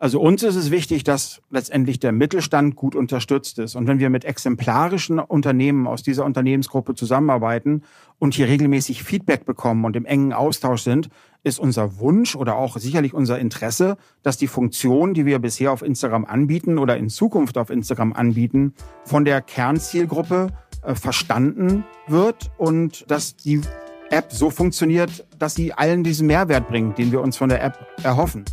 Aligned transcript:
Also 0.00 0.20
uns 0.20 0.44
ist 0.44 0.54
es 0.54 0.70
wichtig, 0.70 1.02
dass 1.02 1.42
letztendlich 1.50 1.98
der 1.98 2.12
Mittelstand 2.12 2.76
gut 2.76 2.94
unterstützt 2.94 3.58
ist. 3.58 3.74
Und 3.74 3.88
wenn 3.88 3.98
wir 3.98 4.10
mit 4.10 4.24
exemplarischen 4.24 5.18
Unternehmen 5.18 5.88
aus 5.88 6.04
dieser 6.04 6.24
Unternehmensgruppe 6.24 6.94
zusammenarbeiten 6.94 7.82
und 8.20 8.34
hier 8.34 8.46
regelmäßig 8.46 9.02
Feedback 9.02 9.44
bekommen 9.44 9.84
und 9.84 9.96
im 9.96 10.04
engen 10.04 10.32
Austausch 10.32 10.82
sind, 10.82 11.08
ist 11.42 11.58
unser 11.58 11.98
Wunsch 11.98 12.36
oder 12.36 12.54
auch 12.54 12.76
sicherlich 12.76 13.12
unser 13.12 13.40
Interesse, 13.40 13.96
dass 14.22 14.36
die 14.36 14.46
Funktion, 14.46 15.14
die 15.14 15.26
wir 15.26 15.40
bisher 15.40 15.72
auf 15.72 15.82
Instagram 15.82 16.26
anbieten 16.26 16.78
oder 16.78 16.96
in 16.96 17.08
Zukunft 17.08 17.58
auf 17.58 17.68
Instagram 17.68 18.12
anbieten, 18.12 18.74
von 19.04 19.24
der 19.24 19.40
Kernzielgruppe 19.40 20.50
äh, 20.84 20.94
verstanden 20.94 21.82
wird 22.06 22.52
und 22.56 23.04
dass 23.10 23.34
die 23.34 23.62
App 24.10 24.30
so 24.30 24.50
funktioniert, 24.50 25.26
dass 25.40 25.56
sie 25.56 25.72
allen 25.72 26.04
diesen 26.04 26.28
Mehrwert 26.28 26.68
bringt, 26.68 26.98
den 26.98 27.10
wir 27.10 27.20
uns 27.20 27.36
von 27.36 27.48
der 27.48 27.64
App 27.64 27.84
erhoffen. 28.04 28.44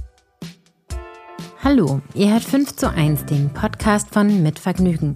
Hallo, 1.66 2.00
ihr 2.14 2.32
hört 2.32 2.44
5 2.44 2.76
zu 2.76 2.92
1, 2.92 3.26
den 3.26 3.50
Podcast 3.50 4.14
von 4.14 4.44
Mit 4.44 4.60
Vergnügen. 4.60 5.16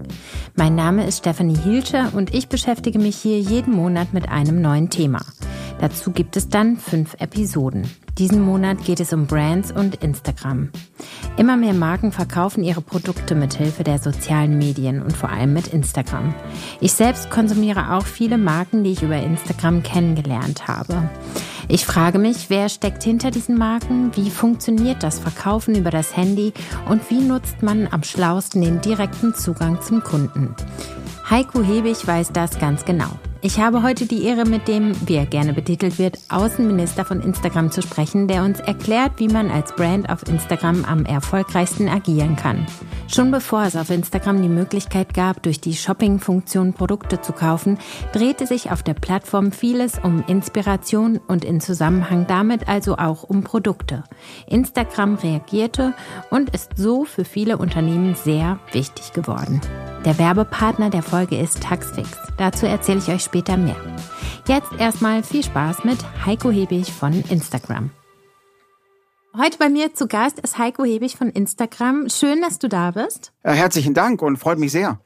Mein 0.56 0.74
Name 0.74 1.06
ist 1.06 1.20
Stefanie 1.20 1.56
Hielscher 1.56 2.12
und 2.16 2.34
ich 2.34 2.50
beschäftige 2.50 2.98
mich 2.98 3.18
hier 3.18 3.40
jeden 3.40 3.72
Monat 3.72 4.16
mit 4.16 4.30
einem 4.30 4.60
neuen 4.60 4.90
Thema. 4.90 5.20
Dazu 5.80 6.10
gibt 6.12 6.36
es 6.38 6.50
dann 6.50 6.78
fünf 6.78 7.14
Episoden. 7.20 7.88
Diesen 8.18 8.42
Monat 8.42 8.84
geht 8.84 9.00
es 9.00 9.14
um 9.14 9.28
Brands 9.28 9.72
und 9.72 10.04
Instagram. 10.04 10.72
Immer 11.38 11.56
mehr 11.56 11.76
Marken 11.76 12.12
verkaufen 12.12 12.64
ihre 12.64 12.82
Produkte 12.82 13.36
mit 13.36 13.54
Hilfe 13.54 13.84
der 13.84 14.00
sozialen 14.00 14.58
Medien 14.58 15.04
und 15.04 15.16
vor 15.16 15.30
allem 15.30 15.54
mit 15.54 15.68
Instagram. 15.68 16.34
Ich 16.82 16.94
selbst 16.94 17.30
konsumiere 17.30 17.94
auch 17.94 18.08
viele 18.08 18.40
Marken, 18.40 18.84
die 18.84 18.94
ich 18.94 19.04
über 19.04 19.18
Instagram 19.18 19.84
kennengelernt 19.84 20.68
habe. 20.68 21.12
Ich 21.72 21.86
frage 21.86 22.18
mich, 22.18 22.50
wer 22.50 22.68
steckt 22.68 23.04
hinter 23.04 23.30
diesen 23.30 23.56
Marken? 23.56 24.10
Wie 24.16 24.32
funktioniert 24.32 25.04
das 25.04 25.20
Verkaufen 25.20 25.76
über 25.76 25.92
das 25.92 26.18
Handy? 26.18 26.52
Und 26.90 27.08
wie 27.12 27.22
nutzt 27.22 27.62
man 27.62 27.88
am 27.92 28.02
schlausten 28.02 28.64
den 28.64 28.82
direkten 28.82 29.36
Zugang 29.36 29.80
zum 29.80 30.04
Kunden? 30.04 30.56
Heiko 31.30 31.62
Hebig 31.62 32.08
weiß 32.08 32.32
das 32.34 32.58
ganz 32.58 32.86
genau. 32.86 33.12
Ich 33.42 33.58
habe 33.58 33.84
heute 33.84 34.06
die 34.06 34.26
Ehre, 34.26 34.44
mit 34.44 34.68
dem, 34.68 34.94
wie 35.08 35.16
er 35.16 35.26
gerne 35.26 35.54
betitelt 35.54 35.98
wird, 35.98 36.20
Außenminister 36.28 37.06
von 37.06 37.22
Instagram 37.22 37.72
zu 37.72 37.82
sprechen, 37.82 38.28
der 38.28 38.44
uns 38.44 38.60
erklärt, 38.60 39.14
wie 39.16 39.30
man 39.30 39.50
als 39.50 39.74
Brand 39.74 40.10
auf 40.10 40.28
Instagram 40.28 40.84
am 40.84 41.06
erfolgreichsten 41.06 41.88
agieren 41.88 42.36
kann. 42.36 42.66
Schon 43.08 43.32
bevor 43.32 43.64
es 43.64 43.78
auf 43.78 43.92
Instagram 43.92 44.42
die 44.42 44.50
Möglichkeit 44.50 45.14
gab, 45.14 45.42
durch 45.42 45.62
die 45.62 45.74
Shopping-Funktion 45.74 46.74
Produkte 46.74 47.22
zu 47.22 47.32
kaufen, 47.32 47.78
drehte 48.12 48.46
sich 48.46 48.72
auf 48.72 48.84
der 48.84 48.94
Plattform 48.94 49.54
vieles 49.54 50.00
um 50.04 50.22
Inspiration 50.28 51.22
und 51.26 51.46
in 51.46 51.62
Zusammenhang 51.62 52.28
damit 52.28 52.68
also 52.68 52.98
auch 52.98 53.24
um 53.24 53.46
Produkte. 53.46 54.04
Instagram 54.48 55.16
reagierte 55.16 55.94
und 56.30 56.50
ist 56.50 56.72
so 56.76 57.06
für 57.06 57.24
viele 57.24 57.58
Unternehmen 57.58 58.16
sehr 58.16 58.60
wichtig 58.74 59.14
geworden. 59.14 59.62
Der 60.06 60.18
Werbepartner 60.18 60.90
der 60.90 61.04
Folge 61.04 61.38
ist 61.38 61.62
Taxfix. 61.62 62.10
Dazu 62.38 62.66
erzähle 62.66 63.00
ich 63.00 63.10
euch 63.10 63.22
später 63.22 63.58
mehr. 63.58 63.76
Jetzt 64.48 64.72
erstmal 64.78 65.24
viel 65.24 65.44
Spaß 65.44 65.84
mit 65.84 65.98
Heiko 66.26 66.50
Hebig 66.52 66.94
von 66.94 67.22
Instagram. 67.30 67.92
Heute 69.38 69.58
bei 69.58 69.68
mir 69.68 69.94
zu 69.94 70.08
Gast 70.08 70.40
ist 70.40 70.58
Heiko 70.58 70.86
Hebig 70.86 71.18
von 71.18 71.30
Instagram. 71.30 72.08
Schön, 72.10 72.42
dass 72.42 72.60
du 72.60 72.70
da 72.70 72.92
bist. 72.92 73.34
Ja, 73.44 73.52
herzlichen 73.52 73.94
Dank 73.94 74.22
und 74.22 74.38
freut 74.38 74.58
mich 74.58 74.72
sehr. 74.72 75.02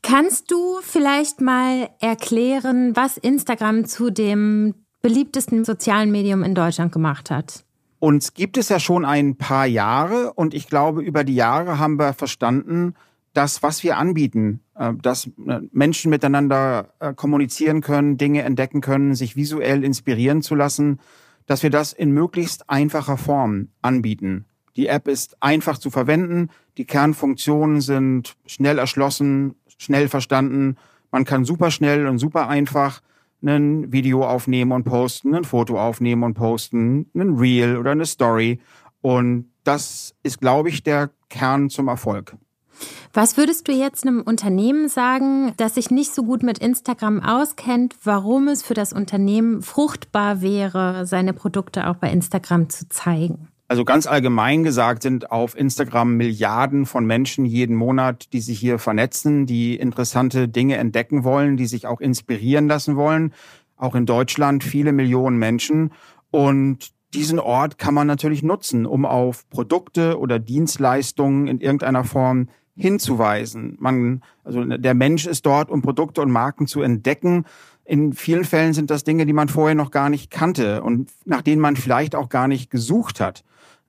Kannst 0.00 0.50
du 0.50 0.78
vielleicht 0.80 1.42
mal 1.42 1.90
erklären, 2.00 2.96
was 2.96 3.18
Instagram 3.18 3.84
zu 3.84 4.08
dem 4.08 4.74
beliebtesten 5.02 5.66
sozialen 5.66 6.10
Medium 6.10 6.42
in 6.42 6.54
Deutschland 6.54 6.92
gemacht 6.92 7.30
hat? 7.30 7.64
Uns 7.98 8.32
gibt 8.32 8.56
es 8.56 8.70
ja 8.70 8.80
schon 8.80 9.04
ein 9.04 9.36
paar 9.36 9.66
Jahre 9.66 10.32
und 10.32 10.54
ich 10.54 10.68
glaube, 10.68 11.02
über 11.02 11.24
die 11.24 11.34
Jahre 11.34 11.78
haben 11.78 11.98
wir 11.98 12.14
verstanden, 12.14 12.94
das, 13.34 13.62
was 13.62 13.82
wir 13.82 13.98
anbieten, 13.98 14.60
äh, 14.76 14.92
dass 15.02 15.26
äh, 15.26 15.60
Menschen 15.72 16.10
miteinander 16.10 16.94
äh, 17.00 17.12
kommunizieren 17.12 17.82
können, 17.82 18.16
Dinge 18.16 18.42
entdecken 18.42 18.80
können, 18.80 19.14
sich 19.14 19.36
visuell 19.36 19.84
inspirieren 19.84 20.40
zu 20.40 20.54
lassen, 20.54 21.00
dass 21.46 21.62
wir 21.62 21.70
das 21.70 21.92
in 21.92 22.12
möglichst 22.12 22.70
einfacher 22.70 23.18
Form 23.18 23.68
anbieten. 23.82 24.46
Die 24.76 24.86
App 24.86 25.08
ist 25.08 25.36
einfach 25.42 25.78
zu 25.78 25.90
verwenden, 25.90 26.48
die 26.78 26.86
Kernfunktionen 26.86 27.80
sind 27.80 28.36
schnell 28.46 28.78
erschlossen, 28.78 29.54
schnell 29.76 30.08
verstanden. 30.08 30.76
Man 31.12 31.24
kann 31.24 31.44
super 31.44 31.70
schnell 31.70 32.06
und 32.06 32.18
super 32.18 32.48
einfach 32.48 33.02
ein 33.42 33.92
Video 33.92 34.24
aufnehmen 34.24 34.72
und 34.72 34.84
posten, 34.84 35.34
ein 35.34 35.44
Foto 35.44 35.78
aufnehmen 35.78 36.22
und 36.24 36.34
posten, 36.34 37.10
ein 37.14 37.36
Reel 37.36 37.76
oder 37.76 37.92
eine 37.92 38.06
Story. 38.06 38.58
Und 39.02 39.50
das 39.64 40.14
ist, 40.22 40.40
glaube 40.40 40.70
ich, 40.70 40.82
der 40.82 41.10
Kern 41.28 41.68
zum 41.68 41.88
Erfolg. 41.88 42.36
Was 43.12 43.36
würdest 43.36 43.68
du 43.68 43.72
jetzt 43.72 44.06
einem 44.06 44.22
Unternehmen 44.22 44.88
sagen, 44.88 45.52
das 45.56 45.74
sich 45.74 45.90
nicht 45.90 46.14
so 46.14 46.24
gut 46.24 46.42
mit 46.42 46.58
Instagram 46.58 47.22
auskennt, 47.22 47.96
warum 48.02 48.48
es 48.48 48.62
für 48.62 48.74
das 48.74 48.92
Unternehmen 48.92 49.62
fruchtbar 49.62 50.40
wäre, 50.40 51.06
seine 51.06 51.32
Produkte 51.32 51.88
auch 51.88 51.96
bei 51.96 52.10
Instagram 52.10 52.68
zu 52.68 52.88
zeigen? 52.88 53.48
Also 53.66 53.84
ganz 53.84 54.06
allgemein 54.06 54.62
gesagt 54.62 55.02
sind 55.02 55.30
auf 55.30 55.56
Instagram 55.56 56.16
Milliarden 56.16 56.84
von 56.84 57.06
Menschen 57.06 57.46
jeden 57.46 57.76
Monat, 57.76 58.32
die 58.32 58.40
sich 58.40 58.58
hier 58.60 58.78
vernetzen, 58.78 59.46
die 59.46 59.76
interessante 59.76 60.48
Dinge 60.48 60.76
entdecken 60.76 61.24
wollen, 61.24 61.56
die 61.56 61.66
sich 61.66 61.86
auch 61.86 62.00
inspirieren 62.00 62.68
lassen 62.68 62.96
wollen. 62.96 63.32
Auch 63.76 63.94
in 63.94 64.06
Deutschland 64.06 64.64
viele 64.64 64.92
Millionen 64.92 65.38
Menschen. 65.38 65.92
Und 66.30 66.90
diesen 67.14 67.38
Ort 67.38 67.78
kann 67.78 67.94
man 67.94 68.06
natürlich 68.06 68.42
nutzen, 68.42 68.86
um 68.86 69.06
auf 69.06 69.48
Produkte 69.48 70.18
oder 70.18 70.38
Dienstleistungen 70.38 71.46
in 71.46 71.60
irgendeiner 71.60 72.04
Form 72.04 72.48
hinzuweisen. 72.76 73.76
Man, 73.78 74.22
also 74.42 74.64
der 74.64 74.94
Mensch 74.94 75.26
ist 75.26 75.46
dort, 75.46 75.70
um 75.70 75.82
Produkte 75.82 76.22
und 76.22 76.30
Marken 76.30 76.66
zu 76.66 76.82
entdecken. 76.82 77.44
In 77.84 78.12
vielen 78.12 78.44
Fällen 78.44 78.72
sind 78.72 78.90
das 78.90 79.04
Dinge, 79.04 79.26
die 79.26 79.32
man 79.32 79.48
vorher 79.48 79.74
noch 79.74 79.90
gar 79.90 80.08
nicht 80.08 80.30
kannte 80.30 80.82
und 80.82 81.10
nach 81.24 81.42
denen 81.42 81.60
man 81.60 81.76
vielleicht 81.76 82.14
auch 82.14 82.28
gar 82.28 82.48
nicht 82.48 82.70
gesucht 82.70 83.20
hat. 83.20 83.44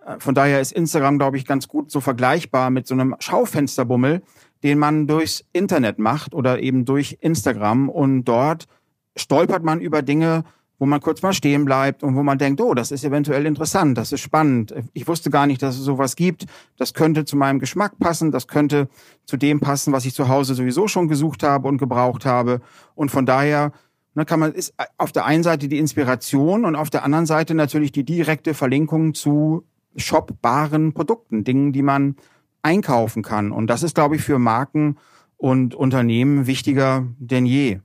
Äh, 0.05 0.19
von 0.19 0.35
daher 0.35 0.61
ist 0.61 0.71
Instagram, 0.71 1.17
glaube 1.17 1.37
ich, 1.37 1.45
ganz 1.45 1.67
gut 1.67 1.91
so 1.91 1.99
vergleichbar 1.99 2.69
mit 2.69 2.87
so 2.87 2.93
einem 2.93 3.15
Schaufensterbummel, 3.19 4.21
den 4.63 4.77
man 4.79 5.07
durchs 5.07 5.45
Internet 5.53 5.99
macht 5.99 6.33
oder 6.33 6.59
eben 6.59 6.85
durch 6.85 7.17
Instagram 7.21 7.89
und 7.89 8.25
dort 8.25 8.67
stolpert 9.15 9.63
man 9.63 9.79
über 9.79 10.01
Dinge, 10.01 10.43
wo 10.77 10.85
man 10.85 10.99
kurz 10.99 11.21
mal 11.21 11.33
stehen 11.33 11.65
bleibt 11.65 12.03
und 12.03 12.15
wo 12.15 12.23
man 12.23 12.37
denkt, 12.37 12.59
oh, 12.61 12.73
das 12.73 12.91
ist 12.91 13.03
eventuell 13.03 13.45
interessant, 13.45 13.97
das 13.97 14.11
ist 14.11 14.21
spannend. 14.21 14.73
Ich 14.93 15.07
wusste 15.07 15.29
gar 15.29 15.47
nicht, 15.47 15.61
dass 15.61 15.77
es 15.77 15.83
sowas 15.83 16.15
gibt. 16.15 16.45
Das 16.77 16.93
könnte 16.93 17.25
zu 17.25 17.37
meinem 17.37 17.59
Geschmack 17.59 17.97
passen, 17.99 18.31
das 18.31 18.47
könnte 18.47 18.89
zu 19.25 19.37
dem 19.37 19.59
passen, 19.59 19.93
was 19.93 20.05
ich 20.05 20.13
zu 20.13 20.27
Hause 20.27 20.53
sowieso 20.53 20.87
schon 20.87 21.07
gesucht 21.07 21.43
habe 21.43 21.67
und 21.67 21.77
gebraucht 21.77 22.25
habe. 22.25 22.61
Und 22.93 23.09
von 23.09 23.25
daher 23.25 23.71
ne, 24.15 24.25
kann 24.25 24.39
man 24.39 24.53
ist 24.53 24.73
auf 24.97 25.11
der 25.11 25.25
einen 25.25 25.43
Seite 25.43 25.67
die 25.67 25.79
Inspiration 25.79 26.65
und 26.65 26.75
auf 26.75 26.89
der 26.89 27.03
anderen 27.03 27.25
Seite 27.25 27.53
natürlich 27.53 27.91
die 27.91 28.03
direkte 28.03 28.53
Verlinkung 28.53 29.13
zu 29.13 29.65
shopbaren 29.95 30.93
Produkten, 30.93 31.43
Dingen, 31.43 31.71
die 31.71 31.81
man 31.81 32.15
einkaufen 32.61 33.23
kann. 33.23 33.51
Und 33.51 33.67
das 33.67 33.83
ist, 33.83 33.95
glaube 33.95 34.15
ich, 34.15 34.23
für 34.23 34.39
Marken 34.39 34.97
und 35.37 35.75
Unternehmen 35.75 36.47
wichtiger 36.47 37.05
denn 37.19 37.45
je. 37.45 37.79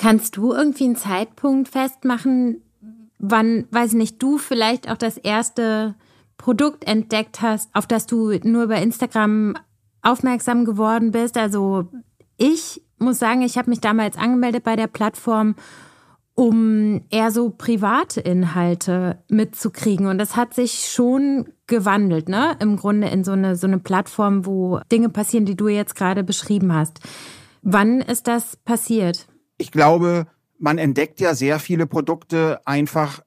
Kannst 0.00 0.38
du 0.38 0.54
irgendwie 0.54 0.84
einen 0.84 0.96
Zeitpunkt 0.96 1.68
festmachen, 1.68 2.62
wann, 3.18 3.66
weiß 3.70 3.90
ich 3.90 3.98
nicht, 3.98 4.22
du 4.22 4.38
vielleicht 4.38 4.90
auch 4.90 4.96
das 4.96 5.18
erste 5.18 5.94
Produkt 6.38 6.84
entdeckt 6.84 7.42
hast, 7.42 7.68
auf 7.74 7.86
das 7.86 8.06
du 8.06 8.32
nur 8.42 8.62
über 8.62 8.76
Instagram 8.76 9.58
aufmerksam 10.00 10.64
geworden 10.64 11.10
bist? 11.10 11.36
Also 11.36 11.86
ich 12.38 12.82
muss 12.96 13.18
sagen, 13.18 13.42
ich 13.42 13.58
habe 13.58 13.68
mich 13.68 13.82
damals 13.82 14.16
angemeldet 14.16 14.64
bei 14.64 14.74
der 14.74 14.86
Plattform, 14.86 15.54
um 16.34 17.02
eher 17.10 17.30
so 17.30 17.50
private 17.50 18.22
Inhalte 18.22 19.18
mitzukriegen. 19.28 20.06
Und 20.06 20.16
das 20.16 20.34
hat 20.34 20.54
sich 20.54 20.88
schon 20.90 21.50
gewandelt, 21.66 22.30
ne? 22.30 22.56
Im 22.60 22.76
Grunde 22.76 23.08
in 23.08 23.22
so 23.22 23.32
eine, 23.32 23.54
so 23.54 23.66
eine 23.66 23.78
Plattform, 23.78 24.46
wo 24.46 24.80
Dinge 24.90 25.10
passieren, 25.10 25.44
die 25.44 25.58
du 25.58 25.68
jetzt 25.68 25.94
gerade 25.94 26.24
beschrieben 26.24 26.72
hast. 26.72 27.00
Wann 27.60 28.00
ist 28.00 28.28
das 28.28 28.56
passiert? 28.56 29.26
Ich 29.60 29.70
glaube, 29.70 30.26
man 30.58 30.78
entdeckt 30.78 31.20
ja 31.20 31.34
sehr 31.34 31.58
viele 31.58 31.86
Produkte 31.86 32.60
einfach 32.64 33.22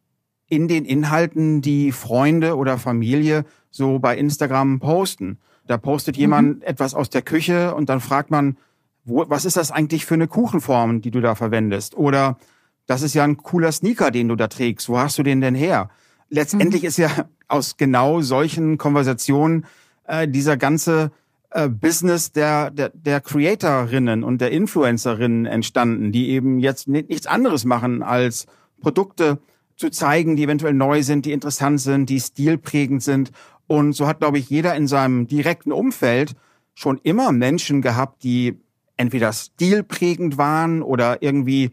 in 0.50 0.68
den 0.68 0.84
Inhalten, 0.86 1.62
die 1.62 1.92
Freunde 1.92 2.58
oder 2.58 2.78
Familie 2.78 3.46
so 3.72 4.00
bei 4.00 4.18
Instagram 4.18 4.80
posten. 4.80 5.40
Da 5.66 5.78
postet 5.78 6.18
jemand 6.18 6.58
mhm. 6.58 6.62
etwas 6.64 6.94
aus 6.94 7.10
der 7.10 7.22
Küche 7.22 7.74
und 7.76 7.90
dann 7.90 8.02
fragt 8.02 8.32
man, 8.32 8.58
wo, 9.06 9.26
was 9.30 9.46
ist 9.46 9.58
das 9.58 9.72
eigentlich 9.72 10.06
für 10.06 10.16
eine 10.16 10.28
Kuchenform, 10.28 11.02
die 11.02 11.12
du 11.12 11.22
da 11.22 11.36
verwendest? 11.36 11.96
Oder 11.96 12.38
das 12.86 13.02
ist 13.02 13.14
ja 13.14 13.24
ein 13.24 13.38
cooler 13.38 13.72
Sneaker, 13.72 14.12
den 14.12 14.28
du 14.28 14.36
da 14.36 14.48
trägst. 14.48 14.90
Wo 14.90 14.98
hast 14.98 15.18
du 15.18 15.24
den 15.24 15.42
denn 15.42 15.56
her? 15.56 15.90
Letztendlich 16.30 16.82
mhm. 16.82 16.88
ist 16.88 16.98
ja 16.98 17.10
aus 17.48 17.78
genau 17.78 18.22
solchen 18.22 18.78
Konversationen 18.78 19.66
äh, 20.06 20.28
dieser 20.28 20.58
ganze 20.58 21.12
äh, 21.54 21.70
Business 21.70 22.32
der, 22.32 22.72
der, 22.72 22.90
der 22.90 23.22
Creatorinnen 23.22 24.24
und 24.24 24.42
der 24.42 24.52
Influencerinnen 24.52 25.46
entstanden, 25.46 26.12
die 26.12 26.30
eben 26.30 26.60
jetzt 26.60 26.88
nichts 26.88 27.28
anderes 27.28 27.66
machen, 27.66 28.04
als 28.04 28.48
Produkte 28.82 29.40
zu 29.76 29.90
zeigen, 29.90 30.36
die 30.36 30.44
eventuell 30.44 30.74
neu 30.74 31.04
sind, 31.04 31.26
die 31.26 31.32
interessant 31.32 31.82
sind, 31.82 32.10
die 32.10 32.20
stilprägend 32.20 33.04
sind. 33.04 33.32
Und 33.68 33.94
so 33.94 34.08
hat, 34.08 34.20
glaube 34.20 34.38
ich, 34.38 34.50
jeder 34.50 34.76
in 34.76 34.88
seinem 34.88 35.28
direkten 35.28 35.72
Umfeld 35.72 36.34
schon 36.74 37.00
immer 37.04 37.32
Menschen 37.32 37.82
gehabt, 37.82 38.24
die 38.24 38.60
entweder 38.98 39.32
stilprägend 39.32 40.38
waren 40.38 40.82
oder 40.82 41.22
irgendwie 41.22 41.72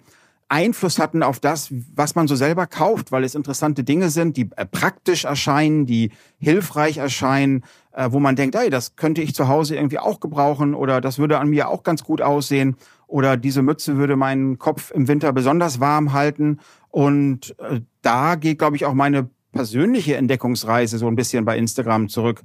Einfluss 0.50 0.98
hatten 0.98 1.22
auf 1.22 1.38
das, 1.38 1.68
was 1.94 2.16
man 2.16 2.26
so 2.26 2.34
selber 2.34 2.66
kauft, 2.66 3.12
weil 3.12 3.22
es 3.22 3.36
interessante 3.36 3.84
Dinge 3.84 4.10
sind, 4.10 4.36
die 4.36 4.48
äh, 4.56 4.66
praktisch 4.66 5.24
erscheinen, 5.24 5.86
die 5.86 6.10
hilfreich 6.38 6.98
erscheinen, 6.98 7.62
äh, 7.92 8.10
wo 8.10 8.20
man 8.20 8.36
denkt, 8.36 8.54
ey, 8.54 8.70
das 8.70 8.96
könnte 8.96 9.22
ich 9.22 9.34
zu 9.34 9.48
Hause 9.48 9.76
irgendwie 9.76 9.98
auch 9.98 10.20
gebrauchen 10.20 10.74
oder 10.74 11.00
das 11.00 11.18
würde 11.18 11.38
an 11.38 11.48
mir 11.48 11.68
auch 11.68 11.82
ganz 11.82 12.04
gut 12.04 12.22
aussehen 12.22 12.76
oder 13.06 13.36
diese 13.36 13.62
Mütze 13.62 13.96
würde 13.96 14.16
meinen 14.16 14.58
Kopf 14.58 14.90
im 14.92 15.08
Winter 15.08 15.32
besonders 15.32 15.80
warm 15.80 16.12
halten. 16.12 16.60
Und 16.88 17.56
äh, 17.58 17.80
da 18.02 18.36
geht, 18.36 18.58
glaube 18.58 18.76
ich, 18.76 18.86
auch 18.86 18.94
meine 18.94 19.28
persönliche 19.52 20.16
Entdeckungsreise 20.16 20.98
so 20.98 21.08
ein 21.08 21.16
bisschen 21.16 21.44
bei 21.44 21.58
Instagram 21.58 22.08
zurück. 22.08 22.42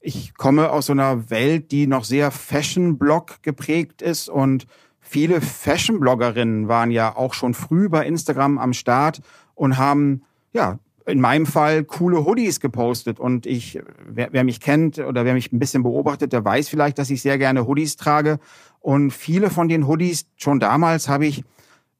Ich 0.00 0.34
komme 0.34 0.70
aus 0.70 0.86
so 0.86 0.92
einer 0.92 1.30
Welt, 1.30 1.72
die 1.72 1.88
noch 1.88 2.04
sehr 2.04 2.30
Fashion-Blog 2.30 3.42
geprägt 3.42 4.02
ist 4.02 4.28
und 4.28 4.66
viele 5.00 5.40
Fashion-Bloggerinnen 5.40 6.68
waren 6.68 6.92
ja 6.92 7.16
auch 7.16 7.34
schon 7.34 7.54
früh 7.54 7.88
bei 7.88 8.06
Instagram 8.06 8.58
am 8.58 8.72
Start 8.72 9.20
und 9.56 9.78
haben, 9.78 10.22
ja, 10.52 10.78
in 11.06 11.20
meinem 11.20 11.46
Fall 11.46 11.84
coole 11.84 12.24
Hoodies 12.24 12.60
gepostet. 12.60 13.20
Und 13.20 13.46
ich, 13.46 13.80
wer, 14.06 14.28
wer 14.32 14.44
mich 14.44 14.60
kennt 14.60 14.98
oder 14.98 15.24
wer 15.24 15.34
mich 15.34 15.52
ein 15.52 15.58
bisschen 15.58 15.82
beobachtet, 15.82 16.32
der 16.32 16.44
weiß 16.44 16.68
vielleicht, 16.68 16.98
dass 16.98 17.10
ich 17.10 17.22
sehr 17.22 17.38
gerne 17.38 17.66
Hoodies 17.66 17.96
trage. 17.96 18.38
Und 18.80 19.12
viele 19.12 19.50
von 19.50 19.68
den 19.68 19.86
Hoodies, 19.86 20.26
schon 20.36 20.60
damals 20.60 21.08
habe 21.08 21.26
ich 21.26 21.44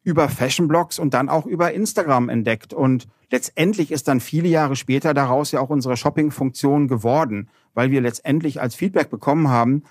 über 0.03 0.29
Fashion-Blogs 0.29 0.99
und 0.99 1.15
dann 1.15 1.29
auch 1.29 1.47
über 1.47 1.73
Instagram 1.73 2.29
entdeckt. 2.29 2.75
Und 2.75 3.07
letztendlich 3.31 3.91
ist 3.91 4.09
dann 4.09 4.21
viele 4.21 4.49
Jahre 4.49 4.77
später 4.77 5.15
daraus 5.15 5.53
ja 5.53 5.61
auch 5.61 5.71
unsere 5.71 5.97
Shopping-Funktion 5.97 6.89
geworden, 6.89 7.49
weil 7.75 7.91
wir 7.91 8.01
letztendlich 8.01 8.61
als 8.61 8.75
Feedback 8.75 9.11
bekommen 9.11 9.49
haben, 9.49 9.85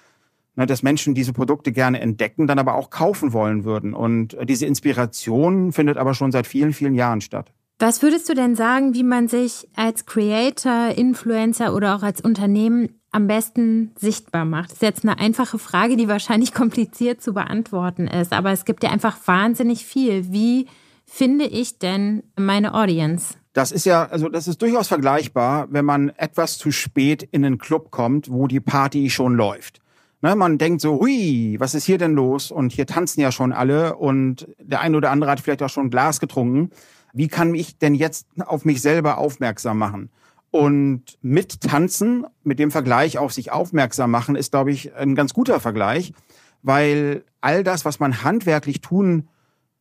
ne, 0.56 0.66
dass 0.66 0.84
Menschen 0.84 1.16
diese 1.16 1.34
Produkte 1.34 1.72
gerne 1.72 2.00
entdecken, 2.00 2.48
dann 2.48 2.60
aber 2.60 2.76
auch 2.76 2.90
kaufen 2.90 3.34
wollen 3.34 3.64
würden. 3.64 3.94
Und 3.94 4.38
diese 4.44 4.66
Inspiration 4.66 5.72
findet 5.72 5.98
aber 5.98 6.14
schon 6.14 6.32
seit 6.32 6.48
vielen, 6.48 6.74
vielen 6.74 6.96
Jahren 6.96 7.22
statt. 7.22 7.54
Was 7.78 8.02
würdest 8.02 8.30
du 8.30 8.34
denn 8.34 8.56
sagen, 8.56 8.94
wie 8.94 9.04
man 9.04 9.28
sich 9.28 9.68
als 9.76 10.06
Creator, 10.06 10.92
Influencer 10.96 11.76
oder 11.76 11.96
auch 11.96 12.04
als 12.04 12.22
Unternehmen 12.22 13.02
am 13.12 13.28
besten 13.28 13.92
sichtbar 14.00 14.46
macht? 14.46 14.70
Das 14.70 14.76
ist 14.76 14.82
jetzt 14.82 15.04
eine 15.04 15.20
einfache 15.20 15.60
Frage, 15.60 15.98
die 15.98 16.08
wahrscheinlich 16.08 16.54
kompliziert 16.54 17.22
zu 17.22 17.34
beantworten 17.34 18.08
ist, 18.08 18.32
aber 18.32 18.52
es 18.52 18.64
gibt 18.64 18.84
ja 18.84 18.92
einfach 18.92 19.18
wahnsinnig 19.26 19.86
viel. 19.86 20.32
Wie 20.32 20.68
finde 21.06 21.46
ich 21.46 21.78
denn 21.78 22.24
meine 22.38 22.74
Audience? 22.74 23.36
Das 23.52 23.74
ist 23.74 23.86
ja, 23.86 24.06
also 24.06 24.30
das 24.30 24.48
ist 24.48 24.62
durchaus 24.62 24.88
vergleichbar, 24.88 25.68
wenn 25.70 25.86
man 25.86 26.10
etwas 26.10 26.58
zu 26.58 26.72
spät 26.72 27.24
in 27.24 27.44
einen 27.44 27.58
Club 27.58 27.92
kommt, 27.92 28.32
wo 28.32 28.48
die 28.48 28.62
Party 28.62 29.10
schon 29.10 29.36
läuft. 29.36 29.82
Ne, 30.22 30.36
man 30.36 30.58
denkt 30.58 30.82
so, 30.82 31.00
hui, 31.00 31.58
was 31.60 31.76
ist 31.76 31.86
hier 31.86 31.98
denn 31.98 32.14
los? 32.14 32.52
Und 32.52 32.72
hier 32.72 32.88
tanzen 32.88 33.20
ja 33.20 33.32
schon 33.32 33.52
alle 33.52 33.98
und 33.98 34.48
der 34.60 34.80
eine 34.80 34.96
oder 34.96 35.12
andere 35.12 35.30
hat 35.30 35.42
vielleicht 35.42 35.62
auch 35.62 35.70
schon 35.70 35.88
ein 35.88 35.90
Glas 35.90 36.20
getrunken. 36.20 36.72
Wie 37.16 37.30
kann 37.30 37.56
ich 37.56 37.78
denn 37.78 37.96
jetzt 37.96 38.28
auf 38.46 38.66
mich 38.66 38.82
selber 38.82 39.18
aufmerksam 39.18 39.78
machen? 39.78 40.10
Und 40.52 41.18
mit 41.22 41.62
Tanzen, 41.62 42.26
mit 42.44 42.60
dem 42.60 42.72
Vergleich 42.72 43.18
auf 43.18 43.32
sich 43.32 43.54
aufmerksam 43.54 44.12
machen, 44.12 44.36
ist, 44.36 44.52
glaube 44.52 44.72
ich, 44.72 44.94
ein 44.96 45.16
ganz 45.16 45.34
guter 45.34 45.62
Vergleich, 45.62 46.12
weil 46.62 47.24
all 47.40 47.64
das, 47.64 47.86
was 47.86 48.02
man 48.02 48.24
handwerklich 48.24 48.82
tun 48.82 49.30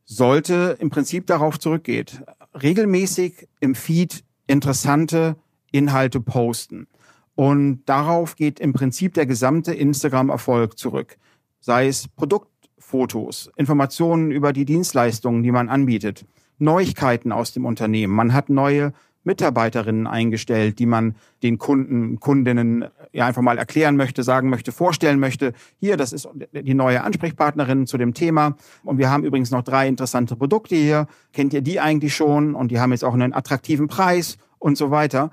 sollte, 0.05 0.77
im 0.79 0.91
Prinzip 0.91 1.27
darauf 1.27 1.59
zurückgeht. 1.59 2.23
Regelmäßig 2.61 3.49
im 3.59 3.75
Feed 3.75 4.23
interessante 4.47 5.35
Inhalte 5.73 6.21
posten. 6.21 6.87
Und 7.35 7.83
darauf 7.87 8.37
geht 8.37 8.61
im 8.61 8.73
Prinzip 8.73 9.15
der 9.15 9.27
gesamte 9.27 9.75
Instagram-Erfolg 9.75 10.79
zurück. 10.79 11.17
Sei 11.59 11.89
es 11.89 12.07
Produktfotos, 12.07 13.51
Informationen 13.57 14.31
über 14.31 14.53
die 14.53 14.65
Dienstleistungen, 14.65 15.43
die 15.43 15.51
man 15.51 15.69
anbietet, 15.69 16.27
Neuigkeiten 16.59 17.33
aus 17.33 17.53
dem 17.53 17.67
Unternehmen. 17.67 18.15
Man 18.15 18.33
hat 18.33 18.49
neue 18.49 18.93
Mitarbeiterinnen 19.25 20.07
eingestellt, 20.07 20.79
die 20.79 20.87
man 20.87 21.17
den 21.43 21.59
Kunden, 21.59 22.21
Kundinnen 22.21 22.85
ja 23.13 23.27
einfach 23.27 23.43
mal 23.43 23.59
erklären 23.59 23.97
möchte, 23.97 24.23
sagen 24.23 24.51
möchte, 24.51 24.71
vorstellen 24.71 25.19
möchte. 25.19 25.55
Hier, 25.81 25.97
das 25.97 26.13
ist 26.13 26.29
die 26.53 26.75
neue 26.75 27.03
Ansprechpartnerin 27.03 27.87
zu 27.87 27.97
dem 27.97 28.13
Thema. 28.13 28.57
Und 28.83 28.99
wir 28.99 29.11
haben 29.11 29.25
übrigens 29.25 29.51
noch 29.51 29.63
drei 29.63 29.89
interessante 29.89 30.37
Produkte 30.37 30.77
hier. 30.77 31.07
Kennt 31.33 31.55
ihr 31.55 31.63
die 31.63 31.81
eigentlich 31.81 32.15
schon? 32.15 32.55
Und 32.55 32.71
die 32.71 32.81
haben 32.81 32.93
jetzt 32.93 33.05
auch 33.05 33.15
einen 33.15 33.33
attraktiven 33.33 33.89
Preis 33.89 34.37
und 34.59 34.77
so 34.77 34.91
weiter 34.91 35.31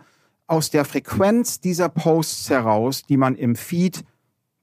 aus 0.48 0.70
der 0.70 0.84
Frequenz 0.84 1.62
dieser 1.62 1.88
Posts 1.88 2.50
heraus, 2.50 3.04
die 3.04 3.16
man 3.16 3.36
im 3.36 3.56
Feed 3.56 4.04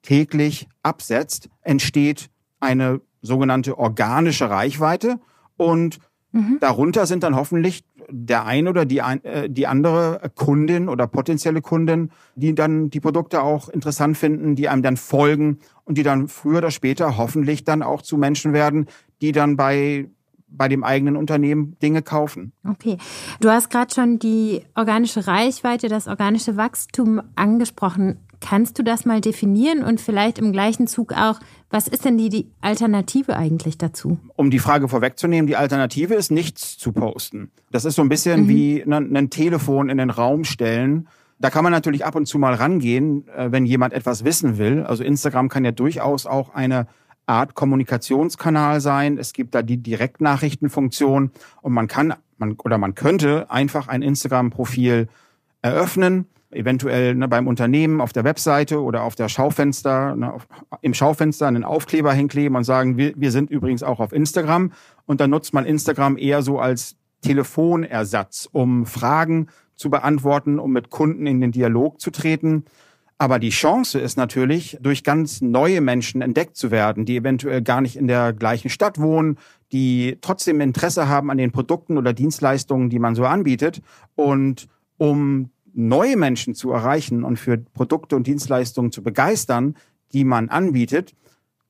täglich 0.03 0.69
absetzt, 0.83 1.49
entsteht 1.63 2.29
eine 2.61 3.01
sogenannte 3.23 3.79
organische 3.79 4.51
Reichweite 4.51 5.19
und 5.57 5.99
mhm. 6.33 6.59
darunter 6.61 7.07
sind 7.07 7.23
dann 7.23 7.37
hoffentlich 7.37 7.85
der 8.11 8.47
ein 8.47 8.69
oder 8.69 8.85
die, 8.85 8.99
äh, 8.99 9.49
die 9.51 9.67
andere 9.67 10.31
Kundin 10.35 10.89
oder 10.89 11.07
potenzielle 11.07 11.61
Kundin, 11.61 12.11
die 12.37 12.55
dann 12.55 12.91
die 12.91 13.01
Produkte 13.01 13.43
auch 13.43 13.69
interessant 13.69 14.17
finden, 14.17 14.55
die 14.55 14.69
einem 14.69 14.83
dann 14.83 14.97
folgen 14.97 15.59
und 15.85 15.99
die 15.99 16.03
dann 16.03 16.29
früher 16.29 16.59
oder 16.59 16.71
später 16.71 17.17
hoffentlich 17.17 17.65
dann 17.65 17.83
auch 17.83 18.03
zu 18.03 18.17
Menschen 18.17 18.53
werden, 18.53 18.87
die 19.21 19.33
dann 19.33 19.57
bei 19.57 20.09
bei 20.51 20.69
dem 20.69 20.83
eigenen 20.83 21.17
Unternehmen 21.17 21.77
Dinge 21.83 22.03
kaufen. 22.03 22.53
Okay. 22.67 22.97
Du 23.41 23.51
hast 23.51 23.71
gerade 23.71 23.95
schon 23.95 24.19
die 24.19 24.63
organische 24.75 25.27
Reichweite, 25.27 25.89
das 25.89 26.09
organische 26.09 26.57
Wachstum 26.57 27.21
angesprochen. 27.37 28.17
Kannst 28.41 28.79
du 28.79 28.83
das 28.83 29.05
mal 29.05 29.21
definieren 29.21 29.83
und 29.83 30.01
vielleicht 30.01 30.39
im 30.39 30.53
gleichen 30.53 30.87
Zug 30.87 31.13
auch, 31.13 31.41
was 31.71 31.89
ist 31.89 32.05
denn 32.05 32.17
die, 32.17 32.29
die 32.29 32.51
Alternative 32.61 33.37
eigentlich 33.37 33.79
dazu? 33.79 34.19
Um 34.37 34.51
die 34.51 34.59
Frage 34.59 34.89
vorwegzunehmen, 34.89 35.47
die 35.47 35.57
Alternative 35.57 36.15
ist 36.15 36.31
nichts 36.31 36.79
zu 36.79 36.93
posten. 36.93 37.51
Das 37.71 37.85
ist 37.85 37.97
so 37.97 38.03
ein 38.03 38.09
bisschen 38.09 38.43
mhm. 38.43 38.49
wie 38.49 38.83
ein, 38.83 39.17
ein 39.17 39.31
Telefon 39.31 39.91
in 39.91 39.99
den 39.99 40.11
Raum 40.11 40.45
stellen. 40.45 41.09
Da 41.39 41.51
kann 41.51 41.63
man 41.63 41.73
natürlich 41.73 42.05
ab 42.05 42.15
und 42.15 42.27
zu 42.27 42.39
mal 42.39 42.55
rangehen, 42.55 43.29
äh, 43.29 43.53
wenn 43.53 43.67
jemand 43.67 43.93
etwas 43.93 44.25
wissen 44.25 44.59
will. 44.59 44.85
Also 44.85 45.05
Instagram 45.05 45.49
kann 45.49 45.65
ja 45.65 45.73
durchaus 45.73 46.27
auch 46.27 46.55
eine 46.55 46.87
Art 47.27 47.55
Kommunikationskanal 47.55 48.81
sein. 48.81 49.19
Es 49.19 49.33
gibt 49.33 49.55
da 49.55 49.63
die 49.63 49.77
Direktnachrichtenfunktion 49.77 51.31
und 51.61 51.73
man 51.73 51.87
kann 51.87 52.15
man 52.39 52.53
oder 52.53 52.79
man 52.79 52.95
könnte 52.95 53.51
einfach 53.51 53.89
ein 53.89 54.03
Instagram-Profil 54.03 55.09
eröffnen, 55.61 56.27
eventuell 56.51 57.15
ne, 57.15 57.29
beim 57.29 57.47
Unternehmen 57.47 58.01
auf 58.01 58.13
der 58.13 58.25
Webseite 58.25 58.83
oder 58.83 59.03
auf 59.03 59.15
der 59.15 59.29
Schaufenster, 59.29 60.17
ne, 60.17 60.33
auf, 60.33 60.49
im 60.81 60.95
Schaufenster 60.95 61.47
einen 61.47 61.65
Aufkleber 61.65 62.13
hinkleben 62.13 62.57
und 62.57 62.65
sagen, 62.65 62.97
wir, 62.97 63.13
wir 63.17 63.31
sind 63.31 63.51
übrigens 63.51 63.83
auch 63.83 64.01
auf 64.01 64.13
Instagram. 64.13 64.73
Und 65.07 65.21
dann 65.21 65.31
nutzt 65.31 65.53
man 65.55 65.67
Instagram 65.67 66.17
eher 66.17 66.43
so 66.43 66.59
als 66.59 66.97
Telefonersatz, 67.23 68.49
um 68.53 68.87
Fragen 68.87 69.49
zu 69.75 69.91
beantworten, 69.91 70.59
um 70.59 70.73
mit 70.73 70.91
Kunden 70.91 71.27
in 71.27 71.41
den 71.41 71.53
Dialog 71.53 72.01
zu 72.01 72.11
treten. 72.11 72.65
Aber 73.19 73.41
die 73.41 73.51
Chance 73.51 73.99
ist 73.99 74.17
natürlich, 74.17 74.79
durch 74.81 75.03
ganz 75.03 75.41
neue 75.41 75.81
Menschen 75.81 76.23
entdeckt 76.23 76.57
zu 76.57 76.71
werden, 76.71 77.05
die 77.05 77.17
eventuell 77.17 77.63
gar 77.63 77.81
nicht 77.81 77.97
in 77.97 78.07
der 78.07 78.33
gleichen 78.33 78.71
Stadt 78.71 79.01
wohnen, 79.01 79.39
die 79.73 80.19
trotzdem 80.21 80.61
Interesse 80.61 81.09
haben 81.09 81.31
an 81.31 81.39
den 81.39 81.51
Produkten 81.51 81.99
oder 81.99 82.13
Dienstleistungen, 82.13 82.91
die 82.91 83.01
man 83.01 83.17
so 83.17 83.25
anbietet. 83.25 83.83
Und 84.15 84.69
um 84.99 85.51
neue 85.79 86.17
Menschen 86.17 86.55
zu 86.55 86.73
erreichen 86.73 87.25
und 87.25 87.39
für 87.39 87.59
Produkte 87.59 88.17
und 88.17 88.27
Dienstleistungen 88.27 88.93
zu 88.93 89.03
begeistern, 89.03 89.75
die 90.13 90.25
man 90.25 90.49
anbietet, 90.49 91.15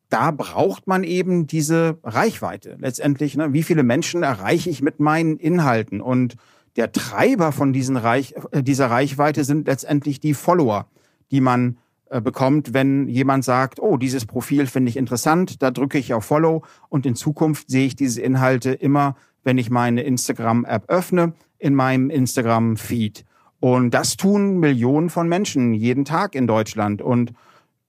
da 0.08 0.30
braucht 0.30 0.86
man 0.86 1.04
eben 1.04 1.46
diese 1.46 1.98
Reichweite. 2.02 2.76
Letztendlich, 2.80 3.36
ne, 3.36 3.52
wie 3.52 3.62
viele 3.62 3.82
Menschen 3.82 4.22
erreiche 4.22 4.70
ich 4.70 4.80
mit 4.80 5.00
meinen 5.00 5.36
Inhalten? 5.36 6.00
Und 6.00 6.36
der 6.76 6.92
Treiber 6.92 7.52
von 7.52 7.72
diesen 7.72 7.96
Reich, 7.96 8.34
äh, 8.52 8.62
dieser 8.62 8.90
Reichweite 8.90 9.44
sind 9.44 9.66
letztendlich 9.66 10.20
die 10.20 10.34
Follower 10.34 10.88
die 11.30 11.40
man 11.40 11.78
äh, 12.10 12.20
bekommt, 12.20 12.74
wenn 12.74 13.08
jemand 13.08 13.44
sagt, 13.44 13.80
oh, 13.80 13.96
dieses 13.96 14.26
Profil 14.26 14.66
finde 14.66 14.90
ich 14.90 14.96
interessant, 14.96 15.62
da 15.62 15.70
drücke 15.70 15.98
ich 15.98 16.14
auf 16.14 16.24
Follow 16.24 16.64
und 16.88 17.06
in 17.06 17.14
Zukunft 17.14 17.70
sehe 17.70 17.86
ich 17.86 17.96
diese 17.96 18.20
Inhalte 18.20 18.72
immer, 18.72 19.16
wenn 19.44 19.58
ich 19.58 19.70
meine 19.70 20.02
Instagram-App 20.02 20.88
öffne, 20.88 21.34
in 21.58 21.74
meinem 21.74 22.10
Instagram-Feed. 22.10 23.24
Und 23.60 23.92
das 23.92 24.16
tun 24.16 24.58
Millionen 24.58 25.10
von 25.10 25.28
Menschen 25.28 25.74
jeden 25.74 26.04
Tag 26.04 26.34
in 26.34 26.46
Deutschland 26.46 27.02
und 27.02 27.32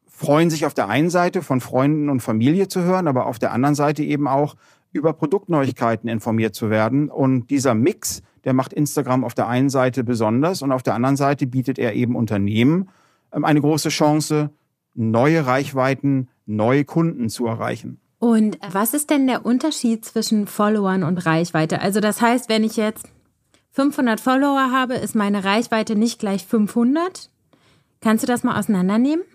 freuen 0.07 0.49
sich 0.49 0.65
auf 0.65 0.73
der 0.73 0.89
einen 0.89 1.09
Seite 1.09 1.41
von 1.41 1.61
Freunden 1.61 2.09
und 2.09 2.21
Familie 2.21 2.67
zu 2.67 2.81
hören, 2.81 3.07
aber 3.07 3.25
auf 3.27 3.39
der 3.39 3.53
anderen 3.53 3.75
Seite 3.75 4.03
eben 4.03 4.27
auch 4.27 4.55
über 4.91 5.13
Produktneuigkeiten 5.13 6.09
informiert 6.09 6.55
zu 6.55 6.69
werden. 6.69 7.09
Und 7.09 7.49
dieser 7.49 7.75
Mix, 7.75 8.21
der 8.43 8.53
macht 8.53 8.73
Instagram 8.73 9.23
auf 9.23 9.33
der 9.33 9.47
einen 9.47 9.69
Seite 9.69 10.03
besonders 10.03 10.61
und 10.61 10.71
auf 10.71 10.83
der 10.83 10.95
anderen 10.95 11.15
Seite 11.15 11.45
bietet 11.45 11.77
er 11.79 11.93
eben 11.93 12.15
Unternehmen 12.15 12.89
ähm, 13.31 13.45
eine 13.45 13.61
große 13.61 13.89
Chance, 13.89 14.49
neue 14.95 15.45
Reichweiten, 15.45 16.29
neue 16.45 16.83
Kunden 16.83 17.29
zu 17.29 17.45
erreichen. 17.45 17.99
Und 18.17 18.57
was 18.69 18.93
ist 18.93 19.09
denn 19.09 19.27
der 19.27 19.45
Unterschied 19.45 20.03
zwischen 20.03 20.47
Followern 20.47 21.03
und 21.03 21.25
Reichweite? 21.25 21.81
Also 21.81 22.01
das 22.01 22.21
heißt, 22.21 22.49
wenn 22.49 22.65
ich 22.65 22.75
jetzt 22.75 23.07
500 23.79 24.19
Follower 24.19 24.71
habe, 24.71 24.95
ist 24.95 25.15
meine 25.15 25.45
Reichweite 25.45 25.95
nicht 25.95 26.19
gleich 26.19 26.45
500, 26.45 27.29
Kannst 28.01 28.23
du 28.23 28.27
das 28.27 28.43
mal 28.43 28.57
auseinandernehmen? 28.57 29.25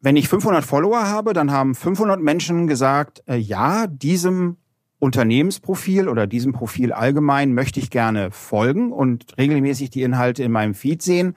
Wenn 0.00 0.16
ich 0.16 0.28
500 0.28 0.64
Follower 0.64 1.06
habe, 1.06 1.32
dann 1.32 1.50
haben 1.50 1.74
500 1.74 2.20
Menschen 2.20 2.66
gesagt, 2.66 3.22
äh, 3.26 3.36
ja, 3.36 3.86
diesem 3.86 4.56
Unternehmensprofil 4.98 6.08
oder 6.08 6.26
diesem 6.26 6.52
Profil 6.52 6.92
allgemein 6.92 7.52
möchte 7.52 7.80
ich 7.80 7.90
gerne 7.90 8.30
folgen 8.30 8.92
und 8.92 9.36
regelmäßig 9.36 9.90
die 9.90 10.02
Inhalte 10.02 10.42
in 10.42 10.52
meinem 10.52 10.74
Feed 10.74 11.02
sehen. 11.02 11.34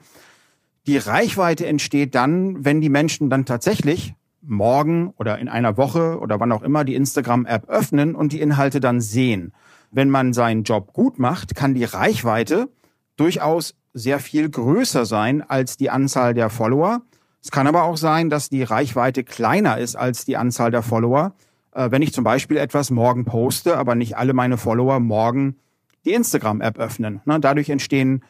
Die 0.86 0.96
Reichweite 0.96 1.66
entsteht 1.66 2.14
dann, 2.14 2.64
wenn 2.64 2.80
die 2.80 2.88
Menschen 2.88 3.28
dann 3.28 3.44
tatsächlich 3.44 4.14
morgen 4.40 5.12
oder 5.18 5.38
in 5.38 5.48
einer 5.48 5.76
Woche 5.76 6.18
oder 6.18 6.40
wann 6.40 6.52
auch 6.52 6.62
immer 6.62 6.84
die 6.84 6.94
Instagram-App 6.94 7.68
öffnen 7.68 8.14
und 8.14 8.32
die 8.32 8.40
Inhalte 8.40 8.80
dann 8.80 9.02
sehen. 9.02 9.52
Wenn 9.90 10.10
man 10.10 10.32
seinen 10.32 10.62
Job 10.62 10.92
gut 10.92 11.18
macht, 11.18 11.54
kann 11.54 11.74
die 11.74 11.84
Reichweite 11.84 12.68
durchaus 13.16 13.74
sehr 13.92 14.20
viel 14.20 14.48
größer 14.48 15.04
sein 15.04 15.42
als 15.42 15.76
die 15.76 15.90
Anzahl 15.90 16.34
der 16.34 16.48
Follower. 16.48 17.02
Es 17.42 17.50
kann 17.50 17.66
aber 17.66 17.84
auch 17.84 17.96
sein, 17.96 18.30
dass 18.30 18.48
die 18.50 18.62
Reichweite 18.62 19.24
kleiner 19.24 19.78
ist 19.78 19.96
als 19.96 20.24
die 20.24 20.36
Anzahl 20.36 20.70
der 20.70 20.82
Follower. 20.82 21.34
Äh, 21.72 21.90
wenn 21.90 22.02
ich 22.02 22.12
zum 22.12 22.24
Beispiel 22.24 22.56
etwas 22.56 22.90
morgen 22.90 23.24
poste, 23.24 23.76
aber 23.76 23.94
nicht 23.94 24.16
alle 24.16 24.32
meine 24.32 24.58
Follower 24.58 25.00
morgen 25.00 25.56
die 26.04 26.12
Instagram-App 26.12 26.78
öffnen. 26.78 27.20
Ne, 27.24 27.40
dadurch 27.40 27.68
entstehen 27.68 28.22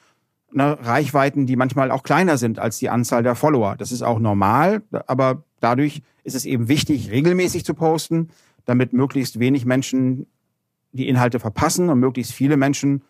Reichweiten, 0.53 1.47
die 1.47 1.55
manchmal 1.55 1.93
auch 1.93 2.03
kleiner 2.03 2.37
sind 2.37 2.59
als 2.59 2.79
die 2.79 2.89
Anzahl 2.91 3.23
der 3.23 3.37
Follower. 3.37 3.77
Das 3.77 3.93
ist 3.93 4.03
auch 4.03 4.19
normal, 4.19 4.83
aber 5.07 5.45
dadurch 5.61 6.03
ist 6.25 6.35
es 6.35 6.45
eben 6.45 6.67
wichtig, 6.67 7.13
regelmäßig 7.13 7.65
zu 7.65 7.75
posten, 7.75 8.31
damit 8.65 8.93
möglichst 8.93 9.39
wenig 9.39 9.65
Menschen 9.65 10.27
die 10.93 11.09
Inhalte 11.09 11.41
verpassen 11.41 11.89
und 11.89 11.99
möglichst 12.01 12.33
viele 12.33 12.57
Menschen 12.57 13.03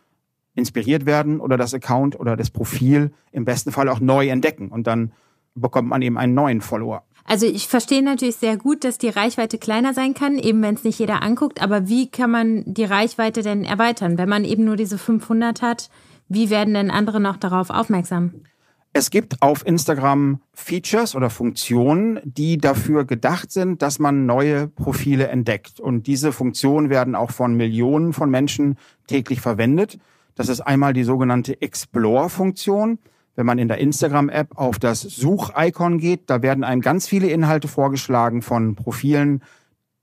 inspiriert 0.54 1.06
werden 1.06 1.40
oder 1.40 1.56
das 1.56 1.74
Account 1.74 2.18
oder 2.18 2.36
das 2.36 2.50
Profil 2.50 3.12
im 3.32 3.44
besten 3.44 3.72
Fall 3.72 3.88
auch 3.88 4.00
neu 4.00 4.28
entdecken 4.28 4.68
und 4.68 4.86
dann 4.86 5.12
bekommt 5.54 5.88
man 5.88 6.02
eben 6.02 6.18
einen 6.18 6.34
neuen 6.34 6.60
Follower. 6.60 7.04
Also 7.24 7.46
ich 7.46 7.68
verstehe 7.68 8.02
natürlich 8.02 8.36
sehr 8.36 8.56
gut, 8.56 8.82
dass 8.82 8.98
die 8.98 9.08
Reichweite 9.08 9.58
kleiner 9.58 9.94
sein 9.94 10.14
kann, 10.14 10.38
eben 10.38 10.62
wenn 10.62 10.74
es 10.74 10.84
nicht 10.84 10.98
jeder 10.98 11.22
anguckt. 11.22 11.62
Aber 11.62 11.88
wie 11.88 12.10
kann 12.10 12.30
man 12.30 12.64
die 12.66 12.84
Reichweite 12.84 13.42
denn 13.42 13.64
erweitern? 13.64 14.18
Wenn 14.18 14.28
man 14.28 14.44
eben 14.44 14.64
nur 14.64 14.76
diese 14.76 14.98
500 14.98 15.62
hat, 15.62 15.90
wie 16.28 16.50
werden 16.50 16.74
denn 16.74 16.90
andere 16.90 17.20
noch 17.20 17.36
darauf 17.36 17.70
aufmerksam? 17.70 18.42
Es 18.92 19.10
gibt 19.10 19.40
auf 19.40 19.64
Instagram 19.64 20.40
Features 20.52 21.14
oder 21.14 21.30
Funktionen, 21.30 22.18
die 22.24 22.58
dafür 22.58 23.04
gedacht 23.04 23.52
sind, 23.52 23.82
dass 23.82 24.00
man 24.00 24.26
neue 24.26 24.66
Profile 24.66 25.28
entdeckt. 25.28 25.78
Und 25.78 26.08
diese 26.08 26.32
Funktionen 26.32 26.90
werden 26.90 27.14
auch 27.14 27.30
von 27.30 27.54
Millionen 27.54 28.12
von 28.12 28.30
Menschen 28.30 28.76
täglich 29.06 29.40
verwendet. 29.40 29.98
Das 30.34 30.48
ist 30.48 30.60
einmal 30.60 30.92
die 30.92 31.04
sogenannte 31.04 31.62
Explore-Funktion. 31.62 32.98
Wenn 33.36 33.46
man 33.46 33.58
in 33.60 33.68
der 33.68 33.78
Instagram-App 33.78 34.58
auf 34.58 34.80
das 34.80 35.02
Such-Icon 35.02 35.98
geht, 35.98 36.28
da 36.28 36.42
werden 36.42 36.64
einem 36.64 36.82
ganz 36.82 37.06
viele 37.06 37.28
Inhalte 37.28 37.68
vorgeschlagen 37.68 38.42
von 38.42 38.74
Profilen, 38.74 39.40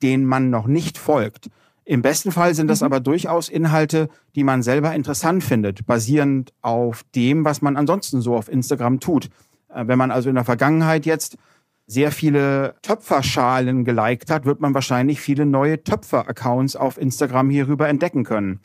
denen 0.02 0.26
man 0.26 0.50
noch 0.50 0.66
nicht 0.66 0.98
folgt. 0.98 1.50
Im 1.88 2.02
besten 2.02 2.34
Fall 2.34 2.54
sind 2.54 2.68
das 2.68 2.82
mhm. 2.82 2.88
aber 2.88 3.00
durchaus 3.00 3.48
Inhalte, 3.48 4.10
die 4.36 4.44
man 4.44 4.62
selber 4.62 4.94
interessant 4.94 5.42
findet, 5.42 5.86
basierend 5.86 6.52
auf 6.62 7.06
dem, 7.16 7.46
was 7.46 7.62
man 7.62 7.78
ansonsten 7.78 8.20
so 8.20 8.36
auf 8.36 8.50
Instagram 8.50 9.00
tut. 9.00 9.30
Äh, 9.70 9.88
wenn 9.88 9.98
man 9.98 10.12
also 10.12 10.28
in 10.28 10.36
der 10.36 10.44
Vergangenheit 10.44 11.06
jetzt 11.06 11.38
sehr 11.86 12.12
viele 12.12 12.76
Töpferschalen 12.82 13.86
geliked 13.86 14.30
hat, 14.30 14.44
wird 14.44 14.60
man 14.60 14.74
wahrscheinlich 14.74 15.22
viele 15.22 15.46
neue 15.46 15.82
Töpfer-Accounts 15.82 16.76
auf 16.76 16.98
Instagram 16.98 17.50
hierüber 17.50 17.88
entdecken 17.88 18.26
können. 18.26 18.60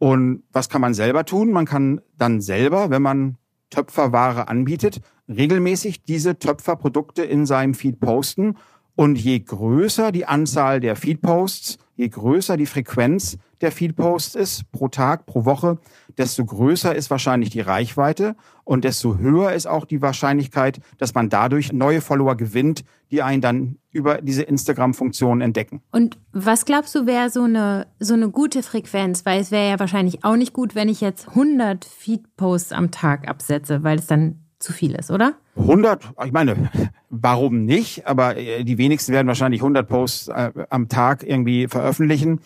Und 0.00 0.42
was 0.52 0.68
kann 0.68 0.80
man 0.80 0.94
selber 0.94 1.24
tun? 1.24 1.52
Man 1.52 1.66
kann 1.66 2.00
dann 2.18 2.40
selber, 2.40 2.90
wenn 2.90 3.02
man 3.02 3.36
Töpferware 3.70 4.48
anbietet, 4.48 5.00
regelmäßig 5.28 6.02
diese 6.02 6.40
Töpferprodukte 6.40 7.22
in 7.22 7.46
seinem 7.46 7.74
Feed 7.74 8.00
posten. 8.00 8.56
Und 8.96 9.16
je 9.16 9.40
größer 9.40 10.12
die 10.12 10.26
Anzahl 10.26 10.80
der 10.80 10.94
Feedposts, 10.96 11.78
je 11.96 12.08
größer 12.08 12.56
die 12.56 12.66
Frequenz 12.66 13.38
der 13.60 13.72
Feedposts 13.72 14.34
ist 14.34 14.70
pro 14.72 14.88
Tag, 14.88 15.26
pro 15.26 15.44
Woche, 15.44 15.78
desto 16.18 16.44
größer 16.44 16.94
ist 16.94 17.10
wahrscheinlich 17.10 17.50
die 17.50 17.60
Reichweite 17.60 18.36
und 18.64 18.84
desto 18.84 19.16
höher 19.16 19.52
ist 19.52 19.66
auch 19.66 19.84
die 19.84 20.02
Wahrscheinlichkeit, 20.02 20.80
dass 20.98 21.14
man 21.14 21.28
dadurch 21.28 21.72
neue 21.72 22.00
Follower 22.00 22.36
gewinnt, 22.36 22.84
die 23.10 23.22
einen 23.22 23.40
dann 23.40 23.76
über 23.90 24.20
diese 24.20 24.42
Instagram-Funktion 24.42 25.40
entdecken. 25.40 25.80
Und 25.92 26.18
was 26.32 26.64
glaubst 26.64 26.94
du, 26.94 27.06
wäre 27.06 27.30
so 27.30 27.42
eine, 27.42 27.86
so 28.00 28.14
eine 28.14 28.28
gute 28.28 28.62
Frequenz? 28.62 29.24
Weil 29.24 29.40
es 29.40 29.50
wäre 29.50 29.70
ja 29.70 29.80
wahrscheinlich 29.80 30.24
auch 30.24 30.36
nicht 30.36 30.52
gut, 30.52 30.74
wenn 30.74 30.88
ich 30.88 31.00
jetzt 31.00 31.28
100 31.28 31.84
Feed-Posts 31.84 32.72
am 32.72 32.90
Tag 32.90 33.28
absetze, 33.28 33.82
weil 33.82 33.98
es 33.98 34.06
dann 34.06 34.43
zu 34.64 34.72
viel 34.72 34.94
ist, 34.94 35.10
oder? 35.10 35.34
100, 35.56 36.12
ich 36.24 36.32
meine, 36.32 36.70
warum 37.10 37.64
nicht? 37.64 38.06
Aber 38.06 38.36
äh, 38.36 38.64
die 38.64 38.78
wenigsten 38.78 39.12
werden 39.12 39.28
wahrscheinlich 39.28 39.60
100 39.60 39.86
Posts 39.86 40.28
äh, 40.28 40.52
am 40.70 40.88
Tag 40.88 41.22
irgendwie 41.22 41.68
veröffentlichen. 41.68 42.40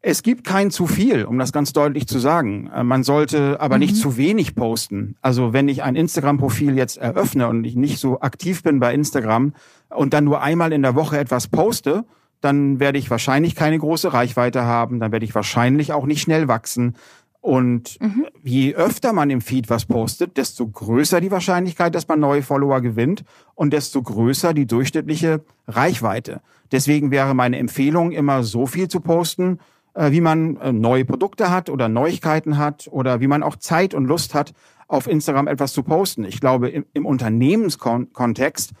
Es 0.00 0.22
gibt 0.22 0.46
kein 0.46 0.70
zu 0.70 0.86
viel, 0.86 1.24
um 1.24 1.38
das 1.38 1.52
ganz 1.52 1.72
deutlich 1.72 2.06
zu 2.06 2.20
sagen. 2.20 2.70
Äh, 2.72 2.84
man 2.84 3.02
sollte 3.02 3.60
aber 3.60 3.74
mhm. 3.74 3.80
nicht 3.80 3.96
zu 3.96 4.16
wenig 4.16 4.54
posten. 4.54 5.16
Also 5.20 5.52
wenn 5.52 5.68
ich 5.68 5.82
ein 5.82 5.96
Instagram-Profil 5.96 6.76
jetzt 6.76 6.96
eröffne 6.98 7.48
und 7.48 7.64
ich 7.64 7.74
nicht 7.74 7.98
so 7.98 8.20
aktiv 8.20 8.62
bin 8.62 8.78
bei 8.78 8.94
Instagram 8.94 9.54
und 9.88 10.14
dann 10.14 10.24
nur 10.24 10.40
einmal 10.40 10.72
in 10.72 10.82
der 10.82 10.94
Woche 10.94 11.18
etwas 11.18 11.48
poste, 11.48 12.04
dann 12.40 12.78
werde 12.78 12.98
ich 12.98 13.10
wahrscheinlich 13.10 13.56
keine 13.56 13.78
große 13.78 14.12
Reichweite 14.12 14.62
haben, 14.62 15.00
dann 15.00 15.10
werde 15.10 15.24
ich 15.24 15.34
wahrscheinlich 15.34 15.92
auch 15.92 16.06
nicht 16.06 16.22
schnell 16.22 16.46
wachsen. 16.46 16.94
Und 17.40 18.00
mhm. 18.00 18.26
je 18.42 18.74
öfter 18.74 19.12
man 19.12 19.30
im 19.30 19.40
Feed 19.40 19.70
was 19.70 19.86
postet, 19.86 20.36
desto 20.36 20.66
größer 20.66 21.20
die 21.20 21.30
Wahrscheinlichkeit, 21.30 21.94
dass 21.94 22.08
man 22.08 22.20
neue 22.20 22.42
Follower 22.42 22.80
gewinnt 22.80 23.24
und 23.54 23.72
desto 23.72 24.02
größer 24.02 24.54
die 24.54 24.66
durchschnittliche 24.66 25.44
Reichweite. 25.68 26.40
Deswegen 26.72 27.10
wäre 27.10 27.34
meine 27.34 27.58
Empfehlung 27.58 28.10
immer 28.10 28.42
so 28.42 28.66
viel 28.66 28.88
zu 28.88 29.00
posten, 29.00 29.60
äh, 29.94 30.10
wie 30.10 30.20
man 30.20 30.56
äh, 30.56 30.72
neue 30.72 31.04
Produkte 31.04 31.50
hat 31.50 31.70
oder 31.70 31.88
Neuigkeiten 31.88 32.58
hat 32.58 32.88
oder 32.90 33.20
wie 33.20 33.28
man 33.28 33.42
auch 33.42 33.56
Zeit 33.56 33.94
und 33.94 34.06
Lust 34.06 34.34
hat, 34.34 34.52
auf 34.88 35.06
Instagram 35.06 35.46
etwas 35.46 35.72
zu 35.72 35.82
posten. 35.82 36.24
Ich 36.24 36.40
glaube, 36.40 36.70
im, 36.70 36.86
im 36.92 37.06
Unternehmenskontext 37.06 38.72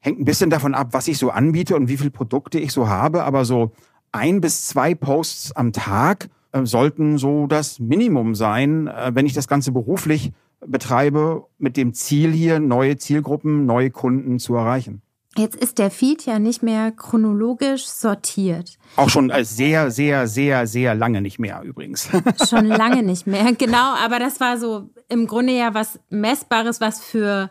hängt 0.00 0.20
ein 0.20 0.24
bisschen 0.24 0.50
davon 0.50 0.74
ab, 0.74 0.88
was 0.92 1.08
ich 1.08 1.18
so 1.18 1.30
anbiete 1.30 1.74
und 1.74 1.88
wie 1.88 1.96
viele 1.96 2.10
Produkte 2.10 2.58
ich 2.58 2.72
so 2.72 2.88
habe, 2.88 3.24
aber 3.24 3.44
so 3.44 3.72
ein 4.12 4.40
bis 4.40 4.66
zwei 4.68 4.94
Posts 4.94 5.52
am 5.56 5.72
Tag 5.72 6.28
sollten 6.64 7.18
so 7.18 7.46
das 7.46 7.78
Minimum 7.78 8.34
sein, 8.34 8.86
äh, 8.86 9.10
wenn 9.14 9.26
ich 9.26 9.34
das 9.34 9.48
Ganze 9.48 9.72
beruflich 9.72 10.32
betreibe, 10.66 11.46
mit 11.58 11.76
dem 11.76 11.94
Ziel 11.94 12.32
hier, 12.32 12.58
neue 12.58 12.96
Zielgruppen, 12.96 13.66
neue 13.66 13.90
Kunden 13.90 14.38
zu 14.38 14.54
erreichen. 14.54 15.02
Jetzt 15.36 15.54
ist 15.54 15.78
der 15.78 15.92
Feed 15.92 16.26
ja 16.26 16.40
nicht 16.40 16.64
mehr 16.64 16.90
chronologisch 16.90 17.86
sortiert. 17.86 18.76
Auch 18.96 19.08
schon 19.08 19.32
sehr, 19.42 19.92
sehr, 19.92 20.26
sehr, 20.26 20.66
sehr 20.66 20.94
lange 20.96 21.20
nicht 21.20 21.38
mehr 21.38 21.62
übrigens. 21.62 22.08
Schon 22.48 22.66
lange 22.66 23.04
nicht 23.04 23.28
mehr, 23.28 23.52
genau. 23.52 23.94
Aber 23.94 24.18
das 24.18 24.40
war 24.40 24.58
so 24.58 24.90
im 25.08 25.28
Grunde 25.28 25.56
ja 25.56 25.74
was 25.74 26.00
Messbares, 26.10 26.80
was 26.80 27.04
für, 27.04 27.50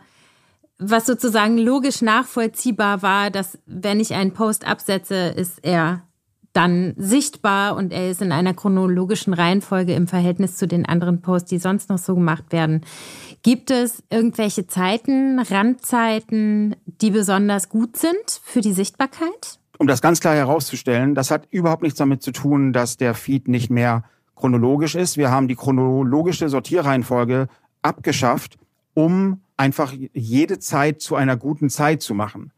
was 0.79 1.05
sozusagen 1.05 1.57
logisch 1.57 2.01
nachvollziehbar 2.01 3.03
war, 3.03 3.31
dass 3.31 3.57
wenn 3.65 4.01
ich 4.01 4.13
einen 4.13 4.33
Post 4.33 4.67
absetze, 4.67 5.29
ist 5.29 5.59
er 5.63 6.06
dann 6.57 6.95
sichtbar 6.97 7.75
und 7.75 7.93
er 7.93 8.09
ist 8.09 8.21
in 8.21 8.31
einer 8.31 8.55
chronologischen 8.55 9.33
Reihenfolge 9.33 9.93
im 9.93 10.07
Verhältnis 10.07 10.57
zu 10.57 10.67
den 10.67 10.87
anderen 10.87 11.21
Posts, 11.21 11.49
die 11.49 11.59
sonst 11.59 11.89
noch 11.89 11.99
so 11.99 12.15
gemacht 12.15 12.51
werden. 12.51 12.81
Gibt 13.43 13.69
es 13.69 14.01
irgendwelche 14.09 14.65
Zeiten, 14.65 15.39
Randzeiten, 15.39 16.75
die 16.85 17.11
besonders 17.11 17.69
gut 17.69 17.95
sind 17.95 18.41
für 18.43 18.61
die 18.61 18.73
Sichtbarkeit? 18.73 19.59
Um 19.77 19.85
das 19.85 20.01
ganz 20.01 20.19
klar 20.19 20.33
herauszustellen, 20.33 21.13
das 21.13 21.29
hat 21.29 21.47
überhaupt 21.51 21.83
nichts 21.83 21.99
damit 21.99 22.23
zu 22.23 22.31
tun, 22.31 22.73
dass 22.73 22.97
der 22.97 23.13
Feed 23.13 23.47
nicht 23.47 23.69
mehr 23.69 24.03
chronologisch 24.35 24.95
ist. 24.95 25.15
Wir 25.15 25.29
haben 25.29 25.47
die 25.47 25.55
chronologische 25.55 26.49
Sortierreihenfolge 26.49 27.49
abgeschafft, 27.83 28.57
um 28.95 29.41
einfach 29.57 29.93
jede 30.13 30.57
Zeit 30.57 31.01
zu 31.01 31.15
einer 31.15 31.37
guten 31.37 31.69
Zeit 31.69 32.01
zu 32.01 32.15
machen. 32.15 32.51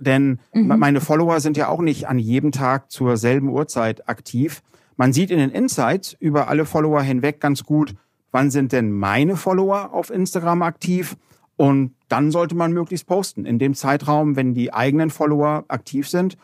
Denn 0.00 0.38
mhm. 0.52 0.78
meine 0.78 1.00
Follower 1.00 1.40
sind 1.40 1.56
ja 1.56 1.68
auch 1.68 1.80
nicht 1.80 2.08
an 2.08 2.18
jedem 2.18 2.52
Tag 2.52 2.90
zur 2.90 3.16
selben 3.16 3.48
Uhrzeit 3.48 4.08
aktiv. 4.08 4.62
Man 4.96 5.12
sieht 5.12 5.30
in 5.30 5.38
den 5.38 5.50
Insights 5.50 6.16
über 6.18 6.48
alle 6.48 6.64
Follower 6.64 7.02
hinweg 7.02 7.40
ganz 7.40 7.64
gut, 7.64 7.94
wann 8.30 8.50
sind 8.50 8.72
denn 8.72 8.92
meine 8.92 9.36
Follower 9.36 9.92
auf 9.92 10.10
Instagram 10.10 10.62
aktiv 10.62 11.16
und 11.56 11.94
dann 12.08 12.30
sollte 12.30 12.54
man 12.54 12.72
möglichst 12.72 13.06
posten. 13.06 13.44
In 13.44 13.58
dem 13.58 13.74
Zeitraum, 13.74 14.36
wenn 14.36 14.54
die 14.54 14.72
eigenen 14.72 15.10
Follower 15.10 15.64
aktiv 15.68 16.08
sind, 16.08 16.36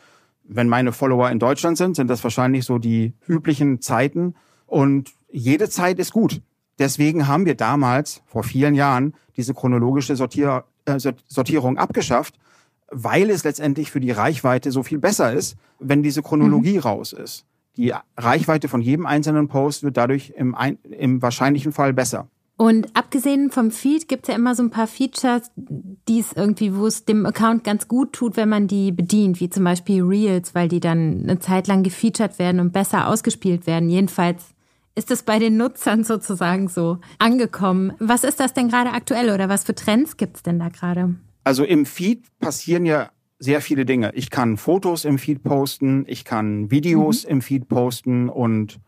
wenn 0.43 0.67
meine 0.67 0.91
Follower 0.91 1.29
in 1.29 1.39
Deutschland 1.39 1.77
sind, 1.77 1.95
sind 1.95 2.09
das 2.09 2.23
wahrscheinlich 2.23 2.65
so 2.65 2.77
die 2.77 3.13
üblichen 3.27 3.81
Zeiten 3.81 4.35
und 4.67 5.11
jede 5.29 5.69
Zeit 5.69 5.99
ist 5.99 6.11
gut. 6.11 6.41
Deswegen 6.79 7.27
haben 7.27 7.45
wir 7.45 7.55
damals, 7.55 8.21
vor 8.25 8.43
vielen 8.43 8.73
Jahren, 8.73 9.13
diese 9.37 9.53
chronologische 9.53 10.15
Sortier, 10.15 10.65
äh, 10.85 10.97
Sortierung 11.27 11.77
abgeschafft 11.77 12.35
weil 12.91 13.29
es 13.29 13.43
letztendlich 13.43 13.91
für 13.91 13.99
die 13.99 14.11
Reichweite 14.11 14.71
so 14.71 14.83
viel 14.83 14.99
besser 14.99 15.33
ist, 15.33 15.55
wenn 15.79 16.03
diese 16.03 16.21
Chronologie 16.21 16.75
mhm. 16.75 16.79
raus 16.79 17.13
ist. 17.13 17.45
Die 17.77 17.93
Reichweite 18.17 18.67
von 18.67 18.81
jedem 18.81 19.05
einzelnen 19.05 19.47
Post 19.47 19.83
wird 19.83 19.97
dadurch 19.97 20.33
im, 20.35 20.55
im 20.83 21.21
wahrscheinlichen 21.21 21.71
Fall 21.71 21.93
besser. 21.93 22.27
Und 22.57 22.95
abgesehen 22.95 23.49
vom 23.49 23.71
Feed 23.71 24.07
gibt 24.07 24.25
es 24.25 24.27
ja 24.29 24.35
immer 24.35 24.53
so 24.53 24.61
ein 24.61 24.69
paar 24.69 24.85
Features, 24.85 25.49
die 25.55 26.19
es 26.19 26.33
irgendwie, 26.33 26.75
wo 26.75 26.85
es 26.85 27.05
dem 27.05 27.25
Account 27.25 27.63
ganz 27.63 27.87
gut 27.87 28.13
tut, 28.13 28.37
wenn 28.37 28.49
man 28.49 28.67
die 28.67 28.91
bedient, 28.91 29.39
wie 29.39 29.49
zum 29.49 29.63
Beispiel 29.63 30.03
Reels, 30.03 30.53
weil 30.53 30.67
die 30.67 30.79
dann 30.79 31.21
eine 31.23 31.39
Zeit 31.39 31.65
lang 31.67 31.81
gefeatured 31.81 32.37
werden 32.37 32.59
und 32.59 32.71
besser 32.71 33.07
ausgespielt 33.07 33.65
werden. 33.65 33.89
Jedenfalls 33.89 34.43
ist 34.93 35.09
es 35.09 35.23
bei 35.23 35.39
den 35.39 35.57
Nutzern 35.57 36.03
sozusagen 36.03 36.67
so 36.67 36.99
angekommen. 37.17 37.93
Was 37.97 38.23
ist 38.23 38.39
das 38.39 38.53
denn 38.53 38.67
gerade 38.67 38.91
aktuell 38.91 39.31
oder 39.31 39.49
was 39.49 39.63
für 39.63 39.73
Trends 39.73 40.17
gibt 40.17 40.35
es 40.37 40.43
denn 40.43 40.59
da 40.59 40.69
gerade? 40.69 41.15
Also 41.43 41.63
im 41.63 41.85
Feed 41.85 42.23
passieren 42.39 42.85
ja 42.85 43.09
sehr 43.39 43.61
viele 43.61 43.85
Dinge. 43.85 44.11
Ich 44.13 44.29
kann 44.29 44.57
Fotos 44.57 45.03
im 45.05 45.17
Feed 45.17 45.43
posten, 45.43 46.05
ich 46.07 46.25
kann 46.25 46.69
Videos 46.69 47.25
mhm. 47.25 47.31
im 47.31 47.41
Feed 47.41 47.67
posten 47.67 48.29
und 48.29 48.79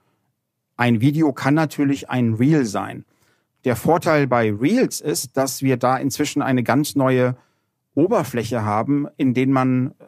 ein 0.78 1.02
Video 1.02 1.34
kann 1.34 1.54
natürlich 1.54 2.10
ein 2.10 2.34
Reel 2.34 2.66
sein. 2.66 3.06
Der 3.66 3.76
Vorteil 3.76 4.28
bei 4.28 4.52
Reels 4.52 5.02
ist, 5.02 5.38
dass 5.38 5.62
wir 5.62 5.78
da 5.78 5.98
inzwischen 5.98 6.42
eine 6.42 6.64
ganz 6.64 6.96
neue 6.96 7.36
Oberfläche 7.96 8.66
haben, 8.66 9.08
in 9.18 9.34
denen 9.34 9.54
man 9.54 9.92
äh, 9.92 10.06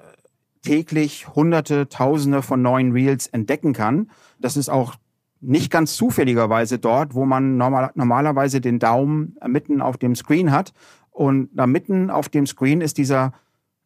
täglich 0.62 1.28
Hunderte, 1.30 1.88
Tausende 1.88 2.42
von 2.42 2.62
neuen 2.62 2.92
Reels 2.92 3.28
entdecken 3.28 3.74
kann. 3.74 4.10
Das 4.40 4.58
ist 4.58 4.70
auch 4.70 4.96
nicht 5.40 5.72
ganz 5.72 5.96
zufälligerweise 5.96 6.80
dort, 6.80 7.14
wo 7.14 7.26
man 7.26 7.58
normal, 7.58 7.92
normalerweise 7.94 8.62
den 8.62 8.80
Daumen 8.80 9.38
mitten 9.48 9.82
auf 9.82 9.98
dem 9.98 10.16
Screen 10.16 10.52
hat. 10.52 10.74
Und 11.16 11.50
da 11.54 11.66
mitten 11.66 12.10
auf 12.10 12.28
dem 12.28 12.46
Screen 12.46 12.82
ist 12.82 12.98
dieser 12.98 13.32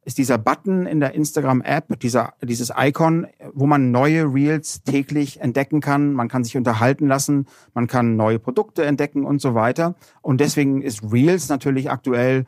ist 0.03 0.17
dieser 0.17 0.39
Button 0.39 0.88
in 0.88 1.01
der 1.01 1.13
Instagram-App, 1.13 2.00
dieser, 2.00 2.33
dieses 2.41 2.71
Icon, 2.75 3.27
wo 3.53 3.67
man 3.67 3.91
neue 3.91 4.24
Reels 4.33 4.81
täglich 4.81 5.39
entdecken 5.39 5.81
kann. 5.81 6.13
Man 6.13 6.29
kann 6.29 6.43
sich 6.43 6.57
unterhalten 6.57 7.07
lassen, 7.07 7.45
man 7.75 7.86
kann 7.86 8.15
neue 8.15 8.39
Produkte 8.39 8.86
entdecken 8.86 9.25
und 9.25 9.39
so 9.39 9.53
weiter. 9.53 9.95
Und 10.21 10.41
deswegen 10.41 10.81
ist 10.81 11.03
Reels 11.12 11.50
natürlich 11.50 11.91
aktuell 11.91 12.45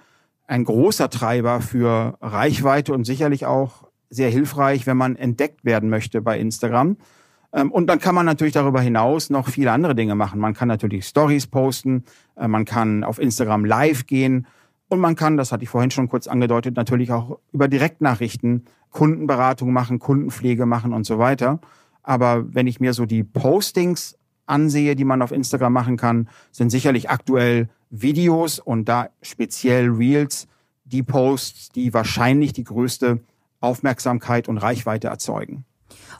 ein 0.48 0.64
großer 0.64 1.12
Treiber 1.12 1.62
für 1.62 2.18
Reichweite 2.22 2.94
und 2.94 3.04
sicherlich 3.04 3.46
auch 3.46 3.88
sehr 4.10 4.30
hilfreich, 4.30 4.88
wenn 4.88 4.98
man 4.98 5.16
entdeckt 5.16 5.64
werden 5.64 5.90
möchte 5.90 6.22
bei 6.22 6.40
Instagram. 6.40 6.98
Ähm, 7.54 7.72
und 7.72 7.88
dann 7.88 8.00
kann 8.00 8.16
man 8.16 8.26
natürlich 8.26 8.54
darüber 8.54 8.82
hinaus 8.82 9.30
noch 9.30 9.50
viele 9.50 9.72
andere 9.72 9.94
Dinge 9.94 10.16
machen. 10.16 10.40
Man 10.40 10.56
kann 10.56 10.68
natürlich 10.68 11.06
Stories 11.06 11.46
posten, 11.46 12.06
äh, 12.38 12.48
man 12.48 12.66
kann 12.66 13.04
auf 13.04 13.20
Instagram 13.20 13.66
live 13.66 14.08
gehen 14.08 14.48
und 14.92 15.00
man 15.00 15.16
kann, 15.16 15.38
das 15.38 15.54
hatte 15.54 15.64
ich 15.64 15.70
vorhin 15.70 15.90
schon 15.90 16.10
kurz 16.10 16.28
angedeutet, 16.28 16.76
natürlich 16.76 17.14
auch 17.14 17.40
über 17.54 17.70
Direktnachrichten 17.70 18.66
Kundenberatung 18.90 19.72
machen, 19.72 20.00
Kundenpflege 20.00 20.66
machen 20.66 20.92
und 20.92 21.06
so 21.06 21.18
weiter. 21.18 21.62
Aber 22.04 22.54
wenn 22.54 22.68
ich 22.68 22.82
mir 22.82 22.94
so 22.94 23.06
die 23.06 23.24
Postings 23.24 24.18
ansehe, 24.48 24.98
die 24.98 25.06
man 25.06 25.22
auf 25.22 25.32
Instagram 25.32 25.72
machen 25.72 25.96
kann, 25.96 26.28
sind 26.52 26.72
sicherlich 26.72 27.10
aktuell 27.10 27.70
Videos 27.90 28.60
und 28.60 28.90
da 28.90 29.08
speziell 29.22 29.90
Reels 29.90 30.50
die 30.84 31.04
Posts, 31.04 31.70
die 31.70 31.94
wahrscheinlich 31.94 32.52
die 32.52 32.66
größte 32.66 33.22
Aufmerksamkeit 33.62 34.50
und 34.50 34.58
Reichweite 34.58 35.08
erzeugen. 35.08 35.64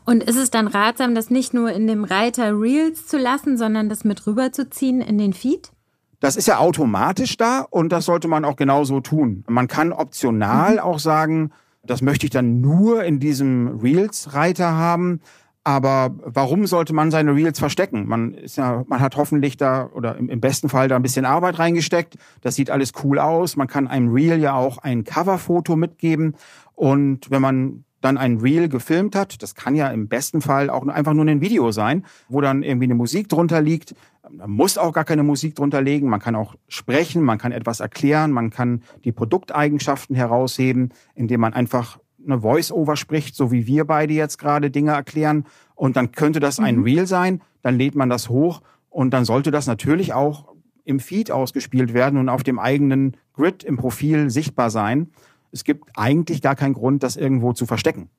Und 0.06 0.24
ist 0.24 0.38
es 0.38 0.50
dann 0.50 0.68
ratsam, 0.68 1.14
das 1.14 1.30
nicht 1.30 1.54
nur 1.54 1.74
in 1.74 1.88
dem 1.88 2.06
Reiter 2.06 2.58
Reels 2.58 3.06
zu 3.06 3.18
lassen, 3.18 3.58
sondern 3.58 3.90
das 3.90 4.06
mit 4.06 4.26
rüberzuziehen 4.26 5.02
in 5.02 5.18
den 5.18 5.34
Feed? 5.34 5.74
Das 6.22 6.36
ist 6.36 6.48
ja 6.48 6.60
automatisch 6.60 7.36
da 7.36 7.66
und 7.70 7.92
das 7.92 8.06
sollte 8.06 8.28
man 8.28 8.46
auch 8.46 8.56
genauso 8.56 9.02
tun. 9.02 9.44
Man 9.50 9.68
kann 9.68 9.92
optional 9.92 10.74
mhm. 10.74 10.80
auch 10.80 11.00
sagen, 11.00 11.52
das 11.84 12.04
möchte 12.04 12.28
ich 12.28 12.30
dann 12.30 12.62
nur 12.62 13.04
in 13.04 13.20
diesem 13.20 13.80
Reels-Reiter 13.80 14.72
haben. 14.72 15.20
Aber 15.64 16.16
warum 16.24 16.66
sollte 16.66 16.94
man 16.94 17.12
seine 17.12 17.36
Reels 17.36 17.60
verstecken? 17.60 18.08
Man 18.08 18.34
ist 18.34 18.58
ja, 18.58 18.84
man 18.88 19.00
hat 19.00 19.16
hoffentlich 19.16 19.58
da 19.58 19.90
oder 19.94 20.16
im, 20.16 20.30
im, 20.30 20.42
besten 20.42 20.70
Fall 20.70 20.88
da 20.88 20.96
ein 20.96 21.04
bisschen 21.04 21.26
Arbeit 21.26 21.60
reingesteckt. 21.60 22.18
Das 22.42 22.56
sieht 22.56 22.72
alles 22.72 22.94
cool 23.04 23.20
aus. 23.20 23.58
Man 23.58 23.68
kann 23.68 23.88
einem 23.88 24.12
Reel 24.12 24.40
ja 24.40 24.54
auch 24.54 24.80
ein 24.80 25.04
Coverfoto 25.04 25.76
mitgeben. 25.76 26.36
Und 26.74 27.30
wenn 27.30 27.42
man 27.42 27.84
dann 28.02 28.18
ein 28.18 28.38
Reel 28.38 28.68
gefilmt 28.68 29.16
hat, 29.16 29.42
das 29.42 29.56
kann 29.56 29.76
ja 29.76 29.90
im 29.90 30.08
besten 30.08 30.42
Fall 30.42 30.70
auch 30.70 30.86
einfach 30.88 31.14
nur 31.14 31.26
ein 31.26 31.42
Video 31.42 31.72
sein, 31.72 32.06
wo 32.28 32.42
dann 32.42 32.64
irgendwie 32.64 32.86
eine 32.86 32.96
Musik 32.96 33.30
drunter 33.30 33.62
liegt. 33.62 33.96
Man 34.30 34.50
muss 34.50 34.78
auch 34.78 34.94
gar 34.94 35.06
keine 35.06 35.24
Musik 35.24 35.56
drunter 35.56 35.82
legen. 35.82 36.10
Man 36.10 36.20
kann 36.20 36.36
auch 36.36 36.56
sprechen, 36.68 37.22
man 37.22 37.38
kann 37.38 37.52
etwas 37.52 37.80
erklären, 37.80 38.32
man 38.32 38.50
kann 38.50 38.84
die 39.04 39.12
Produkteigenschaften 39.12 40.16
herausheben, 40.16 40.90
indem 41.16 41.42
man 41.42 41.54
einfach 41.54 42.00
eine 42.24 42.42
Voice-Over 42.42 42.96
spricht, 42.98 43.36
so 43.36 43.52
wie 43.52 43.66
wir 43.68 43.86
beide 43.86 44.14
jetzt 44.14 44.38
gerade 44.38 44.70
Dinge 44.70 44.92
erklären. 44.92 45.46
Und 45.76 45.96
dann 45.96 46.12
könnte 46.12 46.40
das 46.40 46.60
ein 46.60 46.78
mhm. 46.78 46.84
Reel 46.84 47.08
sein. 47.08 47.42
Dann 47.62 47.78
lädt 47.78 47.96
man 47.96 48.10
das 48.10 48.30
hoch 48.30 48.62
und 48.90 49.12
dann 49.12 49.26
sollte 49.26 49.52
das 49.52 49.68
natürlich 49.68 50.14
auch 50.14 50.52
im 50.84 51.00
Feed 51.00 51.32
ausgespielt 51.32 51.94
werden 51.94 52.20
und 52.20 52.30
auf 52.30 52.44
dem 52.44 52.60
eigenen 52.60 53.18
Grid 53.34 53.64
im 53.64 53.78
Profil 53.78 54.30
sichtbar 54.30 54.70
sein. 54.70 55.12
Es 55.52 55.64
gibt 55.64 55.90
eigentlich 55.96 56.42
gar 56.42 56.56
keinen 56.56 56.74
Grund, 56.74 57.04
das 57.04 57.16
irgendwo 57.16 57.54
zu 57.54 57.66
verstecken. 57.66 58.10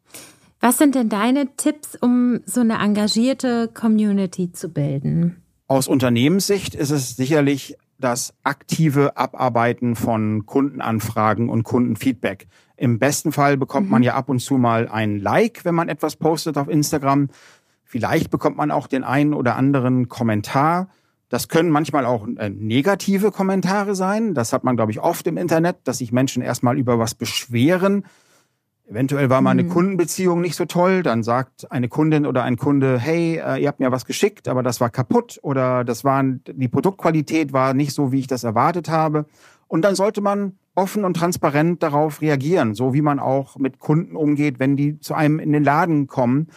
Was 0.61 0.79
sind 0.79 0.95
denn 0.95 1.09
deine 1.09 1.57
Tipps, 1.57 1.97
um 2.01 2.40
so 2.47 2.61
eine 2.61 2.79
engagierte 2.79 3.68
Community 3.68 4.53
zu 4.53 4.68
bilden? 4.68 5.42
Aus 5.66 5.88
Unternehmenssicht 5.88 6.75
ist 6.75 6.90
es 6.90 7.16
sicherlich 7.16 7.77
das 7.99 8.35
aktive 8.42 9.16
Abarbeiten 9.16 9.97
von 9.97 10.45
Kundenanfragen 10.47 11.49
und 11.49 11.62
Kundenfeedback. 11.62 12.47
Im 12.77 12.99
besten 12.99 13.33
Fall 13.33 13.57
bekommt 13.57 13.87
mhm. 13.87 13.92
man 13.92 14.03
ja 14.03 14.14
ab 14.14 14.29
und 14.29 14.40
zu 14.40 14.59
mal 14.59 14.88
ein 14.88 15.18
Like, 15.18 15.64
wenn 15.64 15.75
man 15.75 15.88
etwas 15.88 16.16
postet 16.16 16.59
auf 16.59 16.68
Instagram. 16.68 17.29
Vielleicht 17.85 18.31
bekommt 18.31 18.57
man 18.57 18.71
auch 18.71 18.87
den 18.87 19.05
einen 19.05 19.35
oder 19.35 19.57
anderen 19.57 20.09
Kommentar. 20.09 20.88
Das 21.33 21.49
können 21.49 21.71
manchmal 21.71 22.05
auch 22.05 22.29
äh, 22.37 22.51
negative 22.51 23.31
Kommentare 23.31 23.95
sein. 23.95 24.35
Das 24.35 24.53
hat 24.53 24.64
man, 24.64 24.77
glaube 24.77 24.92
ich, 24.92 25.01
oft 25.01 25.27
im 25.27 25.38
Internet, 25.38 25.79
dass 25.85 25.97
sich 25.97 26.12
Menschen 26.12 26.42
erstmal 26.42 26.77
über 26.77 26.99
was 26.99 27.14
beschweren. 27.14 28.05
Eventuell 28.87 29.31
war 29.31 29.40
mal 29.40 29.53
eine 29.53 29.62
mhm. 29.62 29.71
Kundenbeziehung 29.71 30.42
nicht 30.42 30.57
so 30.57 30.66
toll. 30.66 31.03
Dann 31.03 31.23
sagt 31.23 31.73
eine 31.73 31.88
Kundin 31.88 32.27
oder 32.27 32.42
ein 32.42 32.59
Kunde, 32.59 32.99
hey, 32.99 33.40
äh, 33.42 33.62
ihr 33.62 33.68
habt 33.68 33.81
mir 33.81 33.90
was 33.90 34.05
geschickt, 34.05 34.47
aber 34.47 34.62
das 34.62 34.83
war 34.83 34.90
kaputt 34.90 35.38
oder 35.40 35.85
das 35.85 36.05
waren, 36.05 36.42
die 36.47 36.68
Produktqualität 36.68 37.55
war 37.55 37.73
nicht 37.73 37.95
so, 37.95 38.12
wie 38.12 38.18
ich 38.18 38.27
das 38.27 38.45
erwartet 38.45 38.90
habe. 38.90 39.25
Und 39.68 39.87
dann 39.87 39.95
sollte 39.95 40.21
man 40.21 40.59
offen 40.75 41.03
und 41.03 41.14
transparent 41.14 41.83
darauf 41.83 42.21
reagieren, 42.21 42.75
so 42.75 42.92
wie 42.92 43.01
man 43.01 43.18
auch 43.18 43.57
mit 43.57 43.79
Kunden 43.79 44.16
umgeht, 44.16 44.59
wenn 44.59 44.77
die 44.77 45.01
zu 45.01 45.14
einem 45.14 45.38
in 45.38 45.53
den 45.53 45.64
Laden 45.64 46.09
kommen 46.09 46.49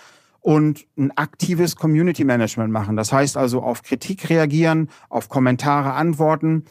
und 0.45 0.85
ein 0.95 1.09
aktives 1.17 1.75
Community 1.75 2.23
Management 2.23 2.71
machen. 2.71 2.95
Das 2.95 3.11
heißt 3.11 3.35
also 3.35 3.63
auf 3.63 3.81
Kritik 3.81 4.29
reagieren, 4.29 4.89
auf 5.09 5.27
Kommentare 5.27 5.93
antworten, 5.93 6.65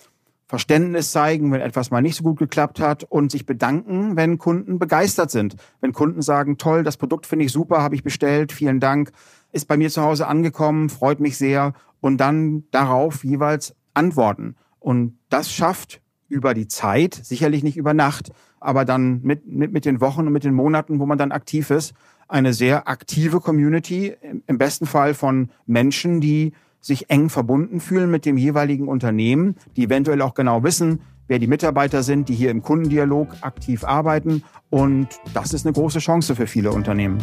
Verständnis 0.46 1.10
zeigen, 1.10 1.50
wenn 1.50 1.60
etwas 1.60 1.90
mal 1.90 2.00
nicht 2.00 2.14
so 2.14 2.22
gut 2.22 2.38
geklappt 2.38 2.78
hat 2.78 3.02
und 3.02 3.32
sich 3.32 3.46
bedanken, 3.46 4.14
wenn 4.14 4.38
Kunden 4.38 4.78
begeistert 4.78 5.32
sind. 5.32 5.56
Wenn 5.80 5.92
Kunden 5.92 6.22
sagen, 6.22 6.56
toll, 6.56 6.84
das 6.84 6.96
Produkt 6.96 7.26
finde 7.26 7.46
ich 7.46 7.50
super, 7.50 7.82
habe 7.82 7.96
ich 7.96 8.04
bestellt, 8.04 8.52
vielen 8.52 8.78
Dank, 8.78 9.10
ist 9.50 9.66
bei 9.66 9.76
mir 9.76 9.90
zu 9.90 10.02
Hause 10.02 10.28
angekommen, 10.28 10.88
freut 10.88 11.18
mich 11.18 11.36
sehr 11.36 11.72
und 12.00 12.18
dann 12.18 12.62
darauf 12.70 13.24
jeweils 13.24 13.74
antworten. 13.92 14.54
Und 14.78 15.18
das 15.30 15.50
schafft 15.52 16.00
über 16.28 16.54
die 16.54 16.68
Zeit, 16.68 17.14
sicherlich 17.14 17.64
nicht 17.64 17.76
über 17.76 17.92
Nacht, 17.92 18.30
aber 18.60 18.84
dann 18.84 19.20
mit, 19.22 19.48
mit, 19.48 19.72
mit 19.72 19.84
den 19.84 20.00
Wochen 20.00 20.28
und 20.28 20.32
mit 20.32 20.44
den 20.44 20.54
Monaten, 20.54 21.00
wo 21.00 21.06
man 21.06 21.18
dann 21.18 21.32
aktiv 21.32 21.70
ist, 21.70 21.92
eine 22.34 22.52
sehr 22.52 22.88
aktive 22.88 23.40
Community, 23.40 24.16
im 24.48 24.58
besten 24.58 24.86
Fall 24.86 25.14
von 25.14 25.50
Menschen, 25.66 26.20
die 26.20 26.52
sich 26.80 27.08
eng 27.08 27.30
verbunden 27.30 27.78
fühlen 27.80 28.10
mit 28.10 28.26
dem 28.26 28.36
jeweiligen 28.36 28.88
Unternehmen, 28.88 29.54
die 29.76 29.84
eventuell 29.84 30.20
auch 30.20 30.34
genau 30.34 30.64
wissen, 30.64 31.00
wer 31.28 31.38
die 31.38 31.46
Mitarbeiter 31.46 32.02
sind, 32.02 32.28
die 32.28 32.34
hier 32.34 32.50
im 32.50 32.60
Kundendialog 32.60 33.28
aktiv 33.40 33.84
arbeiten. 33.84 34.42
Und 34.68 35.08
das 35.32 35.54
ist 35.54 35.64
eine 35.64 35.74
große 35.74 36.00
Chance 36.00 36.34
für 36.34 36.48
viele 36.48 36.72
Unternehmen. 36.72 37.18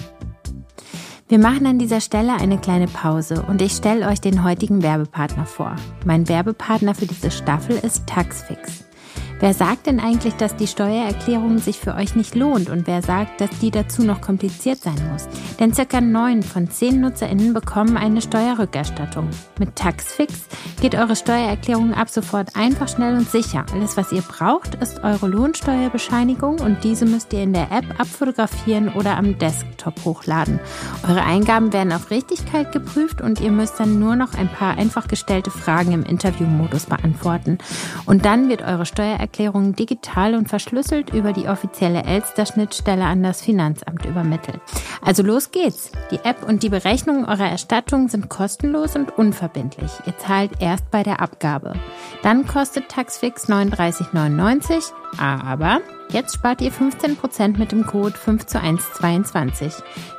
Wir 1.27 1.39
machen 1.39 1.65
an 1.65 1.77
dieser 1.77 1.99
Stelle 1.99 2.33
eine 2.35 2.57
kleine 2.57 2.87
Pause 2.87 3.45
und 3.47 3.61
ich 3.61 3.73
stelle 3.73 4.07
euch 4.07 4.21
den 4.21 4.45
heutigen 4.45 4.81
Werbepartner 4.81 5.45
vor. 5.45 5.75
Mein 6.05 6.29
Werbepartner 6.29 6.95
für 6.95 7.05
diese 7.05 7.31
Staffel 7.31 7.75
ist 7.75 8.07
Taxfix. 8.07 8.80
Wer 9.41 9.55
sagt 9.55 9.87
denn 9.87 9.99
eigentlich, 9.99 10.35
dass 10.35 10.55
die 10.55 10.67
Steuererklärung 10.67 11.57
sich 11.57 11.79
für 11.79 11.95
euch 11.95 12.15
nicht 12.15 12.35
lohnt 12.35 12.69
und 12.69 12.85
wer 12.85 13.01
sagt, 13.01 13.41
dass 13.41 13.49
die 13.57 13.71
dazu 13.71 14.03
noch 14.03 14.21
kompliziert 14.21 14.77
sein 14.83 15.01
muss? 15.11 15.27
Denn 15.59 15.73
circa 15.73 15.99
neun 15.99 16.43
von 16.43 16.69
zehn 16.69 17.01
NutzerInnen 17.01 17.51
bekommen 17.51 17.97
eine 17.97 18.21
Steuerrückerstattung. 18.21 19.27
Mit 19.57 19.75
Taxfix 19.75 20.45
geht 20.79 20.93
eure 20.93 21.15
Steuererklärung 21.15 21.95
ab 21.95 22.09
sofort 22.09 22.55
einfach, 22.55 22.87
schnell 22.87 23.17
und 23.17 23.31
sicher. 23.31 23.65
Alles, 23.73 23.97
was 23.97 24.11
ihr 24.11 24.21
braucht, 24.21 24.75
ist 24.75 25.03
eure 25.03 25.27
Lohnsteuerbescheinigung 25.27 26.59
und 26.59 26.83
diese 26.83 27.07
müsst 27.07 27.33
ihr 27.33 27.41
in 27.41 27.53
der 27.53 27.71
App 27.71 27.99
abfotografieren 27.99 28.89
oder 28.89 29.17
am 29.17 29.39
Desktop 29.39 30.05
hochladen. 30.05 30.59
Eure 31.07 31.23
Eingaben 31.23 31.73
werden 31.73 31.93
auf 31.93 32.11
Richtigkeit 32.11 32.71
geprüft 32.71 33.21
und 33.21 33.41
ihr 33.41 33.51
müsst 33.51 33.79
dann 33.79 33.97
nur 33.97 34.15
noch 34.15 34.35
ein 34.35 34.49
paar 34.49 34.77
einfach 34.77 35.07
gestellte 35.07 35.49
Fragen 35.49 35.93
im 35.93 36.03
Interviewmodus 36.03 36.85
beantworten. 36.85 37.57
Und 38.05 38.23
dann 38.25 38.47
wird 38.47 38.61
eure 38.61 38.85
Steuererklärung 38.85 39.30
Steuererklärungen 39.31 39.73
digital 39.73 40.35
und 40.35 40.49
verschlüsselt 40.49 41.13
über 41.13 41.33
die 41.33 41.47
offizielle 41.47 42.03
Elster-Schnittstelle 42.03 43.03
an 43.03 43.23
das 43.23 43.41
Finanzamt 43.41 44.05
übermitteln. 44.05 44.59
Also 45.01 45.23
los 45.23 45.51
geht's. 45.51 45.91
Die 46.11 46.19
App 46.23 46.47
und 46.47 46.63
die 46.63 46.69
Berechnungen 46.69 47.25
eurer 47.25 47.49
Erstattung 47.49 48.09
sind 48.09 48.29
kostenlos 48.29 48.95
und 48.95 49.17
unverbindlich. 49.17 49.91
Ihr 50.05 50.17
zahlt 50.17 50.51
erst 50.59 50.91
bei 50.91 51.03
der 51.03 51.21
Abgabe. 51.21 51.73
Dann 52.23 52.45
kostet 52.45 52.89
Taxfix 52.89 53.49
39,99, 53.49 54.91
aber 55.17 55.81
Jetzt 56.09 56.33
spart 56.33 56.59
ihr 56.59 56.73
15% 56.73 57.57
mit 57.57 57.71
dem 57.71 57.85
Code 57.85 58.17
5 58.17 58.45
zu 58.45 58.59
1 58.59 58.83
22. 58.95 59.71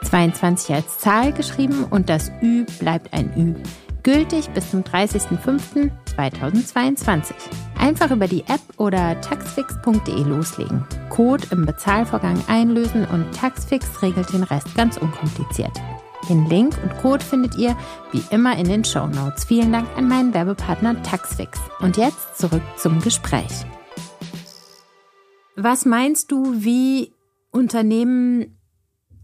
22 0.04 0.74
als 0.74 0.98
Zahl 0.98 1.34
geschrieben 1.34 1.84
und 1.84 2.08
das 2.08 2.32
Ü 2.40 2.64
bleibt 2.78 3.12
ein 3.12 3.30
Ü. 3.36 3.54
Gültig 4.02 4.50
bis 4.50 4.72
zum 4.72 4.82
30.05.2022. 4.82 7.34
Einfach 7.78 8.10
über 8.10 8.26
die 8.26 8.42
App 8.42 8.60
oder 8.76 9.20
taxfix.de 9.20 10.24
loslegen. 10.24 10.84
Code 11.08 11.46
im 11.52 11.64
Bezahlvorgang 11.66 12.42
einlösen 12.48 13.04
und 13.04 13.32
Taxfix 13.32 14.02
regelt 14.02 14.32
den 14.32 14.42
Rest 14.42 14.74
ganz 14.74 14.96
unkompliziert. 14.96 15.80
Den 16.28 16.48
Link 16.48 16.76
und 16.82 16.98
Code 16.98 17.24
findet 17.24 17.56
ihr 17.56 17.76
wie 18.10 18.24
immer 18.30 18.56
in 18.56 18.68
den 18.68 18.84
Show 18.84 19.06
Notes. 19.06 19.44
Vielen 19.44 19.72
Dank 19.72 19.88
an 19.96 20.08
meinen 20.08 20.34
Werbepartner 20.34 21.00
Taxfix. 21.02 21.60
Und 21.80 21.96
jetzt 21.96 22.38
zurück 22.38 22.62
zum 22.76 23.00
Gespräch. 23.00 23.64
Was 25.54 25.84
meinst 25.84 26.32
du, 26.32 26.64
wie 26.64 27.12
Unternehmen 27.50 28.58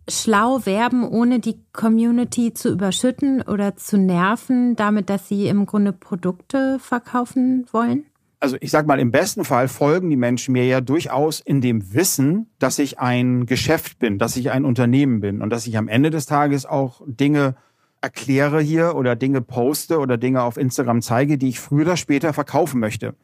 schlau 0.08 0.64
werben, 0.64 1.06
ohne 1.06 1.38
die 1.40 1.60
Community 1.72 2.52
zu 2.54 2.70
überschütten 2.70 3.42
oder 3.42 3.76
zu 3.76 3.98
nerven, 3.98 4.76
damit, 4.76 5.10
dass 5.10 5.28
sie 5.28 5.48
im 5.48 5.66
Grunde 5.66 5.92
Produkte 5.92 6.78
verkaufen 6.78 7.66
wollen? 7.72 8.04
Also 8.40 8.56
ich 8.60 8.70
sag 8.70 8.86
mal, 8.86 9.00
im 9.00 9.10
besten 9.10 9.44
Fall 9.44 9.66
folgen 9.66 10.10
die 10.10 10.16
Menschen 10.16 10.52
mir 10.52 10.64
ja 10.64 10.80
durchaus 10.80 11.40
in 11.40 11.60
dem 11.60 11.92
Wissen, 11.92 12.48
dass 12.58 12.78
ich 12.78 13.00
ein 13.00 13.46
Geschäft 13.46 13.98
bin, 13.98 14.18
dass 14.18 14.36
ich 14.36 14.52
ein 14.52 14.64
Unternehmen 14.64 15.20
bin 15.20 15.42
und 15.42 15.50
dass 15.50 15.66
ich 15.66 15.76
am 15.76 15.88
Ende 15.88 16.10
des 16.10 16.26
Tages 16.26 16.64
auch 16.64 17.02
Dinge 17.06 17.56
erkläre 18.00 18.60
hier 18.60 18.94
oder 18.94 19.16
Dinge 19.16 19.40
poste 19.40 19.98
oder 19.98 20.16
Dinge 20.16 20.42
auf 20.42 20.56
Instagram 20.56 21.02
zeige, 21.02 21.36
die 21.36 21.48
ich 21.48 21.58
früher 21.58 21.82
oder 21.82 21.96
später 21.96 22.32
verkaufen 22.32 22.78
möchte. 22.78 23.14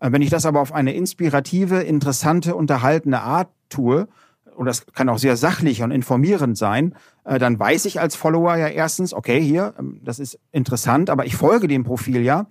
Äh, 0.00 0.12
wenn 0.12 0.22
ich 0.22 0.30
das 0.30 0.46
aber 0.46 0.60
auf 0.60 0.72
eine 0.72 0.94
inspirative, 0.94 1.80
interessante, 1.80 2.54
unterhaltende 2.54 3.20
Art 3.20 3.50
tue, 3.68 4.06
und 4.60 4.66
das 4.66 4.84
kann 4.92 5.08
auch 5.08 5.16
sehr 5.16 5.38
sachlich 5.38 5.82
und 5.82 5.90
informierend 5.90 6.58
sein, 6.58 6.94
äh, 7.24 7.38
dann 7.38 7.58
weiß 7.58 7.86
ich 7.86 7.98
als 7.98 8.14
Follower 8.14 8.56
ja 8.56 8.68
erstens, 8.68 9.14
okay, 9.14 9.40
hier, 9.40 9.72
ähm, 9.78 10.02
das 10.04 10.18
ist 10.18 10.38
interessant, 10.52 11.08
aber 11.08 11.24
ich 11.24 11.34
folge 11.34 11.66
dem 11.66 11.82
Profil 11.82 12.20
ja, 12.20 12.46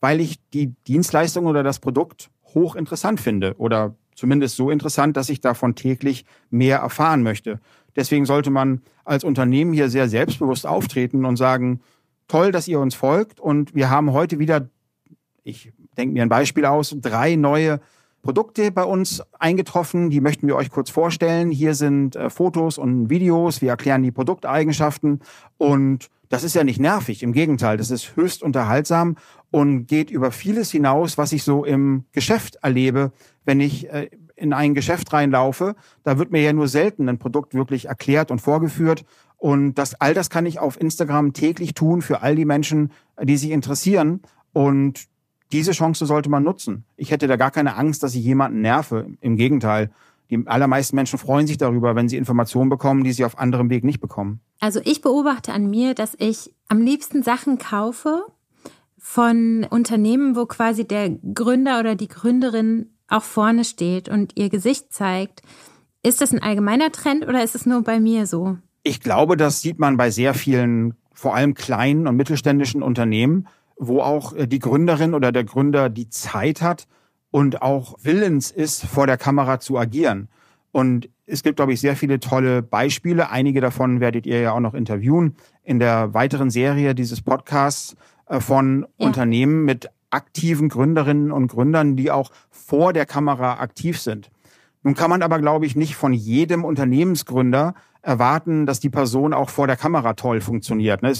weil 0.00 0.20
ich 0.20 0.40
die 0.54 0.74
Dienstleistung 0.88 1.46
oder 1.46 1.62
das 1.62 1.78
Produkt 1.78 2.30
hochinteressant 2.52 3.20
finde 3.20 3.54
oder 3.58 3.94
zumindest 4.16 4.56
so 4.56 4.70
interessant, 4.70 5.16
dass 5.16 5.28
ich 5.28 5.40
davon 5.40 5.76
täglich 5.76 6.24
mehr 6.50 6.78
erfahren 6.78 7.22
möchte. 7.22 7.60
Deswegen 7.94 8.26
sollte 8.26 8.50
man 8.50 8.82
als 9.04 9.22
Unternehmen 9.22 9.72
hier 9.72 9.88
sehr 9.88 10.08
selbstbewusst 10.08 10.66
auftreten 10.66 11.24
und 11.24 11.36
sagen, 11.36 11.80
toll, 12.26 12.50
dass 12.50 12.66
ihr 12.66 12.80
uns 12.80 12.96
folgt 12.96 13.38
und 13.38 13.72
wir 13.72 13.88
haben 13.88 14.12
heute 14.12 14.40
wieder, 14.40 14.68
ich 15.44 15.72
denke 15.96 16.14
mir 16.14 16.22
ein 16.22 16.28
Beispiel 16.28 16.64
aus, 16.64 16.96
drei 17.00 17.36
neue 17.36 17.78
Produkte 18.22 18.70
bei 18.70 18.84
uns 18.84 19.22
eingetroffen. 19.38 20.08
Die 20.08 20.20
möchten 20.20 20.46
wir 20.46 20.56
euch 20.56 20.70
kurz 20.70 20.90
vorstellen. 20.90 21.50
Hier 21.50 21.74
sind 21.74 22.16
äh, 22.16 22.30
Fotos 22.30 22.78
und 22.78 23.10
Videos. 23.10 23.60
Wir 23.60 23.70
erklären 23.70 24.02
die 24.02 24.12
Produkteigenschaften. 24.12 25.20
Und 25.58 26.08
das 26.28 26.44
ist 26.44 26.54
ja 26.54 26.64
nicht 26.64 26.80
nervig. 26.80 27.22
Im 27.22 27.32
Gegenteil, 27.32 27.76
das 27.76 27.90
ist 27.90 28.16
höchst 28.16 28.42
unterhaltsam 28.42 29.16
und 29.50 29.86
geht 29.86 30.10
über 30.10 30.30
vieles 30.30 30.70
hinaus, 30.70 31.18
was 31.18 31.32
ich 31.32 31.42
so 31.42 31.64
im 31.64 32.04
Geschäft 32.12 32.56
erlebe, 32.62 33.12
wenn 33.44 33.60
ich 33.60 33.90
äh, 33.90 34.08
in 34.36 34.52
ein 34.52 34.74
Geschäft 34.74 35.12
reinlaufe. 35.12 35.74
Da 36.04 36.18
wird 36.18 36.30
mir 36.30 36.42
ja 36.42 36.52
nur 36.52 36.68
selten 36.68 37.08
ein 37.08 37.18
Produkt 37.18 37.54
wirklich 37.54 37.86
erklärt 37.86 38.30
und 38.30 38.40
vorgeführt. 38.40 39.04
Und 39.36 39.74
das, 39.74 40.00
all 40.00 40.14
das 40.14 40.30
kann 40.30 40.46
ich 40.46 40.60
auf 40.60 40.80
Instagram 40.80 41.32
täglich 41.32 41.74
tun 41.74 42.02
für 42.02 42.22
all 42.22 42.36
die 42.36 42.44
Menschen, 42.44 42.92
die 43.20 43.36
sich 43.36 43.50
interessieren. 43.50 44.22
Und 44.52 45.06
diese 45.52 45.72
Chance 45.72 46.06
sollte 46.06 46.30
man 46.30 46.42
nutzen. 46.42 46.84
Ich 46.96 47.10
hätte 47.10 47.26
da 47.26 47.36
gar 47.36 47.50
keine 47.50 47.76
Angst, 47.76 48.02
dass 48.02 48.14
ich 48.14 48.24
jemanden 48.24 48.60
nerve. 48.60 49.06
Im 49.20 49.36
Gegenteil. 49.36 49.90
Die 50.30 50.46
allermeisten 50.46 50.96
Menschen 50.96 51.18
freuen 51.18 51.46
sich 51.46 51.58
darüber, 51.58 51.94
wenn 51.94 52.08
sie 52.08 52.16
Informationen 52.16 52.70
bekommen, 52.70 53.04
die 53.04 53.12
sie 53.12 53.24
auf 53.24 53.38
anderem 53.38 53.68
Weg 53.68 53.84
nicht 53.84 54.00
bekommen. 54.00 54.40
Also 54.60 54.80
ich 54.82 55.02
beobachte 55.02 55.52
an 55.52 55.68
mir, 55.68 55.94
dass 55.94 56.16
ich 56.18 56.54
am 56.68 56.80
liebsten 56.80 57.22
Sachen 57.22 57.58
kaufe 57.58 58.24
von 58.96 59.66
Unternehmen, 59.68 60.34
wo 60.34 60.46
quasi 60.46 60.86
der 60.86 61.10
Gründer 61.10 61.80
oder 61.80 61.96
die 61.96 62.08
Gründerin 62.08 62.90
auch 63.08 63.22
vorne 63.22 63.64
steht 63.64 64.08
und 64.08 64.38
ihr 64.38 64.48
Gesicht 64.48 64.92
zeigt. 64.92 65.42
Ist 66.02 66.22
das 66.22 66.32
ein 66.32 66.42
allgemeiner 66.42 66.90
Trend 66.92 67.28
oder 67.28 67.44
ist 67.44 67.54
es 67.54 67.66
nur 67.66 67.82
bei 67.82 68.00
mir 68.00 68.26
so? 68.26 68.56
Ich 68.84 69.00
glaube, 69.00 69.36
das 69.36 69.60
sieht 69.60 69.78
man 69.78 69.96
bei 69.96 70.10
sehr 70.10 70.32
vielen, 70.34 70.94
vor 71.12 71.34
allem 71.34 71.54
kleinen 71.54 72.06
und 72.06 72.16
mittelständischen 72.16 72.82
Unternehmen 72.82 73.48
wo 73.76 74.00
auch 74.00 74.32
äh, 74.34 74.46
die 74.46 74.58
Gründerin 74.58 75.14
oder 75.14 75.32
der 75.32 75.44
Gründer 75.44 75.88
die 75.88 76.08
Zeit 76.08 76.62
hat 76.62 76.86
und 77.30 77.62
auch 77.62 77.96
willens 78.02 78.50
ist, 78.50 78.84
vor 78.84 79.06
der 79.06 79.16
Kamera 79.16 79.60
zu 79.60 79.78
agieren. 79.78 80.28
Und 80.70 81.08
es 81.26 81.42
gibt, 81.42 81.56
glaube 81.56 81.72
ich, 81.72 81.80
sehr 81.80 81.96
viele 81.96 82.18
tolle 82.20 82.62
Beispiele. 82.62 83.30
Einige 83.30 83.60
davon 83.60 84.00
werdet 84.00 84.26
ihr 84.26 84.40
ja 84.40 84.52
auch 84.52 84.60
noch 84.60 84.74
interviewen 84.74 85.36
in 85.62 85.78
der 85.78 86.14
weiteren 86.14 86.50
Serie 86.50 86.94
dieses 86.94 87.20
Podcasts 87.22 87.96
äh, 88.26 88.40
von 88.40 88.86
ja. 88.98 89.06
Unternehmen 89.06 89.64
mit 89.64 89.90
aktiven 90.10 90.68
Gründerinnen 90.68 91.32
und 91.32 91.48
Gründern, 91.48 91.96
die 91.96 92.10
auch 92.10 92.30
vor 92.50 92.92
der 92.92 93.06
Kamera 93.06 93.60
aktiv 93.60 93.98
sind. 94.00 94.30
Nun 94.82 94.94
kann 94.94 95.10
man 95.10 95.22
aber, 95.22 95.38
glaube 95.38 95.64
ich, 95.64 95.76
nicht 95.76 95.94
von 95.94 96.12
jedem 96.12 96.64
Unternehmensgründer 96.64 97.74
erwarten, 98.02 98.66
dass 98.66 98.80
die 98.80 98.90
Person 98.90 99.32
auch 99.32 99.48
vor 99.48 99.68
der 99.68 99.76
Kamera 99.76 100.14
toll 100.14 100.40
funktioniert. 100.40 101.02
Ne? 101.02 101.12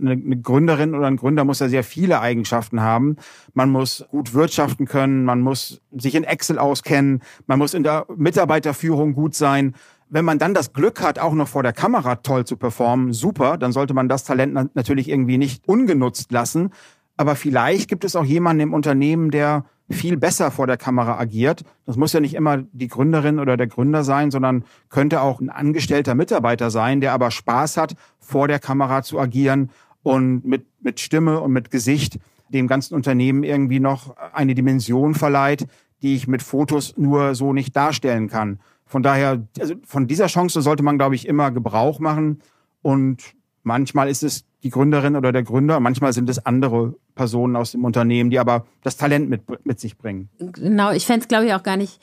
Eine 0.00 0.40
Gründerin 0.40 0.94
oder 0.94 1.06
ein 1.06 1.16
Gründer 1.16 1.44
muss 1.44 1.60
ja 1.60 1.68
sehr 1.68 1.84
viele 1.84 2.20
Eigenschaften 2.20 2.80
haben. 2.80 3.16
Man 3.52 3.70
muss 3.70 4.06
gut 4.10 4.32
wirtschaften 4.32 4.86
können, 4.86 5.24
man 5.24 5.40
muss 5.40 5.82
sich 5.92 6.14
in 6.14 6.24
Excel 6.24 6.58
auskennen, 6.58 7.22
man 7.46 7.58
muss 7.58 7.74
in 7.74 7.82
der 7.82 8.06
Mitarbeiterführung 8.16 9.12
gut 9.12 9.34
sein. 9.34 9.74
Wenn 10.08 10.24
man 10.24 10.38
dann 10.38 10.54
das 10.54 10.72
Glück 10.72 11.02
hat, 11.02 11.18
auch 11.18 11.34
noch 11.34 11.48
vor 11.48 11.62
der 11.62 11.72
Kamera 11.72 12.16
toll 12.16 12.46
zu 12.46 12.56
performen, 12.56 13.12
super, 13.12 13.58
dann 13.58 13.72
sollte 13.72 13.94
man 13.94 14.08
das 14.08 14.24
Talent 14.24 14.74
natürlich 14.74 15.08
irgendwie 15.08 15.38
nicht 15.38 15.68
ungenutzt 15.68 16.32
lassen. 16.32 16.70
Aber 17.16 17.36
vielleicht 17.36 17.88
gibt 17.88 18.04
es 18.04 18.16
auch 18.16 18.24
jemanden 18.24 18.60
im 18.60 18.74
Unternehmen, 18.74 19.30
der 19.30 19.64
viel 19.90 20.16
besser 20.16 20.50
vor 20.50 20.66
der 20.66 20.76
Kamera 20.76 21.18
agiert. 21.18 21.64
Das 21.86 21.96
muss 21.96 22.12
ja 22.12 22.20
nicht 22.20 22.34
immer 22.34 22.58
die 22.72 22.88
Gründerin 22.88 23.38
oder 23.38 23.56
der 23.56 23.66
Gründer 23.66 24.02
sein, 24.02 24.30
sondern 24.30 24.64
könnte 24.88 25.20
auch 25.20 25.40
ein 25.40 25.50
angestellter 25.50 26.14
Mitarbeiter 26.14 26.70
sein, 26.70 27.00
der 27.00 27.12
aber 27.12 27.30
Spaß 27.30 27.76
hat, 27.76 27.94
vor 28.18 28.48
der 28.48 28.58
Kamera 28.58 29.02
zu 29.02 29.18
agieren 29.18 29.70
und 30.02 30.44
mit, 30.44 30.66
mit 30.82 31.00
Stimme 31.00 31.40
und 31.40 31.52
mit 31.52 31.70
Gesicht 31.70 32.18
dem 32.48 32.66
ganzen 32.66 32.94
Unternehmen 32.94 33.42
irgendwie 33.42 33.80
noch 33.80 34.16
eine 34.32 34.54
Dimension 34.54 35.14
verleiht, 35.14 35.66
die 36.02 36.14
ich 36.14 36.28
mit 36.28 36.42
Fotos 36.42 36.96
nur 36.96 37.34
so 37.34 37.52
nicht 37.52 37.74
darstellen 37.74 38.28
kann. 38.28 38.60
Von 38.86 39.02
daher, 39.02 39.46
also 39.58 39.74
von 39.84 40.06
dieser 40.06 40.26
Chance 40.26 40.60
sollte 40.62 40.82
man, 40.82 40.98
glaube 40.98 41.14
ich, 41.14 41.26
immer 41.26 41.50
Gebrauch 41.50 41.98
machen. 42.00 42.40
Und 42.82 43.34
manchmal 43.62 44.08
ist 44.08 44.22
es 44.22 44.44
die 44.64 44.70
Gründerin 44.70 45.14
oder 45.14 45.30
der 45.30 45.42
Gründer. 45.42 45.78
Manchmal 45.78 46.12
sind 46.12 46.28
es 46.28 46.44
andere 46.44 46.94
Personen 47.14 47.54
aus 47.54 47.72
dem 47.72 47.84
Unternehmen, 47.84 48.30
die 48.30 48.38
aber 48.38 48.66
das 48.82 48.96
Talent 48.96 49.28
mit, 49.28 49.42
mit 49.64 49.78
sich 49.78 49.98
bringen. 49.98 50.30
Genau, 50.38 50.90
ich 50.90 51.06
fände 51.06 51.20
es, 51.20 51.28
glaube 51.28 51.46
ich, 51.46 51.54
auch 51.54 51.62
gar 51.62 51.76
nicht 51.76 52.00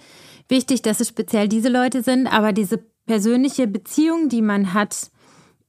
wichtig, 0.48 0.84
dass 0.84 1.00
es 1.00 1.10
speziell 1.10 1.48
diese 1.48 1.70
Leute 1.70 2.04
sind, 2.04 2.28
aber 2.28 2.54
diese 2.54 2.78
persönliche 3.08 3.68
Beziehung, 3.68 4.30
die 4.30 4.44
man 4.44 4.74
hat 4.74 5.10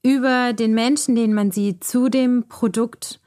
über 0.03 0.53
den 0.53 0.75
Menschen, 0.75 1.15
den 1.15 1.33
man 1.33 1.51
sieht, 1.51 1.83
zu 1.83 2.09
dem 2.09 2.45
Produkt, 2.49 3.21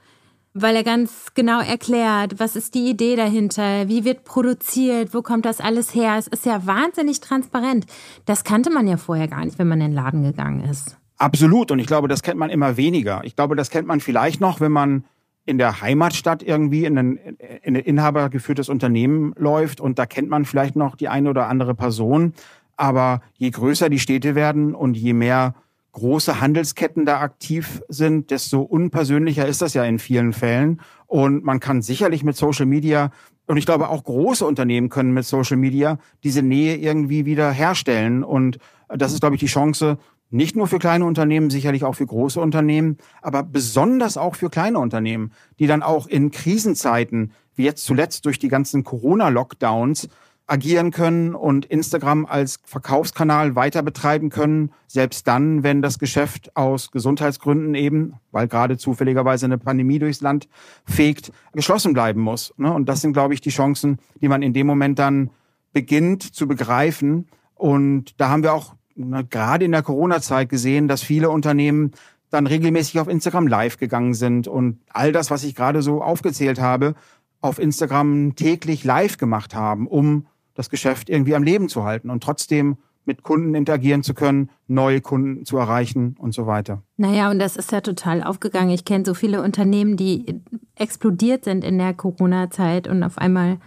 weil 0.54 0.76
er 0.76 0.84
ganz 0.84 1.34
genau 1.34 1.60
erklärt, 1.60 2.40
was 2.40 2.56
ist 2.56 2.76
die 2.76 2.90
Idee 2.90 3.16
dahinter, 3.16 3.88
wie 3.88 4.06
wird 4.06 4.26
produziert, 4.26 5.14
wo 5.14 5.22
kommt 5.22 5.46
das 5.46 5.60
alles 5.60 5.96
her. 5.96 6.18
Es 6.18 6.28
ist 6.28 6.46
ja 6.46 6.66
wahnsinnig 6.66 7.20
transparent. 7.20 7.86
Das 8.26 8.44
kannte 8.44 8.70
man 8.70 8.88
ja 8.88 8.98
vorher 8.98 9.28
gar 9.28 9.44
nicht, 9.44 9.58
wenn 9.58 9.68
man 9.68 9.82
in 9.82 9.88
den 9.88 9.96
Laden 9.96 10.24
gegangen 10.24 10.64
ist. 10.64 10.98
Absolut. 11.18 11.72
Und 11.72 11.80
ich 11.80 11.88
glaube, 11.88 12.08
das 12.08 12.24
kennt 12.24 12.38
man 12.38 12.50
immer 12.50 12.78
weniger. 12.78 13.22
Ich 13.24 13.36
glaube, 13.36 13.56
das 13.56 13.70
kennt 13.70 13.88
man 13.88 14.00
vielleicht 14.00 14.42
noch, 14.42 14.60
wenn 14.60 14.72
man 14.72 15.06
in 15.46 15.58
der 15.58 15.82
Heimatstadt 15.82 16.42
irgendwie 16.42 16.86
in 16.86 16.98
ein, 16.98 17.18
in 17.64 17.76
ein 17.78 17.84
inhabergeführtes 17.84 18.68
Unternehmen 18.68 19.34
läuft 19.38 19.80
und 19.80 20.00
da 20.00 20.06
kennt 20.06 20.30
man 20.30 20.44
vielleicht 20.44 20.76
noch 20.76 20.96
die 20.96 21.08
eine 21.08 21.30
oder 21.30 21.48
andere 21.48 21.76
Person. 21.76 22.34
Aber 22.78 23.22
je 23.36 23.52
größer 23.52 23.90
die 23.90 24.00
Städte 24.00 24.36
werden 24.36 24.74
und 24.76 24.98
je 24.98 25.14
mehr 25.14 25.54
große 25.94 26.42
Handelsketten 26.42 27.06
da 27.06 27.22
aktiv 27.22 27.82
sind, 27.88 28.32
desto 28.32 28.62
unpersönlicher 28.62 29.48
ist 29.48 29.62
das 29.62 29.74
ja 29.74 29.86
in 29.86 30.00
vielen 30.00 30.34
Fällen. 30.34 30.82
Und 31.08 31.46
man 31.46 31.62
kann 31.62 31.82
sicherlich 31.82 32.24
mit 32.24 32.36
Social 32.36 32.66
Media 32.66 33.12
und 33.48 33.58
ich 33.58 33.66
glaube 33.66 33.90
auch 33.90 34.04
große 34.04 34.46
Unternehmen 34.46 34.90
können 34.90 35.14
mit 35.14 35.26
Social 35.26 35.58
Media 35.58 36.00
diese 36.24 36.42
Nähe 36.42 36.76
irgendwie 36.76 37.26
wieder 37.26 37.52
herstellen. 37.52 38.24
Und 38.24 38.58
das 38.90 39.14
ist, 39.14 39.20
glaube 39.20 39.36
ich, 39.36 39.40
die 39.40 39.48
Chance, 39.48 39.98
nicht 40.30 40.56
nur 40.56 40.68
für 40.68 40.80
kleine 40.80 41.06
Unternehmen, 41.06 41.50
sicherlich 41.50 41.84
auch 41.84 41.96
für 41.96 42.06
große 42.06 42.40
Unternehmen, 42.40 42.98
aber 43.22 43.44
besonders 43.44 44.18
auch 44.18 44.36
für 44.36 44.50
kleine 44.50 44.80
Unternehmen, 44.80 45.32
die 45.60 45.68
dann 45.68 45.84
auch 45.84 46.08
in 46.08 46.32
Krisenzeiten, 46.32 47.32
wie 47.56 47.64
jetzt 47.64 47.86
zuletzt 47.86 48.26
durch 48.26 48.40
die 48.40 48.50
ganzen 48.50 48.84
Corona-Lockdowns, 48.84 50.10
agieren 50.48 50.92
können 50.92 51.34
und 51.34 51.66
Instagram 51.66 52.26
als 52.26 52.60
Verkaufskanal 52.66 53.56
weiter 53.56 53.82
betreiben 53.82 54.30
können, 54.30 54.72
selbst 54.88 55.28
dann, 55.28 55.64
wenn 55.64 55.82
das 55.82 55.98
Geschäft 55.98 56.56
aus 56.56 56.92
Gesundheitsgründen 56.92 57.74
eben, 57.74 58.14
weil 58.32 58.48
gerade 58.48 58.78
zufälligerweise 58.78 59.46
eine 59.46 59.58
Pandemie 59.58 59.98
durchs 59.98 60.22
Land 60.22 60.48
fegt, 60.86 61.32
geschlossen 61.54 61.94
bleiben 61.94 62.22
muss. 62.22 62.54
Ne? 62.58 62.72
Und 62.72 62.88
das 62.88 63.02
sind, 63.02 63.14
glaube 63.14 63.34
ich, 63.34 63.42
die 63.42 63.50
Chancen, 63.50 63.98
die 64.22 64.28
man 64.28 64.44
in 64.44 64.54
dem 64.54 64.68
Moment 64.68 65.00
dann 65.00 65.32
beginnt 65.74 66.36
zu 66.36 66.48
begreifen. 66.48 67.28
Und 67.56 68.20
da 68.22 68.30
haben 68.30 68.44
wir 68.44 68.54
auch 68.54 68.76
gerade 68.96 69.66
in 69.66 69.72
der 69.72 69.84
Corona-Zeit 69.84 70.50
gesehen, 70.50 70.88
dass 70.88 71.02
viele 71.02 71.30
Unternehmen 71.30 71.92
dann 72.30 72.48
regelmäßig 72.48 73.00
auf 73.00 73.08
Instagram 73.08 73.48
live 73.48 73.78
gegangen 73.78 74.14
sind 74.14 74.48
und 74.48 74.80
all 74.90 75.12
das, 75.12 75.32
was 75.32 75.44
ich 75.44 75.56
gerade 75.56 75.82
so 75.82 76.02
aufgezählt 76.02 76.60
habe, 76.60 76.96
auf 77.42 77.60
Instagram 77.60 78.36
täglich 78.36 78.84
live 78.84 79.18
gemacht 79.18 79.56
haben, 79.56 79.88
um 79.88 80.26
das 80.54 80.70
Geschäft 80.70 81.10
irgendwie 81.10 81.36
am 81.36 81.44
Leben 81.44 81.70
zu 81.70 81.84
halten 81.84 82.10
und 82.10 82.24
trotzdem 82.24 82.78
mit 83.06 83.22
Kunden 83.22 83.54
interagieren 83.54 84.02
zu 84.02 84.16
können, 84.16 84.50
neue 84.68 85.00
Kunden 85.00 85.46
zu 85.46 85.58
erreichen 85.58 86.16
und 86.18 86.34
so 86.34 86.48
weiter. 86.48 86.82
Naja, 86.98 87.30
und 87.30 87.38
das 87.38 87.56
ist 87.56 87.72
ja 87.72 87.82
total 87.82 88.24
aufgegangen. 88.24 88.72
Ich 88.72 88.84
kenne 88.84 89.06
so 89.06 89.14
viele 89.14 89.44
Unternehmen, 89.44 89.96
die 89.96 90.42
explodiert 90.76 91.44
sind 91.44 91.64
in 91.64 91.78
der 91.78 91.94
Corona-Zeit 91.94 92.88
und 92.88 93.04
auf 93.04 93.20
einmal 93.20 93.60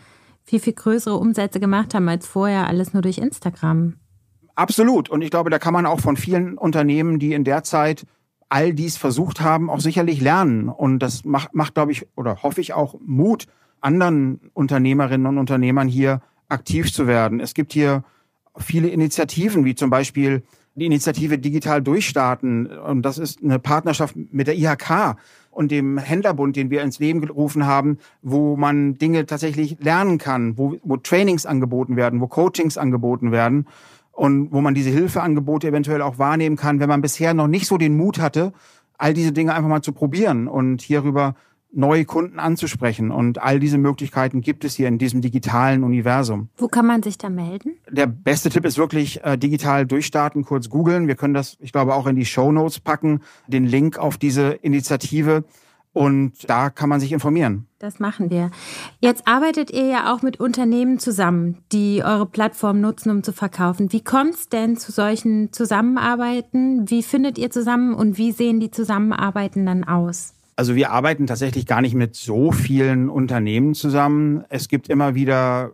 viel, 0.45 0.59
viel 0.59 0.73
größere 0.73 1.17
Umsätze 1.17 1.61
gemacht 1.61 1.95
haben 1.95 2.09
als 2.09 2.27
vorher, 2.27 2.67
alles 2.67 2.93
nur 2.95 3.03
durch 3.03 3.19
Instagram. 3.19 3.95
Absolut. 4.59 5.09
Und 5.09 5.23
ich 5.23 5.31
glaube, 5.31 5.51
da 5.51 5.61
kann 5.61 5.73
man 5.73 5.87
auch 5.87 6.01
von 6.01 6.17
vielen 6.17 6.59
Unternehmen, 6.59 7.21
die 7.21 7.33
in 7.33 7.45
der 7.45 7.63
Zeit 7.63 8.05
all 8.49 8.75
dies 8.75 8.97
versucht 8.97 9.41
haben, 9.41 9.71
auch 9.71 9.79
sicherlich 9.79 10.21
lernen. 10.21 10.69
Und 10.69 10.99
das 10.99 11.25
macht, 11.25 11.55
macht 11.55 11.75
glaube 11.75 11.93
ich, 11.93 12.09
oder 12.17 12.43
hoffe 12.43 12.61
ich 12.61 12.73
auch 12.73 12.97
Mut, 13.07 13.47
anderen 13.81 14.51
Unternehmerinnen 14.55 15.29
und 15.29 15.39
Unternehmern 15.39 15.87
hier 15.87 16.23
aktiv 16.49 16.93
zu 16.93 17.07
werden. 17.07 17.39
Es 17.39 17.55
gibt 17.55 17.73
hier 17.73 18.03
viele 18.57 18.89
Initiativen, 18.89 19.65
wie 19.65 19.77
zum 19.77 19.91
Beispiel 19.91 20.43
die 20.75 20.87
Initiative 20.87 21.39
Digital 21.39 21.81
Durchstarten. 21.81 22.67
Und 22.67 23.03
das 23.03 23.19
ist 23.19 23.41
eine 23.41 23.61
Partnerschaft 23.61 24.17
mit 24.17 24.49
der 24.49 24.57
IHK 24.57 25.15
und 25.53 25.71
dem 25.71 25.99
Händlerbund, 25.99 26.57
den 26.57 26.71
wir 26.71 26.83
ins 26.83 26.99
Leben 26.99 27.21
gerufen 27.21 27.65
haben, 27.65 27.99
wo 28.23 28.57
man 28.57 28.99
Dinge 28.99 29.25
tatsächlich 29.25 29.77
lernen 29.79 30.19
kann, 30.19 30.59
wo, 30.59 30.75
wo 30.83 30.97
Trainings 30.97 31.47
angeboten 31.47 31.95
werden, 31.95 32.21
wo 32.21 32.27
Coachings 32.27 32.77
angeboten 32.77 33.31
werden 33.31 33.69
und 34.19 34.51
wo 34.53 34.61
man 34.61 34.75
diese 34.75 34.91
Hilfeangebote 34.91 35.69
eventuell 35.69 36.03
auch 36.03 36.19
wahrnehmen 36.19 36.57
kann, 36.57 36.81
wenn 36.81 36.89
man 36.89 37.01
bisher 37.01 37.35
noch 37.35 37.47
nicht 37.47 37.69
so 37.69 37.79
den 37.79 37.97
Mut 37.97 38.19
hatte, 38.19 38.53
all 38.99 39.15
diese 39.15 39.31
Dinge 39.31 39.55
einfach 39.55 39.69
mal 39.69 39.81
zu 39.81 39.93
probieren 39.93 40.49
und 40.49 40.83
hierüber 40.83 41.37
neue 41.71 42.05
Kunden 42.05 42.41
anzusprechen. 42.41 43.13
Und 43.13 43.41
all 43.41 43.61
diese 43.61 43.79
Möglichkeiten 43.79 44.41
gibt 44.41 44.65
es 44.65 44.75
hier 44.75 44.89
in 44.89 44.99
diesem 44.99 45.21
digitalen 45.21 45.85
Universum. 45.85 46.49
Wo 46.57 46.67
kann 46.67 46.85
man 46.85 47.03
sich 47.05 47.17
da 47.17 47.31
melden? 47.31 47.77
Der 47.89 48.07
beste 48.07 48.51
Tipp 48.51 48.65
ist 48.65 48.77
wirklich 48.77 49.23
äh, 49.23 49.39
digital 49.39 49.87
durchstarten, 49.87 50.45
kurz 50.45 50.69
googeln. 50.69 51.07
Wir 51.07 51.15
können 51.15 51.35
das, 51.35 51.57
ich 51.61 51.71
glaube, 51.71 51.95
auch 51.95 52.09
in 52.09 52.17
die 52.17 52.25
Show 52.25 52.51
Notes 52.51 52.81
packen, 52.81 53.21
den 53.47 53.67
Link 53.67 53.99
auf 53.99 54.17
diese 54.17 54.51
Initiative. 54.51 55.45
Und 55.99 56.49
da 56.49 56.71
kann 56.71 56.89
man 56.89 57.01
sich 57.01 57.11
informieren. 57.11 57.67
Das 57.81 57.99
machen 57.99 58.31
wir. 58.31 58.53
Jetzt 59.01 59.27
arbeitet 59.27 59.73
ihr 59.73 59.87
ja 59.87 60.15
auch 60.15 60.23
mit 60.23 60.39
Unternehmen 60.39 61.01
zusammen, 61.01 61.59
die 61.73 62.05
eure 62.05 62.25
Plattform 62.25 62.81
nutzen, 62.81 63.11
um 63.11 63.25
zu 63.25 63.33
verkaufen. 63.33 63.93
Wie 63.93 64.05
kommt 64.05 64.35
es 64.35 64.49
denn 64.49 64.77
zu 64.77 64.93
solchen 64.93 65.53
Zusammenarbeiten? 65.53 66.89
Wie 66.89 67.03
findet 67.03 67.37
ihr 67.37 67.51
zusammen 67.51 67.95
und 67.95 68.17
wie 68.17 68.31
sehen 68.31 68.61
die 68.61 68.71
Zusammenarbeiten 68.71 69.67
dann 69.67 69.83
aus? 69.83 70.35
Also 70.55 70.77
wir 70.77 70.93
arbeiten 70.93 71.27
tatsächlich 71.27 71.67
gar 71.67 71.81
nicht 71.81 71.97
mit 71.97 72.15
so 72.15 72.53
vielen 72.53 73.09
Unternehmen 73.09 73.75
zusammen. 73.75 74.45
Es 74.51 74.69
gibt 74.69 74.89
immer 74.89 75.17
wieder 75.17 75.73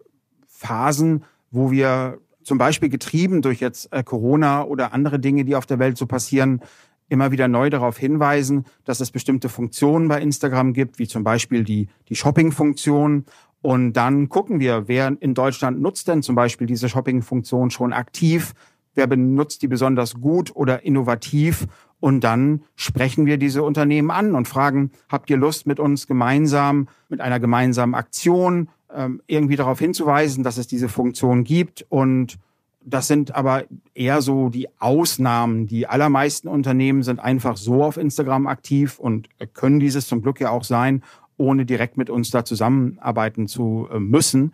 Phasen, 0.48 1.24
wo 1.50 1.70
wir 1.70 2.18
zum 2.44 2.56
Beispiel 2.56 2.88
getrieben 2.88 3.42
durch 3.42 3.60
jetzt 3.60 3.92
äh, 3.92 4.02
Corona 4.02 4.64
oder 4.64 4.94
andere 4.94 5.18
Dinge, 5.18 5.44
die 5.44 5.56
auf 5.56 5.66
der 5.66 5.78
Welt 5.78 5.98
so 5.98 6.06
passieren, 6.06 6.60
immer 7.08 7.30
wieder 7.30 7.48
neu 7.48 7.70
darauf 7.70 7.98
hinweisen, 7.98 8.64
dass 8.84 9.00
es 9.00 9.10
bestimmte 9.10 9.48
Funktionen 9.48 10.08
bei 10.08 10.20
Instagram 10.20 10.72
gibt, 10.72 10.98
wie 10.98 11.06
zum 11.06 11.24
Beispiel 11.24 11.64
die, 11.64 11.88
die 12.08 12.16
Shopping-Funktion. 12.16 13.24
Und 13.62 13.92
dann 13.94 14.28
gucken 14.28 14.60
wir, 14.60 14.88
wer 14.88 15.16
in 15.20 15.34
Deutschland 15.34 15.80
nutzt 15.80 16.08
denn 16.08 16.22
zum 16.22 16.34
Beispiel 16.34 16.66
diese 16.66 16.88
Shopping-Funktion 16.88 17.70
schon 17.70 17.92
aktiv, 17.92 18.54
wer 18.94 19.06
benutzt 19.06 19.62
die 19.62 19.68
besonders 19.68 20.14
gut 20.14 20.54
oder 20.54 20.84
innovativ 20.84 21.66
und 22.00 22.22
dann 22.22 22.64
sprechen 22.76 23.26
wir 23.26 23.38
diese 23.38 23.62
Unternehmen 23.62 24.10
an 24.10 24.34
und 24.34 24.46
fragen, 24.46 24.90
habt 25.08 25.30
ihr 25.30 25.38
Lust 25.38 25.66
mit 25.66 25.80
uns 25.80 26.06
gemeinsam, 26.06 26.88
mit 27.08 27.22
einer 27.22 27.40
gemeinsamen 27.40 27.94
Aktion 27.94 28.68
ähm, 28.94 29.22
irgendwie 29.26 29.56
darauf 29.56 29.78
hinzuweisen, 29.78 30.44
dass 30.44 30.58
es 30.58 30.66
diese 30.66 30.90
Funktion 30.90 31.44
gibt 31.44 31.86
und 31.88 32.36
das 32.84 33.08
sind 33.08 33.34
aber 33.34 33.64
eher 33.94 34.22
so 34.22 34.48
die 34.50 34.68
Ausnahmen. 34.78 35.66
Die 35.66 35.86
allermeisten 35.86 36.48
Unternehmen 36.48 37.02
sind 37.02 37.18
einfach 37.18 37.56
so 37.56 37.82
auf 37.82 37.96
Instagram 37.96 38.46
aktiv 38.46 38.98
und 38.98 39.28
können 39.54 39.80
dieses 39.80 40.06
zum 40.06 40.22
Glück 40.22 40.40
ja 40.40 40.50
auch 40.50 40.64
sein, 40.64 41.02
ohne 41.36 41.66
direkt 41.66 41.96
mit 41.96 42.10
uns 42.10 42.30
da 42.30 42.44
zusammenarbeiten 42.44 43.48
zu 43.48 43.88
äh, 43.90 43.98
müssen. 43.98 44.52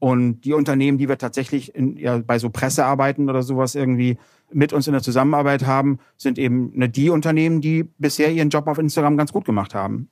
Und 0.00 0.42
die 0.42 0.52
Unternehmen, 0.52 0.98
die 0.98 1.08
wir 1.08 1.18
tatsächlich 1.18 1.74
in, 1.74 1.96
ja, 1.96 2.18
bei 2.18 2.38
so 2.38 2.50
Pressearbeiten 2.50 3.28
oder 3.28 3.42
sowas 3.42 3.74
irgendwie 3.74 4.18
mit 4.50 4.72
uns 4.72 4.86
in 4.86 4.92
der 4.92 5.02
Zusammenarbeit 5.02 5.66
haben, 5.66 5.98
sind 6.16 6.38
eben 6.38 6.72
ne, 6.74 6.88
die 6.88 7.10
Unternehmen, 7.10 7.60
die 7.60 7.84
bisher 7.98 8.30
ihren 8.30 8.50
Job 8.50 8.66
auf 8.66 8.78
Instagram 8.78 9.16
ganz 9.16 9.32
gut 9.32 9.44
gemacht 9.44 9.74
haben. 9.74 10.08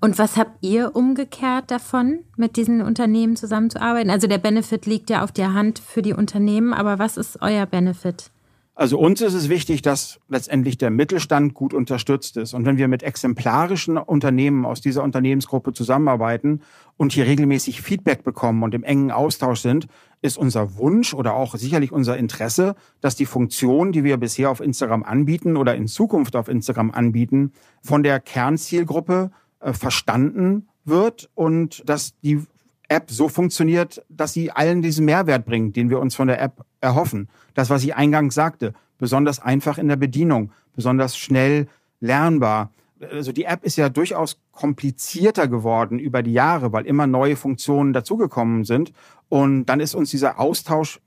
Und 0.00 0.18
was 0.18 0.36
habt 0.36 0.64
ihr 0.64 0.94
umgekehrt 0.94 1.70
davon, 1.70 2.20
mit 2.36 2.56
diesen 2.56 2.82
Unternehmen 2.82 3.36
zusammenzuarbeiten? 3.36 4.10
Also 4.10 4.26
der 4.26 4.38
Benefit 4.38 4.86
liegt 4.86 5.10
ja 5.10 5.22
auf 5.22 5.32
der 5.32 5.54
Hand 5.54 5.78
für 5.78 6.02
die 6.02 6.14
Unternehmen, 6.14 6.72
aber 6.72 6.98
was 6.98 7.16
ist 7.16 7.42
euer 7.42 7.66
Benefit? 7.66 8.30
Also 8.74 8.98
uns 8.98 9.20
ist 9.20 9.34
es 9.34 9.48
wichtig, 9.48 9.82
dass 9.82 10.20
letztendlich 10.28 10.78
der 10.78 10.90
Mittelstand 10.90 11.54
gut 11.54 11.74
unterstützt 11.74 12.36
ist. 12.36 12.54
Und 12.54 12.64
wenn 12.64 12.78
wir 12.78 12.88
mit 12.88 13.02
exemplarischen 13.02 13.98
Unternehmen 13.98 14.64
aus 14.64 14.80
dieser 14.80 15.02
Unternehmensgruppe 15.02 15.72
zusammenarbeiten 15.72 16.62
und 16.96 17.12
hier 17.12 17.26
regelmäßig 17.26 17.82
Feedback 17.82 18.22
bekommen 18.24 18.62
und 18.62 18.74
im 18.74 18.84
engen 18.84 19.10
Austausch 19.10 19.60
sind, 19.60 19.86
ist 20.22 20.38
unser 20.38 20.76
Wunsch 20.76 21.14
oder 21.14 21.34
auch 21.34 21.56
sicherlich 21.56 21.92
unser 21.92 22.16
Interesse, 22.16 22.74
dass 23.00 23.16
die 23.16 23.26
Funktion, 23.26 23.92
die 23.92 24.04
wir 24.04 24.16
bisher 24.16 24.50
auf 24.50 24.60
Instagram 24.60 25.02
anbieten 25.02 25.56
oder 25.56 25.74
in 25.74 25.86
Zukunft 25.86 26.36
auf 26.36 26.48
Instagram 26.48 26.90
anbieten, 26.90 27.52
von 27.82 28.02
der 28.02 28.20
Kernzielgruppe 28.20 29.30
äh, 29.60 29.72
verstanden 29.72 30.68
wird 30.84 31.28
und 31.34 31.82
dass 31.86 32.18
die 32.20 32.42
App 32.88 33.10
so 33.10 33.28
funktioniert, 33.28 34.04
dass 34.08 34.32
sie 34.32 34.50
allen 34.50 34.82
diesen 34.82 35.04
Mehrwert 35.04 35.44
bringt, 35.44 35.76
den 35.76 35.90
wir 35.90 36.00
uns 36.00 36.14
von 36.14 36.28
der 36.28 36.40
App 36.40 36.64
erhoffen. 36.80 37.28
Das, 37.54 37.70
was 37.70 37.84
ich 37.84 37.94
eingangs 37.94 38.34
sagte, 38.34 38.74
besonders 38.98 39.40
einfach 39.40 39.78
in 39.78 39.88
der 39.88 39.96
Bedienung, 39.96 40.52
besonders 40.74 41.16
schnell 41.16 41.68
lernbar. 42.00 42.70
Also 43.12 43.32
die 43.32 43.44
App 43.44 43.64
ist 43.64 43.76
ja 43.76 43.88
durchaus 43.88 44.38
komplizierter 44.52 45.48
geworden 45.48 45.98
über 45.98 46.22
die 46.22 46.32
Jahre, 46.32 46.72
weil 46.72 46.86
immer 46.86 47.06
neue 47.06 47.36
Funktionen 47.36 47.92
dazugekommen 47.92 48.64
sind. 48.64 48.92
Und 49.28 49.66
dann 49.66 49.80
ist 49.80 49.94
uns 49.94 50.10
dieser 50.10 50.38
Austausch 50.38 51.00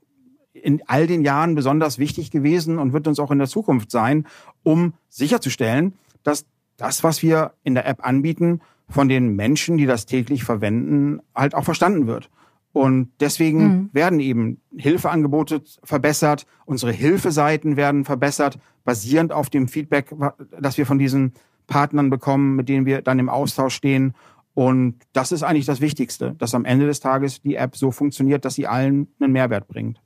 in 0.52 0.82
all 0.86 1.06
den 1.06 1.22
Jahren 1.22 1.54
besonders 1.54 1.98
wichtig 1.98 2.30
gewesen 2.30 2.78
und 2.78 2.92
wird 2.92 3.06
uns 3.06 3.20
auch 3.20 3.30
in 3.30 3.38
der 3.38 3.48
Zukunft 3.48 3.90
sein, 3.90 4.26
um 4.62 4.94
sicherzustellen, 5.08 5.94
dass 6.22 6.46
das, 6.76 7.04
was 7.04 7.22
wir 7.22 7.52
in 7.62 7.74
der 7.74 7.86
App 7.86 8.04
anbieten, 8.06 8.60
von 8.88 9.08
den 9.08 9.34
Menschen, 9.34 9.76
die 9.76 9.86
das 9.86 10.06
täglich 10.06 10.44
verwenden, 10.44 11.20
halt 11.34 11.54
auch 11.54 11.64
verstanden 11.64 12.06
wird. 12.06 12.30
Und 12.74 13.12
deswegen 13.20 13.62
mhm. 13.62 13.90
werden 13.92 14.18
eben 14.18 14.60
Hilfeangebote 14.76 15.62
verbessert, 15.84 16.44
unsere 16.66 16.90
Hilfeseiten 16.90 17.76
werden 17.76 18.04
verbessert, 18.04 18.58
basierend 18.84 19.32
auf 19.32 19.48
dem 19.48 19.68
Feedback, 19.68 20.12
das 20.60 20.76
wir 20.76 20.84
von 20.84 20.98
diesen 20.98 21.34
Partnern 21.68 22.10
bekommen, 22.10 22.56
mit 22.56 22.68
denen 22.68 22.84
wir 22.84 23.00
dann 23.00 23.20
im 23.20 23.28
Austausch 23.28 23.76
stehen. 23.76 24.14
Und 24.54 24.96
das 25.12 25.30
ist 25.30 25.44
eigentlich 25.44 25.66
das 25.66 25.80
Wichtigste, 25.80 26.34
dass 26.38 26.52
am 26.52 26.64
Ende 26.64 26.86
des 26.86 26.98
Tages 26.98 27.40
die 27.42 27.54
App 27.54 27.76
so 27.76 27.92
funktioniert, 27.92 28.44
dass 28.44 28.56
sie 28.56 28.66
allen 28.66 29.06
einen 29.20 29.32
Mehrwert 29.32 29.68
bringt. 29.68 30.00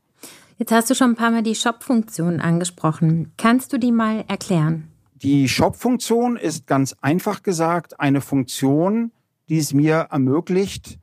Jetzt 0.59 0.71
hast 0.71 0.91
du 0.91 0.95
schon 0.95 1.13
ein 1.13 1.17
paar 1.17 1.31
Mal 1.31 1.43
die 1.43 1.55
Shop-Funktion 1.55 2.39
angesprochen. 2.39 3.33
Kannst 3.39 3.73
du 3.73 3.79
die 3.79 3.93
mal 3.93 4.27
erklären? 4.29 4.89
Die 5.15 5.49
Shop-Funktion 5.49 6.37
ist 6.37 6.67
ganz 6.67 6.95
einfach 7.01 7.43
gesagt 7.43 7.99
eine 7.99 8.21
Funktion, 8.21 9.11
die 9.49 9.57
es 9.57 9.73
mir 9.73 10.09
ermöglicht, 10.11 10.99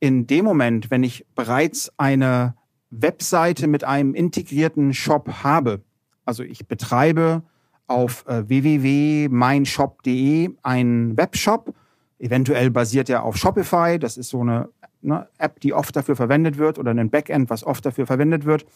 in 0.00 0.26
dem 0.26 0.44
Moment, 0.44 0.90
wenn 0.90 1.02
ich 1.02 1.26
bereits 1.34 1.92
eine 1.96 2.54
Webseite 2.90 3.66
mit 3.66 3.84
einem 3.84 4.14
integrierten 4.14 4.94
Shop 4.94 5.28
habe, 5.42 5.82
also 6.24 6.42
ich 6.42 6.66
betreibe 6.66 7.42
auf 7.86 8.26
äh, 8.26 8.48
www.meinshop.de 8.48 10.50
einen 10.62 11.16
Webshop, 11.16 11.74
eventuell 12.18 12.70
basiert 12.70 13.08
er 13.08 13.22
auf 13.22 13.36
Shopify, 13.36 13.98
das 13.98 14.16
ist 14.16 14.30
so 14.30 14.40
eine 14.40 14.68
ne, 15.02 15.28
App, 15.38 15.60
die 15.60 15.72
oft 15.72 15.94
dafür 15.94 16.16
verwendet 16.16 16.58
wird 16.58 16.78
oder 16.78 16.90
ein 16.90 17.10
Backend, 17.10 17.50
was 17.50 17.64
oft 17.64 17.86
dafür 17.86 18.06
verwendet 18.06 18.44
wird. 18.44 18.66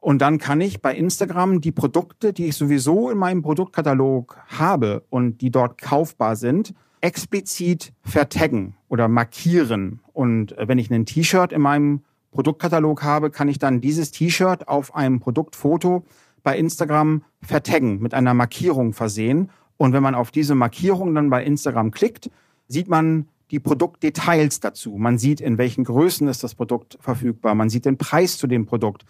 Und 0.00 0.22
dann 0.22 0.38
kann 0.38 0.62
ich 0.62 0.80
bei 0.80 0.94
Instagram 0.94 1.60
die 1.60 1.72
Produkte, 1.72 2.32
die 2.32 2.46
ich 2.46 2.56
sowieso 2.56 3.10
in 3.10 3.18
meinem 3.18 3.42
Produktkatalog 3.42 4.38
habe 4.48 5.04
und 5.10 5.42
die 5.42 5.50
dort 5.50 5.78
kaufbar 5.78 6.36
sind, 6.36 6.72
explizit 7.00 7.92
vertaggen 8.02 8.76
oder 8.88 9.08
markieren. 9.08 10.00
Und 10.12 10.56
äh, 10.58 10.68
wenn 10.68 10.78
ich 10.78 10.90
ein 10.90 11.06
T-Shirt 11.06 11.52
in 11.52 11.62
meinem 11.62 12.02
Produktkatalog 12.30 13.02
habe, 13.02 13.30
kann 13.30 13.48
ich 13.48 13.58
dann 13.58 13.80
dieses 13.80 14.12
T-Shirt 14.12 14.68
auf 14.68 14.94
einem 14.94 15.20
Produktfoto 15.20 16.04
bei 16.42 16.56
Instagram 16.56 17.22
vertaggen, 17.42 18.00
mit 18.00 18.14
einer 18.14 18.34
Markierung 18.34 18.92
versehen. 18.92 19.50
Und 19.76 19.92
wenn 19.92 20.02
man 20.02 20.14
auf 20.14 20.30
diese 20.30 20.54
Markierung 20.54 21.14
dann 21.14 21.30
bei 21.30 21.44
Instagram 21.44 21.90
klickt, 21.90 22.30
sieht 22.68 22.88
man 22.88 23.28
die 23.50 23.60
Produktdetails 23.60 24.60
dazu. 24.60 24.96
Man 24.96 25.18
sieht, 25.18 25.40
in 25.40 25.58
welchen 25.58 25.84
Größen 25.84 26.28
ist 26.28 26.44
das 26.44 26.54
Produkt 26.54 26.98
verfügbar. 27.00 27.54
Man 27.54 27.68
sieht 27.68 27.84
den 27.84 27.98
Preis 27.98 28.38
zu 28.38 28.46
dem 28.46 28.66
Produkt. 28.66 29.04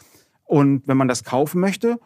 Und 0.44 0.83
wenn 0.87 0.96
man 0.96 1.09
das 1.09 1.24
kaufen 1.24 1.61
möchte, 1.61 2.00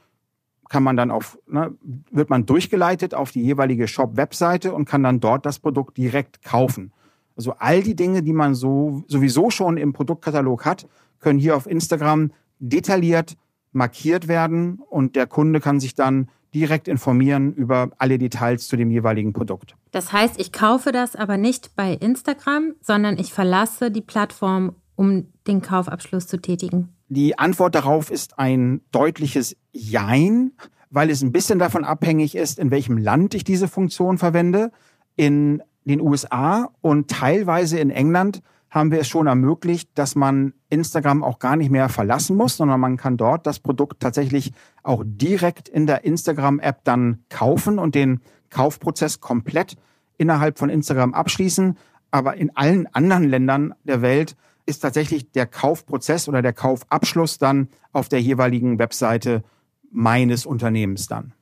kann 0.68 0.82
man 0.82 0.96
dann 0.96 1.10
auf, 1.10 1.38
ne, 1.46 1.74
wird 2.10 2.30
man 2.30 2.46
durchgeleitet 2.46 3.14
auf 3.14 3.30
die 3.30 3.42
jeweilige 3.42 3.88
Shop-Webseite 3.88 4.72
und 4.74 4.86
kann 4.86 5.02
dann 5.02 5.20
dort 5.20 5.46
das 5.46 5.58
Produkt 5.58 5.96
direkt 5.96 6.42
kaufen. 6.42 6.92
Also 7.36 7.54
all 7.58 7.82
die 7.82 7.96
Dinge, 7.96 8.22
die 8.22 8.32
man 8.32 8.54
so 8.54 9.02
sowieso 9.08 9.50
schon 9.50 9.76
im 9.76 9.92
Produktkatalog 9.92 10.64
hat, 10.64 10.86
können 11.20 11.38
hier 11.38 11.56
auf 11.56 11.66
Instagram 11.66 12.30
detailliert 12.58 13.36
markiert 13.74 14.28
werden 14.28 14.78
und 14.88 15.16
der 15.16 15.26
Kunde 15.26 15.60
kann 15.60 15.80
sich 15.80 15.94
dann 15.94 16.28
direkt 16.54 16.86
informieren 16.86 17.52
über 17.52 17.90
alle 17.98 18.16
Details 18.18 18.68
zu 18.68 18.76
dem 18.76 18.90
jeweiligen 18.90 19.32
Produkt. 19.32 19.74
Das 19.90 20.12
heißt, 20.12 20.40
ich 20.40 20.52
kaufe 20.52 20.92
das 20.92 21.16
aber 21.16 21.36
nicht 21.36 21.74
bei 21.74 21.94
Instagram, 21.94 22.74
sondern 22.80 23.18
ich 23.18 23.32
verlasse 23.32 23.90
die 23.90 24.00
Plattform, 24.00 24.76
um 24.94 25.26
den 25.48 25.60
Kaufabschluss 25.60 26.28
zu 26.28 26.40
tätigen. 26.40 26.93
Die 27.08 27.38
Antwort 27.38 27.74
darauf 27.74 28.10
ist 28.10 28.38
ein 28.38 28.80
deutliches 28.90 29.56
Jein, 29.72 30.52
weil 30.90 31.10
es 31.10 31.22
ein 31.22 31.32
bisschen 31.32 31.58
davon 31.58 31.84
abhängig 31.84 32.34
ist, 32.34 32.58
in 32.58 32.70
welchem 32.70 32.96
Land 32.96 33.34
ich 33.34 33.44
diese 33.44 33.68
Funktion 33.68 34.18
verwende. 34.18 34.70
In 35.16 35.62
den 35.84 36.00
USA 36.00 36.70
und 36.80 37.10
teilweise 37.10 37.78
in 37.78 37.90
England 37.90 38.42
haben 38.70 38.90
wir 38.90 39.00
es 39.00 39.08
schon 39.08 39.28
ermöglicht, 39.28 39.90
dass 39.94 40.16
man 40.16 40.52
Instagram 40.68 41.22
auch 41.22 41.38
gar 41.38 41.54
nicht 41.54 41.70
mehr 41.70 41.88
verlassen 41.88 42.36
muss, 42.36 42.56
sondern 42.56 42.80
man 42.80 42.96
kann 42.96 43.16
dort 43.16 43.46
das 43.46 43.60
Produkt 43.60 44.00
tatsächlich 44.00 44.52
auch 44.82 45.04
direkt 45.06 45.68
in 45.68 45.86
der 45.86 46.04
Instagram-App 46.04 46.82
dann 46.82 47.20
kaufen 47.28 47.78
und 47.78 47.94
den 47.94 48.20
Kaufprozess 48.50 49.20
komplett 49.20 49.76
innerhalb 50.16 50.58
von 50.58 50.70
Instagram 50.70 51.14
abschließen. 51.14 51.76
Aber 52.10 52.36
in 52.36 52.56
allen 52.56 52.88
anderen 52.92 53.24
Ländern 53.24 53.74
der 53.84 54.02
Welt 54.02 54.34
ist 54.66 54.80
tatsächlich 54.80 55.30
der 55.32 55.46
Kaufprozess 55.46 56.28
oder 56.28 56.42
der 56.42 56.52
Kaufabschluss 56.52 57.38
dann 57.38 57.68
auf 57.92 58.08
der 58.08 58.20
jeweiligen 58.20 58.78
Webseite 58.78 59.42
meines 59.90 60.46
Unternehmens 60.46 61.06
dann. 61.06 61.34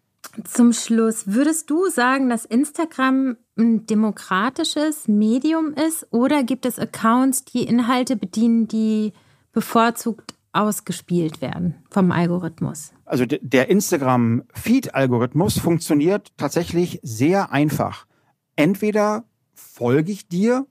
Zum 0.45 0.73
Schluss, 0.73 1.27
würdest 1.27 1.69
du 1.69 1.91
sagen, 1.91 2.29
dass 2.29 2.45
Instagram 2.45 3.37
ein 3.59 3.87
demokratisches 3.87 5.07
Medium 5.07 5.75
ist 5.75 6.07
oder 6.11 6.43
gibt 6.43 6.65
es 6.65 6.79
Accounts, 6.79 7.45
die 7.45 7.65
Inhalte 7.65 8.17
bedienen, 8.17 8.67
die 8.67 9.13
bevorzugt 9.53 10.35
ausgespielt 10.53 11.41
werden 11.41 11.77
vom 11.91 12.13
Algorithmus? 12.13 12.93
Also 13.05 13.27
der 13.27 13.69
Instagram-Feed-Algorithmus 13.69 15.59
funktioniert 15.59 16.33
tatsächlich 16.37 17.01
sehr 17.03 17.53
einfach. 17.53 18.07
Entweder 18.57 19.25
folge 19.55 20.13
ich 20.13 20.29
dir 20.29 20.67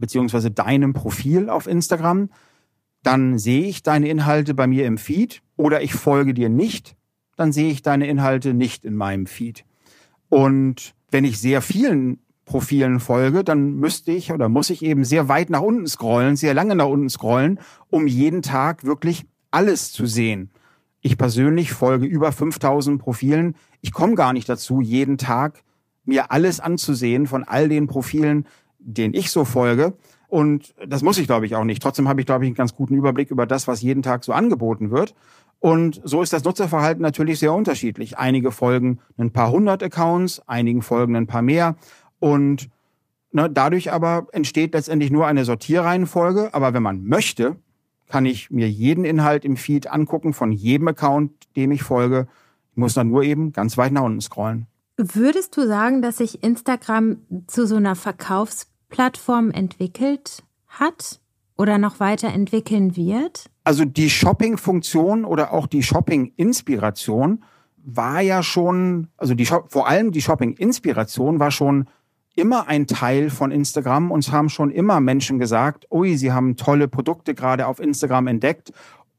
beziehungsweise 0.00 0.50
deinem 0.50 0.92
Profil 0.92 1.48
auf 1.48 1.66
Instagram, 1.66 2.30
dann 3.02 3.38
sehe 3.38 3.66
ich 3.66 3.82
deine 3.82 4.08
Inhalte 4.08 4.54
bei 4.54 4.66
mir 4.66 4.86
im 4.86 4.98
Feed 4.98 5.42
oder 5.56 5.82
ich 5.82 5.94
folge 5.94 6.34
dir 6.34 6.48
nicht, 6.48 6.96
dann 7.36 7.52
sehe 7.52 7.70
ich 7.70 7.82
deine 7.82 8.06
Inhalte 8.06 8.52
nicht 8.52 8.84
in 8.84 8.96
meinem 8.96 9.26
Feed. 9.26 9.64
Und 10.28 10.94
wenn 11.10 11.24
ich 11.24 11.38
sehr 11.38 11.62
vielen 11.62 12.18
Profilen 12.44 13.00
folge, 13.00 13.44
dann 13.44 13.76
müsste 13.76 14.12
ich 14.12 14.32
oder 14.32 14.48
muss 14.48 14.70
ich 14.70 14.82
eben 14.82 15.04
sehr 15.04 15.28
weit 15.28 15.50
nach 15.50 15.60
unten 15.60 15.86
scrollen, 15.86 16.36
sehr 16.36 16.52
lange 16.52 16.74
nach 16.74 16.86
unten 16.86 17.08
scrollen, 17.08 17.60
um 17.88 18.06
jeden 18.06 18.42
Tag 18.42 18.84
wirklich 18.84 19.24
alles 19.50 19.92
zu 19.92 20.06
sehen. 20.06 20.50
Ich 21.00 21.16
persönlich 21.16 21.72
folge 21.72 22.06
über 22.06 22.32
5000 22.32 23.00
Profilen. 23.00 23.54
Ich 23.80 23.92
komme 23.92 24.14
gar 24.14 24.32
nicht 24.32 24.48
dazu, 24.48 24.80
jeden 24.80 25.16
Tag 25.16 25.62
mir 26.04 26.30
alles 26.30 26.60
anzusehen 26.60 27.26
von 27.26 27.44
all 27.44 27.68
den 27.68 27.86
Profilen, 27.86 28.46
denen 28.80 29.14
ich 29.14 29.30
so 29.30 29.44
folge. 29.44 29.94
Und 30.28 30.74
das 30.86 31.02
muss 31.02 31.18
ich, 31.18 31.26
glaube 31.26 31.46
ich, 31.46 31.56
auch 31.56 31.64
nicht. 31.64 31.82
Trotzdem 31.82 32.08
habe 32.08 32.20
ich, 32.20 32.26
glaube 32.26 32.44
ich, 32.44 32.48
einen 32.48 32.56
ganz 32.56 32.74
guten 32.74 32.94
Überblick 32.94 33.30
über 33.30 33.46
das, 33.46 33.66
was 33.66 33.82
jeden 33.82 34.02
Tag 34.02 34.24
so 34.24 34.32
angeboten 34.32 34.90
wird. 34.90 35.14
Und 35.58 36.00
so 36.04 36.22
ist 36.22 36.32
das 36.32 36.44
Nutzerverhalten 36.44 37.02
natürlich 37.02 37.38
sehr 37.38 37.52
unterschiedlich. 37.52 38.16
Einige 38.16 38.50
folgen 38.52 39.00
ein 39.18 39.32
paar 39.32 39.50
hundert 39.50 39.82
Accounts, 39.82 40.40
einigen 40.46 40.82
folgen 40.82 41.16
ein 41.16 41.26
paar 41.26 41.42
mehr. 41.42 41.76
Und 42.18 42.70
ne, 43.32 43.50
dadurch 43.50 43.92
aber 43.92 44.26
entsteht 44.32 44.72
letztendlich 44.72 45.10
nur 45.10 45.26
eine 45.26 45.44
Sortierreihenfolge. 45.44 46.54
Aber 46.54 46.72
wenn 46.72 46.82
man 46.82 47.04
möchte, 47.04 47.56
kann 48.08 48.24
ich 48.24 48.50
mir 48.50 48.70
jeden 48.70 49.04
Inhalt 49.04 49.44
im 49.44 49.56
Feed 49.56 49.88
angucken 49.88 50.32
von 50.32 50.52
jedem 50.52 50.88
Account, 50.88 51.32
dem 51.56 51.72
ich 51.72 51.82
folge. 51.82 52.28
Ich 52.70 52.76
muss 52.76 52.94
dann 52.94 53.08
nur 53.08 53.22
eben 53.22 53.52
ganz 53.52 53.76
weit 53.76 53.92
nach 53.92 54.02
unten 54.02 54.20
scrollen. 54.20 54.66
Würdest 54.96 55.56
du 55.56 55.66
sagen, 55.66 56.02
dass 56.02 56.18
sich 56.18 56.42
Instagram 56.42 57.18
zu 57.46 57.66
so 57.66 57.76
einer 57.76 57.96
Verkaufsplattform 58.90 59.50
entwickelt 59.50 60.42
hat 60.68 61.20
oder 61.56 61.78
noch 61.78 62.00
weiterentwickeln 62.00 62.96
wird? 62.96 63.46
Also 63.64 63.84
die 63.84 64.10
Shopping-Funktion 64.10 65.24
oder 65.24 65.52
auch 65.52 65.66
die 65.66 65.82
Shopping-Inspiration 65.82 67.44
war 67.76 68.20
ja 68.20 68.42
schon, 68.42 69.08
also 69.16 69.34
die 69.34 69.46
vor 69.46 69.88
allem 69.88 70.12
die 70.12 70.20
Shopping-Inspiration 70.20 71.38
war 71.38 71.50
schon 71.50 71.86
immer 72.34 72.68
ein 72.68 72.86
Teil 72.86 73.30
von 73.30 73.50
Instagram. 73.50 74.10
Uns 74.10 74.30
haben 74.32 74.48
schon 74.48 74.70
immer 74.70 75.00
Menschen 75.00 75.38
gesagt, 75.38 75.86
ui, 75.90 76.16
sie 76.16 76.32
haben 76.32 76.56
tolle 76.56 76.88
Produkte 76.88 77.34
gerade 77.34 77.66
auf 77.66 77.80
Instagram 77.80 78.26
entdeckt, 78.26 78.72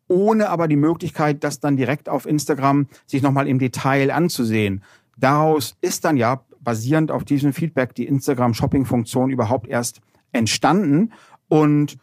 ohne 0.07 0.49
aber 0.49 0.67
die 0.67 0.75
Möglichkeit, 0.75 1.43
das 1.43 1.59
dann 1.59 1.77
direkt 1.77 2.09
auf 2.09 2.25
Instagram 2.25 2.87
sich 3.05 3.21
nochmal 3.21 3.47
im 3.47 3.59
Detail 3.59 4.11
anzusehen. 4.11 4.83
Daraus 5.17 5.75
ist 5.81 6.03
dann 6.05 6.17
ja 6.17 6.41
basierend 6.63 7.11
auf 7.11 7.25
diesem 7.25 7.53
Feedback 7.53 7.95
die 7.95 8.05
Instagram-Shopping-Funktion 8.05 9.29
überhaupt 9.29 9.67
erst 9.67 10.01
entstanden. 10.31 11.11
Und 11.47 11.97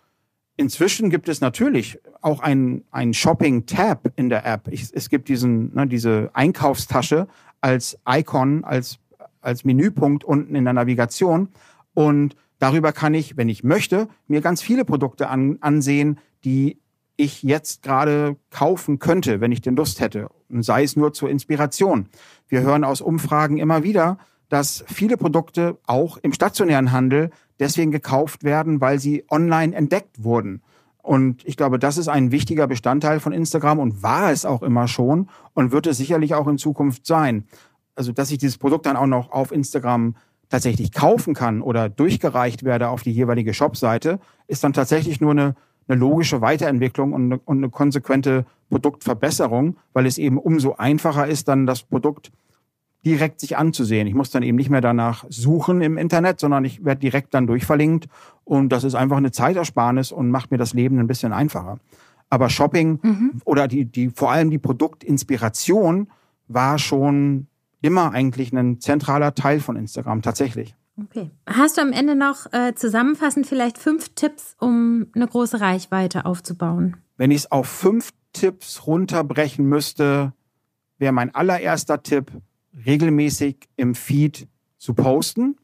Inzwischen 0.59 1.09
gibt 1.09 1.29
es 1.29 1.41
natürlich 1.41 2.01
auch 2.21 2.41
ein, 2.41 2.83
ein 2.91 3.15
Shopping-Tab 3.15 4.13
in 4.17 4.29
der 4.29 4.45
App. 4.45 4.67
Ich, 4.69 4.89
es 4.93 5.09
gibt 5.09 5.29
diesen, 5.29 5.73
ne, 5.73 5.87
diese 5.87 6.31
Einkaufstasche 6.35 7.29
als 7.61 7.97
Icon, 8.09 8.65
als, 8.65 8.99
als 9.41 9.65
Menüpunkt 9.65 10.25
unten 10.25 10.57
in 10.57 10.65
der 10.65 10.73
Navigation. 10.73 11.51
Und 11.95 12.35
darüber 12.59 12.91
kann 12.91 13.15
ich, 13.15 13.37
wenn 13.37 13.49
ich 13.49 13.63
möchte, 13.63 14.09
mir 14.27 14.41
ganz 14.41 14.61
viele 14.61 14.85
Produkte 14.85 15.29
an, 15.29 15.59
ansehen, 15.61 16.19
die 16.45 16.81
ich 17.17 17.45
jetzt 17.45 17.85
gerade 17.85 18.35
kaufen 18.51 18.99
könnte, 18.99 19.41
wenn 19.41 19.53
ich 19.53 19.61
den 19.61 19.77
Lust 19.77 20.01
hätte. 20.01 20.29
Und 20.49 20.65
sei 20.65 20.83
es 20.83 20.97
nur 20.97 21.13
zur 21.13 21.31
Inspiration. 21.31 22.09
Wir 22.49 22.63
hören 22.63 22.83
aus 22.83 23.01
Umfragen 23.01 23.59
immer 23.59 23.85
wieder, 23.85 24.19
dass 24.49 24.85
viele 24.87 25.17
Produkte 25.17 25.79
auch 25.87 26.17
im 26.19 26.33
stationären 26.33 26.93
Handel 26.93 27.31
deswegen 27.61 27.91
gekauft 27.91 28.45
werden, 28.45 28.81
weil 28.81 28.99
sie 28.99 29.25
online 29.31 29.75
entdeckt 29.75 30.23
wurden. 30.23 30.63
Und 31.03 31.43
ich 31.47 31.57
glaube, 31.57 31.79
das 31.79 31.97
ist 31.97 32.09
ein 32.09 32.33
wichtiger 32.33 32.67
Bestandteil 32.67 33.21
von 33.21 33.33
Instagram 33.33 33.79
und 33.79 34.03
war 34.03 34.31
es 34.31 34.45
auch 34.45 34.63
immer 34.63 34.89
schon 34.89 35.29
und 35.55 35.73
wird 35.73 35.87
es 35.87 35.97
sicherlich 35.97 36.35
auch 36.35 36.47
in 36.47 36.59
Zukunft 36.59 37.07
sein. 37.07 37.45
Also, 37.95 38.13
dass 38.13 38.31
ich 38.31 38.39
dieses 38.39 38.59
Produkt 38.59 38.87
dann 38.87 38.97
auch 38.97 39.07
noch 39.07 39.33
auf 39.33 39.51
Instagram 39.51 40.17
tatsächlich 40.49 40.93
kaufen 40.93 41.35
kann 41.35 41.63
oder 41.63 41.89
durchgereicht 41.89 42.65
werde 42.65 42.89
auf 42.89 43.03
die 43.03 43.13
jeweilige 43.13 43.55
Shopseite, 43.55 44.21
ist 44.47 44.65
dann 44.65 44.73
tatsächlich 44.73 45.21
nur 45.21 45.33
eine, 45.33 45.55
eine 45.89 45.99
logische 45.99 46.41
Weiterentwicklung 46.41 47.13
und 47.13 47.25
eine, 47.25 47.39
und 47.39 47.59
eine 47.59 47.71
konsequente 47.71 48.47
Produktverbesserung, 48.71 49.77
weil 49.93 50.07
es 50.07 50.19
eben 50.19 50.39
umso 50.39 50.75
einfacher 50.75 51.27
ist, 51.27 51.49
dann 51.49 51.67
das 51.67 51.83
Produkt 51.83 52.31
direkt 53.05 53.41
sich 53.41 53.57
anzusehen. 53.57 54.07
Ich 54.07 54.15
muss 54.15 54.31
dann 54.31 54.43
eben 54.43 54.57
nicht 54.57 54.71
mehr 54.71 54.81
danach 54.81 55.25
suchen 55.29 55.81
im 55.81 55.99
Internet, 55.99 56.41
sondern 56.41 56.65
ich 56.65 56.85
werde 56.85 57.01
direkt 57.01 57.33
dann 57.35 57.47
durchverlinkt 57.47 58.09
und 58.45 58.71
das 58.71 58.85
ist 58.85 58.95
einfach 58.95 59.17
eine 59.17 59.31
Zeitersparnis 59.31 60.13
und 60.13 60.31
macht 60.31 60.51
mir 60.51 60.59
das 60.59 60.75
Leben 60.75 60.99
ein 60.99 61.07
bisschen 61.07 61.33
einfacher. 61.33 61.79
Aber 62.31 62.51
Shopping 62.51 62.99
mhm. 63.03 63.33
oder 63.45 63.69
die, 63.69 63.85
die, 63.85 64.11
vor 64.11 64.31
allem 64.31 64.51
die 64.51 64.59
Produktinspiration 64.59 66.09
war 66.49 66.79
schon 66.79 67.47
immer 67.81 68.13
eigentlich 68.13 68.53
ein 68.53 68.81
zentraler 68.81 69.35
Teil 69.35 69.61
von 69.61 69.77
Instagram, 69.77 70.23
tatsächlich. 70.23 70.75
Okay. 71.01 71.31
Hast 71.47 71.79
du 71.79 71.83
am 71.83 71.93
Ende 71.93 72.17
noch 72.17 72.53
äh, 72.53 72.75
zusammenfassend 72.75 73.47
vielleicht 73.47 73.79
fünf 73.79 74.09
Tipps, 74.15 74.57
um 74.59 75.07
eine 75.15 75.29
große 75.29 75.61
Reichweite 75.61 76.27
aufzubauen? 76.27 76.97
Wenn 77.17 77.31
ich 77.31 77.39
es 77.39 77.53
auf 77.53 77.69
fünf 77.69 78.11
Tipps 78.33 78.87
runterbrechen 78.87 79.65
müsste, 79.65 80.33
wäre 80.99 81.13
mein 81.13 81.35
allererster 81.35 82.03
Tipp, 82.03 82.33
regelmäßig 82.75 83.69
im 83.77 83.95
Feed 83.95 84.49
zu 84.77 84.95
posten. 84.95 85.57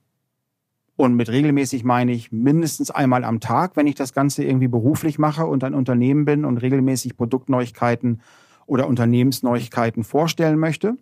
Und 0.97 1.15
mit 1.15 1.29
regelmäßig 1.29 1.85
meine 1.85 2.13
ich 2.13 2.31
mindestens 2.31 2.91
einmal 2.91 3.25
am 3.25 3.41
Tag, 3.41 3.77
wenn 3.77 3.87
ich 3.87 3.97
das 3.97 4.13
Ganze 4.13 4.45
irgendwie 4.45 4.69
beruflich 4.69 5.19
mache 5.19 5.45
und 5.47 5.65
ein 5.65 5.75
Unternehmen 5.75 6.25
bin 6.25 6.45
und 6.45 6.59
regelmäßig 6.59 7.17
Produktneuigkeiten 7.17 8.21
oder 8.67 8.87
Unternehmensneuigkeiten 8.87 10.05
vorstellen 10.05 10.59
möchte. 10.59 10.97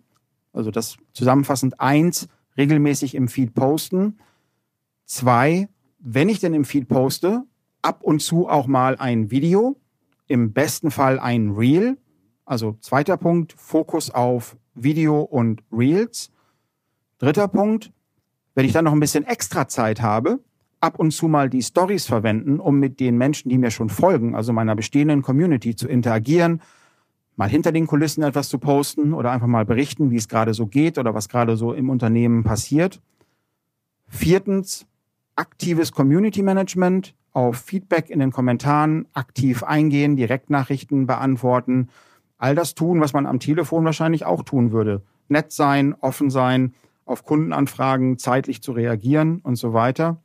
Also 0.51 0.71
das 0.71 0.97
zusammenfassend 1.13 1.79
eins, 1.79 2.27
regelmäßig 2.57 3.15
im 3.15 3.27
Feed 3.27 3.53
posten. 3.53 4.17
Zwei, 5.05 5.69
wenn 5.99 6.29
ich 6.29 6.39
denn 6.39 6.53
im 6.53 6.65
Feed 6.65 6.87
poste, 6.87 7.43
ab 7.81 8.01
und 8.01 8.21
zu 8.21 8.47
auch 8.47 8.67
mal 8.67 8.95
ein 8.97 9.29
Video, 9.29 9.79
im 10.27 10.53
besten 10.53 10.89
Fall 10.89 11.19
ein 11.19 11.51
Reel. 11.51 11.97
Also 12.45 12.77
zweiter 12.81 13.17
Punkt, 13.17 13.53
Fokus 13.53 14.09
auf 14.09 14.57
Video 14.75 15.21
und 15.21 15.61
Reels. 15.71 16.31
Dritter 17.19 17.47
Punkt, 17.47 17.91
wenn 18.55 18.65
ich 18.65 18.73
dann 18.73 18.85
noch 18.85 18.93
ein 18.93 18.99
bisschen 18.99 19.25
extra 19.25 19.67
Zeit 19.67 20.01
habe, 20.01 20.39
ab 20.79 20.99
und 20.99 21.11
zu 21.11 21.27
mal 21.27 21.49
die 21.49 21.61
Stories 21.61 22.05
verwenden, 22.05 22.59
um 22.59 22.79
mit 22.79 22.99
den 22.99 23.17
Menschen, 23.17 23.49
die 23.49 23.57
mir 23.57 23.71
schon 23.71 23.89
folgen, 23.89 24.35
also 24.35 24.51
meiner 24.51 24.75
bestehenden 24.75 25.21
Community 25.21 25.75
zu 25.75 25.87
interagieren, 25.87 26.61
mal 27.35 27.49
hinter 27.49 27.71
den 27.71 27.87
Kulissen 27.87 28.23
etwas 28.23 28.49
zu 28.49 28.59
posten 28.59 29.13
oder 29.13 29.31
einfach 29.31 29.47
mal 29.47 29.65
berichten, 29.65 30.11
wie 30.11 30.17
es 30.17 30.27
gerade 30.27 30.53
so 30.53 30.67
geht 30.67 30.97
oder 30.97 31.13
was 31.13 31.29
gerade 31.29 31.55
so 31.55 31.73
im 31.73 31.89
Unternehmen 31.89 32.43
passiert. 32.43 33.01
Viertens, 34.07 34.85
aktives 35.35 35.91
Community 35.91 36.43
Management, 36.43 37.15
auf 37.31 37.57
Feedback 37.57 38.09
in 38.09 38.19
den 38.19 38.31
Kommentaren 38.31 39.07
aktiv 39.13 39.63
eingehen, 39.63 40.15
Direktnachrichten 40.15 41.07
beantworten, 41.07 41.89
all 42.43 42.55
das 42.55 42.75
tun, 42.75 42.99
was 42.99 43.13
man 43.13 43.25
am 43.25 43.39
Telefon 43.39 43.85
wahrscheinlich 43.85 44.25
auch 44.25 44.43
tun 44.43 44.73
würde. 44.73 45.01
Nett 45.29 45.53
sein, 45.53 45.95
offen 46.01 46.29
sein, 46.29 46.73
auf 47.05 47.23
Kundenanfragen 47.23 48.17
zeitlich 48.17 48.61
zu 48.61 48.73
reagieren 48.73 49.39
und 49.43 49.55
so 49.55 49.73
weiter. 49.73 50.17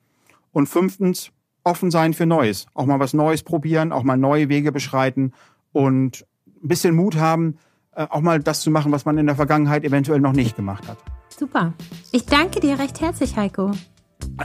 Und 0.51 0.69
fünftens, 0.69 1.31
offen 1.63 1.93
sein 1.93 2.15
für 2.15 2.27
Neues. 2.27 2.67
Auch 2.75 2.87
mal 2.87 2.99
was 2.99 3.15
Neues 3.15 3.45
probieren, 3.45 3.93
auch 3.93 4.03
mal 4.03 4.17
neue 4.17 4.49
Wege 4.49 4.73
beschreiten 4.73 5.33
und 5.73 6.27
ein 6.47 6.69
bisschen 6.69 6.97
Mut 6.97 7.17
haben, 7.17 7.59
äh, 7.95 8.07
auch 8.11 8.21
mal 8.21 8.41
das 8.41 8.63
zu 8.63 8.73
machen, 8.73 8.91
was 8.91 9.05
man 9.05 9.17
in 9.17 9.27
der 9.27 9.37
Vergangenheit 9.37 9.85
eventuell 9.85 10.21
noch 10.21 10.33
nicht 10.33 10.57
gemacht 10.57 10.89
hat. 10.89 10.99
Super. 11.29 11.73
Ich 12.11 12.27
danke 12.27 12.59
dir 12.59 12.81
recht 12.81 13.01
herzlich, 13.01 13.37
Heiko. 13.37 13.71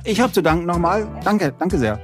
Ich 0.04 0.22
habe 0.22 0.32
zu 0.32 0.44
danken 0.44 0.68
nochmal. 0.68 1.08
Danke, 1.24 1.56
danke 1.58 1.80
sehr. 1.80 2.00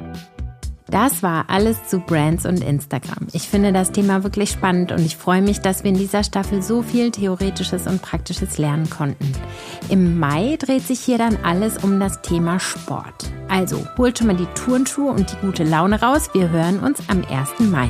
Das 0.91 1.21
war 1.21 1.45
alles 1.49 1.87
zu 1.87 1.99
Brands 1.99 2.45
und 2.45 2.63
Instagram. 2.63 3.27
Ich 3.33 3.47
finde 3.47 3.71
das 3.71 3.91
Thema 3.91 4.23
wirklich 4.23 4.49
spannend 4.49 4.91
und 4.91 5.05
ich 5.05 5.17
freue 5.17 5.41
mich, 5.41 5.59
dass 5.61 5.83
wir 5.83 5.91
in 5.91 5.97
dieser 5.97 6.23
Staffel 6.23 6.61
so 6.61 6.81
viel 6.81 7.11
Theoretisches 7.11 7.87
und 7.87 8.01
Praktisches 8.01 8.57
lernen 8.57 8.89
konnten. 8.89 9.31
Im 9.89 10.19
Mai 10.19 10.57
dreht 10.57 10.83
sich 10.83 10.99
hier 10.99 11.17
dann 11.17 11.37
alles 11.43 11.77
um 11.83 11.99
das 11.99 12.21
Thema 12.21 12.59
Sport. 12.59 13.31
Also 13.47 13.85
holt 13.97 14.17
schon 14.17 14.27
mal 14.27 14.35
die 14.35 14.47
Turnschuhe 14.55 15.11
und 15.11 15.31
die 15.31 15.45
gute 15.45 15.63
Laune 15.63 16.01
raus. 16.01 16.29
Wir 16.33 16.49
hören 16.49 16.79
uns 16.79 17.01
am 17.07 17.23
1. 17.25 17.59
Mai. 17.59 17.89